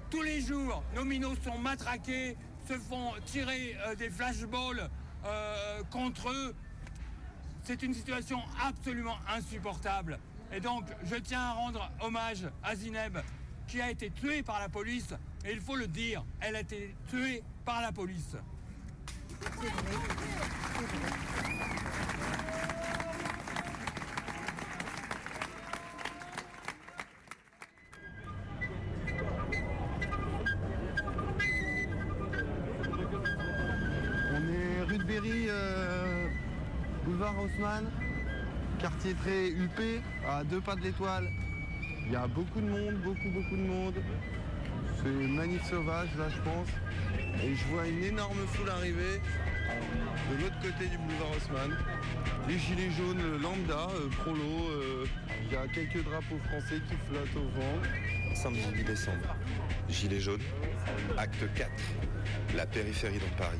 Tous 0.09 0.21
les 0.21 0.41
jours, 0.41 0.83
nos 0.95 1.05
minots 1.05 1.35
sont 1.43 1.57
matraqués, 1.57 2.35
se 2.67 2.73
font 2.73 3.13
tirer 3.25 3.75
euh, 3.87 3.95
des 3.95 4.09
flashballs 4.09 4.89
euh, 5.25 5.83
contre 5.91 6.29
eux. 6.29 6.55
C'est 7.63 7.83
une 7.83 7.93
situation 7.93 8.41
absolument 8.63 9.17
insupportable. 9.27 10.19
Et 10.51 10.59
donc, 10.59 10.85
je 11.03 11.15
tiens 11.15 11.41
à 11.41 11.51
rendre 11.53 11.91
hommage 12.01 12.47
à 12.63 12.75
Zineb, 12.75 13.19
qui 13.67 13.81
a 13.81 13.91
été 13.91 14.09
tuée 14.09 14.41
par 14.41 14.59
la 14.59 14.69
police. 14.69 15.13
Et 15.45 15.51
il 15.51 15.61
faut 15.61 15.75
le 15.75 15.87
dire, 15.87 16.23
elle 16.39 16.55
a 16.55 16.61
été 16.61 16.95
tuée 17.07 17.43
par 17.65 17.81
la 17.81 17.91
police. 17.91 18.35
Quartier 38.79 39.13
très 39.15 39.49
huppé, 39.49 39.99
à 40.25 40.43
deux 40.45 40.61
pas 40.61 40.75
de 40.75 40.81
l'étoile. 40.81 41.29
Il 42.05 42.13
y 42.13 42.15
a 42.15 42.25
beaucoup 42.25 42.61
de 42.61 42.65
monde, 42.69 42.95
beaucoup, 43.03 43.29
beaucoup 43.33 43.55
de 43.57 43.67
monde. 43.67 43.95
C'est 44.97 45.09
une 45.09 45.35
manif 45.35 45.63
sauvage 45.69 46.07
là, 46.17 46.29
je 46.29 46.39
pense. 46.41 46.69
Et 47.43 47.55
je 47.55 47.65
vois 47.65 47.85
une 47.85 48.03
énorme 48.03 48.37
foule 48.47 48.69
arriver 48.69 49.19
de 50.31 50.41
l'autre 50.41 50.55
côté 50.61 50.87
du 50.87 50.97
boulevard 50.97 51.31
Haussmann. 51.35 51.77
Des 52.47 52.57
gilets 52.57 52.91
jaunes 52.91 53.19
euh, 53.21 53.37
lambda, 53.39 53.87
euh, 53.93 54.09
prolo. 54.23 54.69
euh, 54.71 55.05
Il 55.45 55.51
y 55.53 55.55
a 55.57 55.67
quelques 55.67 56.03
drapeaux 56.03 56.39
français 56.47 56.81
qui 56.87 56.95
flottent 57.07 57.35
au 57.35 57.59
vent. 57.59 58.35
Samedi 58.35 58.63
8 58.73 58.83
décembre, 58.85 59.35
Gilets 59.89 60.19
jaunes, 60.21 60.41
acte 61.17 61.43
4, 61.55 61.69
la 62.55 62.65
périphérie 62.65 63.19
dans 63.19 63.37
Paris. 63.37 63.59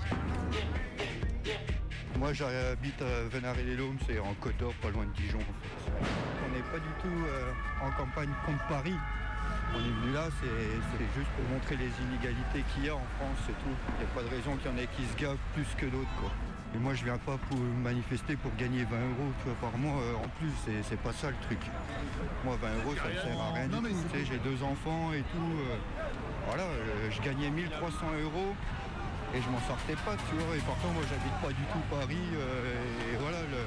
Moi 2.19 2.33
j'habite 2.33 3.01
à 3.01 3.29
Venaré-les-Laumes, 3.29 3.97
c'est 4.05 4.19
en 4.19 4.33
Côte 4.41 4.57
d'Or, 4.57 4.73
pas 4.81 4.89
loin 4.89 5.05
de 5.05 5.11
Dijon. 5.11 5.39
On 5.87 6.49
n'est 6.53 6.63
pas 6.63 6.77
du 6.79 6.91
tout 7.01 7.25
euh, 7.27 7.51
en 7.81 7.91
campagne 7.91 8.29
contre 8.45 8.65
Paris. 8.67 8.95
On 9.73 9.79
est 9.79 9.81
venu 10.01 10.13
là, 10.13 10.27
c'est 10.41 11.05
juste 11.15 11.29
pour 11.37 11.45
montrer 11.53 11.77
les 11.77 11.89
inégalités 12.03 12.63
qu'il 12.73 12.85
y 12.85 12.89
a 12.89 12.95
en 12.95 13.07
France, 13.17 13.39
c'est 13.47 13.53
tout. 13.53 13.75
Il 13.99 14.05
n'y 14.05 14.11
a 14.11 14.13
pas 14.13 14.23
de 14.23 14.29
raison 14.35 14.57
qu'il 14.57 14.69
y 14.69 14.73
en 14.73 14.77
ait 14.77 14.89
qui 14.97 15.05
se 15.05 15.15
gavent 15.15 15.37
plus 15.53 15.67
que 15.77 15.85
d'autres. 15.85 16.27
Et 16.75 16.77
moi 16.77 16.93
je 16.93 17.03
viens 17.05 17.17
pas 17.17 17.37
pour 17.49 17.57
manifester 17.57 18.35
pour 18.35 18.51
gagner 18.57 18.83
20 18.83 18.89
euros 18.97 19.31
par 19.61 19.75
mois 19.77 20.01
euh, 20.03 20.15
en 20.23 20.27
plus, 20.37 20.51
c'est- 20.83 20.97
pas 21.01 21.13
ça 21.13 21.29
le 21.29 21.37
truc. 21.47 21.59
Moi 22.43 22.57
20 22.61 22.67
euros 22.83 22.95
ça 22.95 23.07
ne 23.09 23.13
sert 23.15 23.39
à 23.41 23.53
rien 23.53 23.69
J'ai 24.25 24.37
deux 24.39 24.61
enfants 24.61 25.13
et 25.13 25.21
tout. 25.33 25.49
euh, 25.55 25.77
voilà, 26.47 26.63
euh, 26.63 27.09
je 27.09 27.21
gagnais 27.21 27.49
1300 27.49 28.05
euros 28.23 28.53
et 29.33 29.41
je 29.41 29.49
m'en 29.49 29.59
sortais 29.61 29.95
pas, 30.05 30.15
tu 30.29 30.35
vois. 30.35 30.55
Et 30.55 30.59
pourtant, 30.59 30.89
moi, 30.93 31.03
j'habite 31.09 31.37
pas 31.41 31.49
du 31.49 31.63
tout 31.71 31.83
Paris. 31.89 32.27
euh, 32.35 33.13
et 33.13 33.15
voilà, 33.17 33.39
le, 33.51 33.61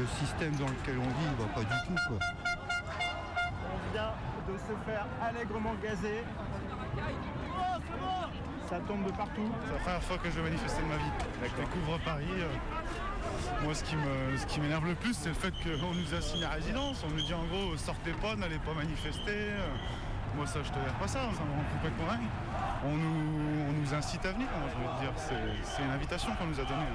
le 0.00 0.06
système 0.18 0.54
dans 0.56 0.66
lequel 0.68 0.98
on 0.98 1.08
vit, 1.08 1.28
il 1.30 1.36
va 1.44 1.52
pas 1.52 1.60
du 1.60 1.78
tout, 1.86 2.00
quoi. 2.08 2.18
On 3.70 3.92
vient 3.92 4.12
de 4.48 4.58
se 4.58 4.74
faire 4.86 5.06
allègrement 5.22 5.74
gazer. 5.82 6.24
Ça 8.68 8.78
tombe 8.86 9.04
de 9.04 9.10
partout. 9.12 9.50
C'est 9.66 9.72
la 9.74 9.78
première 9.80 10.02
fois 10.02 10.18
que 10.18 10.30
je 10.30 10.36
vais 10.36 10.42
manifester 10.42 10.82
de 10.82 10.86
ma 10.86 10.96
vie. 10.96 11.10
Je 11.42 11.60
découvre 11.60 11.98
Paris. 12.04 12.24
euh, 12.38 13.64
Moi, 13.64 13.74
ce 13.74 13.84
qui 13.84 13.96
me- 13.96 14.36
ce 14.36 14.46
qui 14.46 14.60
m'énerve 14.60 14.86
le 14.86 14.94
plus, 14.94 15.12
c'est 15.14 15.28
le 15.28 15.34
fait 15.34 15.50
qu'on 15.50 15.92
nous 15.94 16.14
assigne 16.14 16.44
à 16.44 16.50
résidence. 16.50 17.02
On 17.04 17.10
nous 17.10 17.20
dit 17.22 17.34
en 17.34 17.44
gros, 17.44 17.76
sortez 17.76 18.12
pas, 18.12 18.36
n'allez 18.36 18.58
pas 18.58 18.72
manifester. 18.74 19.50
Euh, 19.52 19.68
Moi, 20.36 20.46
ça, 20.46 20.60
je 20.62 20.70
tolère 20.70 20.94
pas 20.94 21.08
ça. 21.08 21.18
Ça 21.18 21.42
me 21.42 21.50
rend 21.50 21.64
complètement 21.74 22.06
dingue. 22.06 22.28
On 22.82 22.96
nous, 22.96 23.64
on 23.68 23.72
nous 23.72 23.94
incite 23.94 24.24
à 24.24 24.32
venir. 24.32 24.48
je 24.68 24.78
veux 24.78 25.00
dire, 25.00 25.12
c'est 25.62 25.82
une 25.82 25.90
invitation 25.90 26.30
qu'on 26.36 26.46
nous 26.46 26.60
a 26.60 26.64
donnée. 26.64 26.86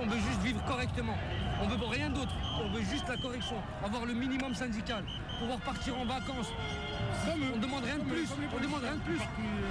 On 0.00 0.06
veut 0.06 0.18
juste 0.18 0.40
vivre 0.40 0.62
correctement. 0.64 1.16
On 1.62 1.66
veut 1.66 1.86
rien 1.86 2.10
d'autre. 2.10 2.34
On 2.62 2.68
veut 2.70 2.82
juste 2.82 3.08
la 3.08 3.16
correction. 3.16 3.56
Avoir 3.84 4.06
le 4.06 4.14
minimum 4.14 4.54
syndical. 4.54 5.04
Pouvoir 5.38 5.58
partir 5.60 5.98
en 5.98 6.04
vacances. 6.04 6.52
On 7.54 7.58
demande 7.58 7.84
rien 7.84 7.96
de 7.96 8.04
plus. 8.04 8.28
On 8.56 8.62
demande 8.62 8.82
rien 8.82 8.94
de 8.94 9.00
plus. 9.00 9.20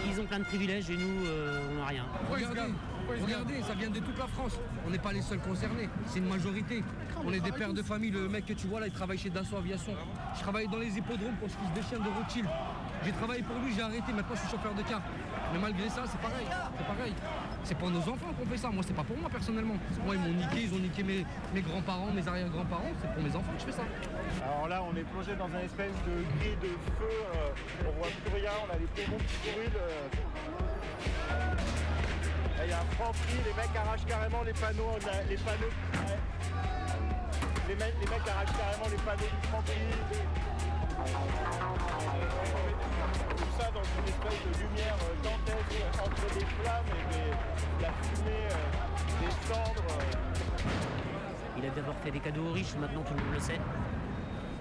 Ils 0.09 0.19
ont 0.19 0.25
plein 0.25 0.39
de 0.39 0.43
privilèges 0.43 0.89
et 0.89 0.97
nous, 0.97 1.25
euh, 1.25 1.69
on 1.71 1.79
n'a 1.79 1.85
rien. 1.85 2.05
Regardez, 2.29 2.73
regardez, 3.21 3.61
ça 3.61 3.73
vient 3.73 3.89
de 3.89 3.99
toute 3.99 4.17
la 4.17 4.27
France. 4.27 4.53
On 4.85 4.89
n'est 4.89 4.99
pas 4.99 5.13
les 5.13 5.21
seuls 5.21 5.39
concernés, 5.39 5.89
c'est 6.07 6.19
une 6.19 6.27
majorité. 6.27 6.83
On 7.25 7.31
est 7.31 7.39
des 7.39 7.51
pères 7.51 7.73
de 7.73 7.81
famille. 7.81 8.11
Le 8.11 8.27
mec 8.27 8.45
que 8.45 8.53
tu 8.53 8.67
vois 8.67 8.79
là, 8.79 8.87
il 8.87 8.93
travaille 8.93 9.17
chez 9.17 9.29
Dassault 9.29 9.57
Aviation. 9.57 9.93
Je 10.35 10.41
travaille 10.41 10.67
dans 10.67 10.79
les 10.79 10.97
hippodromes 10.97 11.35
pour 11.35 11.49
ce 11.49 11.55
fils 11.55 11.73
de 11.75 11.89
chien 11.89 11.99
de 11.99 12.09
Rothschild. 12.09 12.47
J'ai 13.05 13.11
travaillé 13.11 13.43
pour 13.43 13.57
lui, 13.59 13.73
j'ai 13.75 13.81
arrêté. 13.81 14.11
Maintenant, 14.13 14.35
je 14.35 14.39
suis 14.39 14.49
chauffeur 14.49 14.73
de 14.73 14.81
car. 14.83 15.01
Mais 15.53 15.59
malgré 15.59 15.89
ça, 15.89 16.03
c'est 16.07 16.19
pareil. 16.19 16.47
C'est 16.77 16.85
pareil. 16.87 17.13
C'est 17.63 17.77
pour 17.77 17.89
nos 17.91 17.99
enfants 17.99 18.31
qu'on 18.37 18.45
fait 18.45 18.57
ça. 18.57 18.69
Moi, 18.69 18.83
c'est 18.85 18.93
pas 18.95 19.03
pour 19.03 19.17
moi 19.17 19.29
personnellement. 19.29 19.75
Moi, 20.05 20.15
ils 20.15 20.21
m'ont 20.21 20.33
niqué, 20.39 20.63
ils 20.63 20.73
ont 20.73 20.79
niqué 20.79 21.03
mes, 21.03 21.25
mes 21.53 21.61
grands-parents, 21.61 22.11
mes 22.13 22.27
arrière-grands-parents. 22.27 22.91
C'est 23.01 23.13
pour 23.13 23.23
mes 23.23 23.35
enfants 23.35 23.53
que 23.53 23.59
je 23.59 23.65
fais 23.65 23.71
ça. 23.71 23.83
Alors 24.43 24.67
là, 24.67 24.81
on 24.83 24.95
est 24.95 25.03
plongé 25.03 25.35
dans 25.35 25.45
un 25.51 25.59
espèce 25.63 25.93
de 26.07 26.23
grille 26.39 26.57
de 26.61 26.69
feu. 26.97 27.11
euh, 27.35 27.87
on 27.87 27.91
voit 27.99 28.07
plus 28.23 28.33
rien, 28.41 28.51
on 28.67 28.73
a 28.73 28.77
les 28.79 28.87
poumons 28.87 29.17
qui 29.19 29.51
brûlent. 29.51 29.77
euh. 29.77 30.07
Il 32.63 32.69
y 32.69 32.73
a 32.73 32.79
un 32.79 32.85
franc 32.95 33.11
prix, 33.11 33.37
les 33.43 33.53
mecs 33.53 33.75
arrachent 33.75 34.05
carrément 34.07 34.43
les 34.43 34.53
panneaux. 34.53 34.95
les 35.29 35.35
panneaux. 35.37 35.73
ouais. 36.07 36.19
Les, 37.67 37.75
mecs, 37.75 37.95
les 37.99 38.07
mecs 38.07 38.27
arrachent 38.27 38.55
carrément 38.57 38.89
les 38.89 39.01
panneaux 39.03 39.29
du 39.41 39.47
franc 39.47 39.61
Tout 43.35 43.51
ça 43.59 43.71
dans 43.71 43.83
une 43.83 44.07
espèce 44.07 44.39
de 44.45 44.51
lumière 44.63 44.95
dantesque 45.23 45.83
entre 46.01 46.25
des 46.33 46.45
flammes 46.45 46.85
et 46.87 47.13
des- 47.13 47.35
de 47.77 47.81
la 47.81 47.91
fumée, 48.01 48.47
des 49.19 49.31
cendres. 49.53 49.97
Il 51.57 51.65
a 51.65 51.69
d'abord 51.69 51.95
fait 52.03 52.11
des 52.11 52.19
cadeaux 52.19 52.45
aux 52.49 52.53
riches, 52.53 52.75
maintenant 52.79 53.01
tout 53.03 53.13
le 53.13 53.23
monde 53.23 53.33
le 53.33 53.39
sait. 53.39 53.59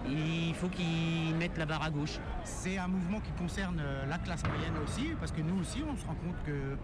Il 0.09 0.55
faut 0.55 0.69
qu'ils 0.69 1.35
mettent 1.37 1.59
la 1.59 1.65
barre 1.67 1.83
à 1.85 1.91
gauche. 1.91 2.19
C'est 2.45 2.77
un 2.77 2.89
mouvement 2.89 3.21
qui 3.21 3.31
concerne 3.33 3.81
euh, 3.81 4.05
la 4.07 4.19
classe 4.19 4.43
moyenne 4.45 4.75
aussi, 4.85 5.13
parce 5.21 5.31
que 5.31 5.41
nous 5.43 5.61
aussi, 5.61 5.83
on 5.89 5.97
se 5.97 6.05
rend 6.07 6.15
compte 6.15 6.43
que 6.45 6.77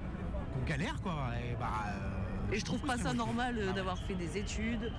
qu'on 0.54 0.64
galère, 0.66 1.00
quoi. 1.02 1.30
Et, 1.44 1.56
bah, 1.58 1.66
euh, 1.88 2.52
Et 2.54 2.60
je 2.60 2.64
trouve 2.64 2.80
pas 2.80 2.96
ça 2.96 3.12
normal 3.12 3.56
euh, 3.58 3.72
d'avoir 3.72 3.98
fait 3.98 4.14
des 4.14 4.38
études, 4.38 4.92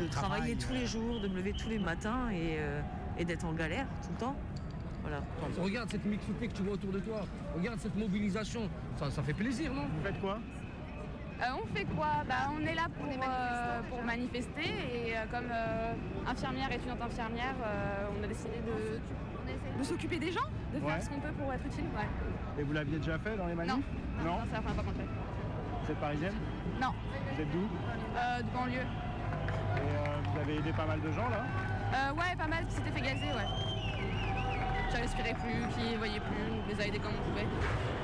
de 0.00 0.06
travailler 0.08 0.56
travail, 0.56 0.56
tous 0.56 0.72
les 0.72 0.86
jours, 0.86 1.20
de 1.20 1.28
me 1.28 1.36
lever 1.36 1.52
tous 1.52 1.68
les 1.68 1.78
matins 1.78 2.28
et, 2.30 2.56
euh, 2.58 2.80
et 3.20 3.24
d'être 3.24 3.44
en 3.44 3.52
galère 3.52 3.86
tout 4.02 4.08
le 4.12 4.16
temps. 4.18 4.36
Voilà. 5.02 5.20
Regarde 5.62 5.90
cette 5.90 6.04
mixité 6.06 6.48
que 6.48 6.52
tu 6.54 6.62
vois 6.62 6.74
autour 6.74 6.90
de 6.90 7.00
toi. 7.00 7.20
Regarde 7.54 7.78
cette 7.78 7.96
mobilisation. 7.96 8.62
Ça, 8.96 9.10
ça 9.10 9.22
fait 9.22 9.32
plaisir, 9.34 9.72
non? 9.72 9.82
Vous 9.94 10.02
faites 10.02 10.20
quoi? 10.20 10.38
Euh, 11.40 11.44
on 11.62 11.74
fait 11.74 11.84
quoi? 11.84 12.08
Bah, 12.28 12.50
On 12.54 12.60
est 12.66 12.74
là 12.74 12.86
pour, 12.98 13.06
euh, 13.06 13.80
pour 13.88 14.02
manifester 14.02 14.68
et 14.92 15.16
euh, 15.16 15.24
comme 15.30 15.48
euh, 15.50 15.92
infirmière, 16.26 16.70
étudiante 16.72 17.00
infirmière, 17.00 17.54
euh, 17.64 18.08
on 18.18 18.24
a 18.24 18.26
décidé 18.26 18.56
de, 18.66 19.78
de 19.78 19.82
s'occuper 19.84 20.18
des 20.18 20.32
gens, 20.32 20.48
de 20.74 20.78
faire 20.80 20.88
Ouais. 20.96 21.00
ce 21.00 21.08
qu'on 21.08 21.20
peut 21.20 21.32
pour 21.32 21.50
être 21.52 21.64
utile. 21.66 21.84
Ouais. 21.96 22.60
Et 22.60 22.62
vous 22.62 22.72
l'aviez 22.72 22.98
déjà 22.98 23.18
fait 23.18 23.36
dans 23.36 23.46
les 23.46 23.54
manifs? 23.54 23.72
Non, 23.74 23.82
non, 24.18 24.24
non, 24.32 24.38
c'est 24.48 24.52
la 24.52 24.58
première 24.60 24.74
fois 24.74 24.84
qu'on 24.84 24.90
le 24.90 24.96
fait. 24.96 25.10
Vous 25.84 25.92
êtes 25.92 25.98
parisienne? 26.00 26.34
Non, 26.80 26.92
Vous 27.34 27.40
êtes 27.42 27.50
d'où? 27.52 27.68
Euh, 28.16 28.42
de 28.42 28.50
banlieue. 28.52 28.80
Et 28.80 29.80
euh, 29.80 30.20
vous 30.32 30.40
avez 30.40 30.56
aidé 30.56 30.72
pas 30.72 30.86
mal 30.86 31.00
de 31.00 31.10
gens 31.10 31.28
là? 31.30 31.44
Euh, 31.92 32.12
ouais, 32.14 32.36
pas 32.38 32.46
mal 32.46 32.64
qui 32.66 32.76
fait 32.76 33.00
gazer, 33.00 33.32
ouais. 33.34 33.48
Qui 34.90 34.96
respirait 34.96 35.34
plus, 35.34 35.66
qui 35.74 35.96
voyaient 35.96 36.20
plus, 36.20 36.44
on 36.50 36.68
les 36.68 36.80
a 36.82 36.86
aidés 36.86 36.98
comme 36.98 37.12
on 37.14 37.30
pouvait. 37.30 37.46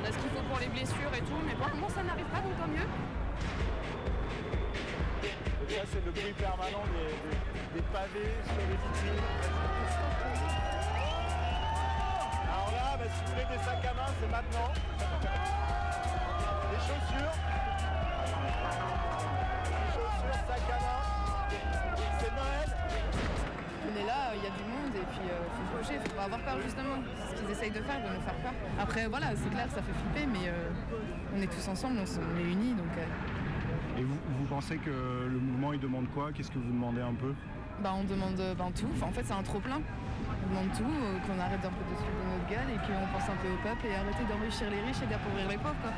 On 0.02 0.04
a 0.08 0.12
ce 0.12 0.18
qu'il 0.18 0.30
faut 0.30 0.42
pour 0.48 0.58
les 0.60 0.68
blessures 0.68 1.14
et 1.16 1.20
tout, 1.20 1.38
mais 1.46 1.54
pour 1.54 1.66
le 1.68 1.74
moment 1.74 1.88
ça 1.88 2.02
n'arrive 2.02 2.26
pas, 2.26 2.40
donc 2.40 2.56
tant 2.58 2.68
mieux. 2.68 2.86
Donc 5.22 5.70
ça 5.70 5.82
c'est 5.92 6.04
le 6.04 6.10
bruit 6.12 6.32
permanent 6.34 6.84
des, 6.94 7.78
des- 7.78 7.86
pavés 7.92 8.34
sur 8.44 8.56
les 8.56 8.76
vitrines. 8.76 9.22
Alors 12.54 12.70
là, 12.72 12.96
bah, 12.98 13.04
si 13.10 13.24
vous 13.24 13.30
voulez 13.32 13.46
des 13.56 13.62
sacs 13.64 13.84
à 13.84 13.94
main, 13.94 14.10
c'est 14.20 14.30
maintenant. 14.30 14.70
Des 16.70 16.80
chaussures. 16.86 17.34
Chaussures, 19.94 20.40
sacs 20.46 20.70
à 20.70 20.78
main. 20.80 21.85
Y 24.46 24.52
a 24.52 24.56
du 24.56 24.66
monde 24.70 24.94
et 24.94 25.06
puis 25.10 25.26
il 25.26 25.66
faut 25.66 25.82
se 25.82 25.90
bouger, 25.90 25.98
faut 26.06 26.16
pas 26.16 26.24
avoir 26.24 26.40
peur 26.40 26.56
justement. 26.62 26.96
C'est 27.18 27.36
ce 27.36 27.42
qu'ils 27.42 27.50
essayent 27.50 27.70
de 27.74 27.82
faire, 27.82 27.98
de 27.98 28.14
nous 28.14 28.22
faire 28.22 28.38
peur. 28.42 28.54
Après 28.78 29.06
voilà, 29.06 29.34
c'est 29.34 29.50
clair, 29.50 29.66
ça 29.70 29.82
fait 29.82 29.92
flipper, 29.92 30.26
mais 30.26 30.48
euh, 30.48 30.70
on 31.34 31.42
est 31.42 31.50
tous 31.50 31.66
ensemble, 31.68 31.98
on, 31.98 32.38
est 32.38 32.50
unis, 32.50 32.74
donc 32.74 32.92
euh, 32.96 33.98
Et 33.98 34.02
vous, 34.02 34.18
vous 34.38 34.46
pensez 34.46 34.76
que 34.78 34.90
le 34.90 35.38
mouvement 35.38 35.72
il 35.72 35.80
demande 35.80 36.06
quoi? 36.14 36.30
Qu'est-ce 36.32 36.50
que 36.50 36.58
vous 36.58 36.72
demandez 36.72 37.02
un 37.02 37.14
peu? 37.14 37.34
Bah, 37.82 37.92
on 37.94 38.04
demande 38.04 38.40
euh, 38.40 38.54
ben, 38.54 38.70
tout. 38.72 38.88
Enfin, 38.94 39.06
en 39.06 39.12
fait 39.12 39.24
c'est 39.24 39.34
un 39.34 39.42
trop 39.42 39.60
plein. 39.60 39.80
On 39.80 40.48
demande 40.48 40.70
tout, 40.76 40.84
euh, 40.84 41.18
qu'on 41.26 41.38
arrête 41.40 41.64
un 41.64 41.74
peu 41.74 41.84
de 41.90 41.96
suivre 41.98 42.16
de 42.22 42.26
notre 42.30 42.48
gueule 42.48 42.70
et 42.70 42.78
qu'on 42.86 43.06
pense 43.12 43.28
un 43.28 43.36
peu 43.42 43.50
au 43.50 43.58
peuple 43.62 43.86
et 43.86 43.96
arrêter 43.96 44.24
d'enrichir 44.30 44.70
les 44.70 44.80
riches 44.80 45.02
et 45.02 45.06
d'appauvrir 45.06 45.48
les 45.48 45.58
pauvres. 45.58 45.80
Quoi. 45.82 45.92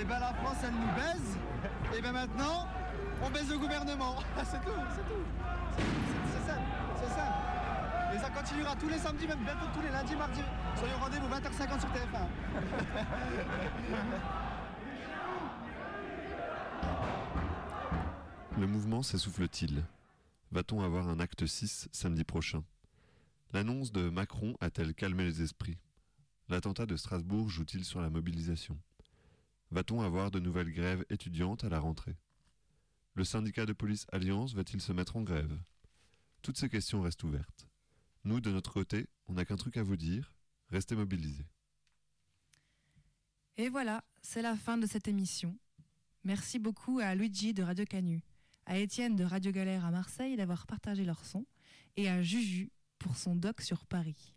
Et 0.00 0.04
ben 0.04 0.18
la 0.18 0.32
France 0.34 0.58
elle 0.62 0.74
nous 0.74 0.94
baise, 0.94 1.38
et 1.96 2.02
ben 2.02 2.12
maintenant 2.12 2.68
on 3.22 3.30
baise 3.30 3.50
le 3.50 3.58
gouvernement. 3.58 4.16
c'est 4.44 4.60
tout, 4.64 4.80
c'est 4.94 5.06
tout. 5.06 5.24
C'est- 5.76 6.46
simple, 6.50 6.62
c'est 6.96 7.08
simple. 7.08 8.14
Et 8.14 8.18
ça 8.18 8.30
continuera 8.30 8.76
tous 8.76 8.88
les 8.88 8.98
samedis, 8.98 9.26
même 9.26 9.44
bientôt 9.44 9.66
tous 9.74 9.82
les 9.82 9.90
lundis, 9.90 10.16
mardis. 10.16 10.40
Au 10.40 10.98
rendez-vous 11.02 11.26
20h50 11.28 11.80
sur 11.80 11.88
TF1. 11.90 12.26
Le 18.58 18.66
mouvement 18.66 19.02
s'essouffle-t-il? 19.02 19.84
Va-t-on 20.50 20.80
avoir 20.82 21.08
un 21.08 21.20
acte 21.20 21.44
6 21.44 21.88
samedi 21.92 22.24
prochain? 22.24 22.64
L'annonce 23.52 23.92
de 23.92 24.08
Macron 24.08 24.56
a-t-elle 24.60 24.94
calmé 24.94 25.24
les 25.24 25.42
esprits? 25.42 25.76
L'attentat 26.48 26.86
de 26.86 26.96
Strasbourg 26.96 27.50
joue-t-il 27.50 27.84
sur 27.84 28.00
la 28.00 28.08
mobilisation? 28.08 28.78
Va-t-on 29.72 30.00
avoir 30.00 30.30
de 30.30 30.40
nouvelles 30.40 30.72
grèves 30.72 31.04
étudiantes 31.10 31.64
à 31.64 31.68
la 31.68 31.80
rentrée? 31.80 32.16
Le 33.16 33.24
syndicat 33.24 33.64
de 33.64 33.72
police 33.72 34.06
Alliance 34.12 34.52
va-t-il 34.52 34.82
se 34.82 34.92
mettre 34.92 35.16
en 35.16 35.22
grève? 35.22 35.58
Toutes 36.42 36.58
ces 36.58 36.68
questions 36.68 37.00
restent 37.00 37.24
ouvertes. 37.24 37.66
Nous, 38.24 38.42
de 38.42 38.50
notre 38.50 38.74
côté, 38.74 39.08
on 39.26 39.32
n'a 39.32 39.46
qu'un 39.46 39.56
truc 39.56 39.78
à 39.78 39.82
vous 39.82 39.96
dire, 39.96 40.34
restez 40.68 40.94
mobilisés. 40.94 41.46
Et 43.56 43.70
voilà, 43.70 44.04
c'est 44.20 44.42
la 44.42 44.54
fin 44.54 44.76
de 44.76 44.86
cette 44.86 45.08
émission. 45.08 45.56
Merci 46.24 46.58
beaucoup 46.58 46.98
à 46.98 47.14
Luigi 47.14 47.54
de 47.54 47.62
Radio 47.62 47.86
Canu, 47.86 48.20
à 48.66 48.76
Étienne 48.76 49.16
de 49.16 49.24
Radio 49.24 49.50
Galère 49.50 49.86
à 49.86 49.90
Marseille 49.90 50.36
d'avoir 50.36 50.66
partagé 50.66 51.06
leur 51.06 51.24
son, 51.24 51.46
et 51.96 52.10
à 52.10 52.22
Juju 52.22 52.70
pour 52.98 53.16
son 53.16 53.34
doc 53.34 53.62
sur 53.62 53.86
Paris. 53.86 54.34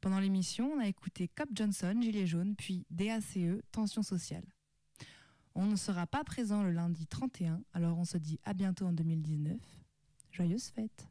Pendant 0.00 0.18
l'émission, 0.18 0.72
on 0.72 0.80
a 0.80 0.88
écouté 0.88 1.28
Cop 1.28 1.48
Johnson, 1.54 1.96
Gilets 2.02 2.26
jaunes, 2.26 2.56
puis 2.56 2.86
DACE, 2.90 3.38
Tension 3.70 4.02
sociale. 4.02 4.51
On 5.54 5.66
ne 5.66 5.76
sera 5.76 6.06
pas 6.06 6.24
présent 6.24 6.62
le 6.62 6.70
lundi 6.70 7.06
31, 7.06 7.60
alors 7.74 7.98
on 7.98 8.04
se 8.04 8.16
dit 8.16 8.38
à 8.44 8.54
bientôt 8.54 8.86
en 8.86 8.92
2019. 8.92 9.56
Joyeuses 10.30 10.68
fêtes 10.68 11.08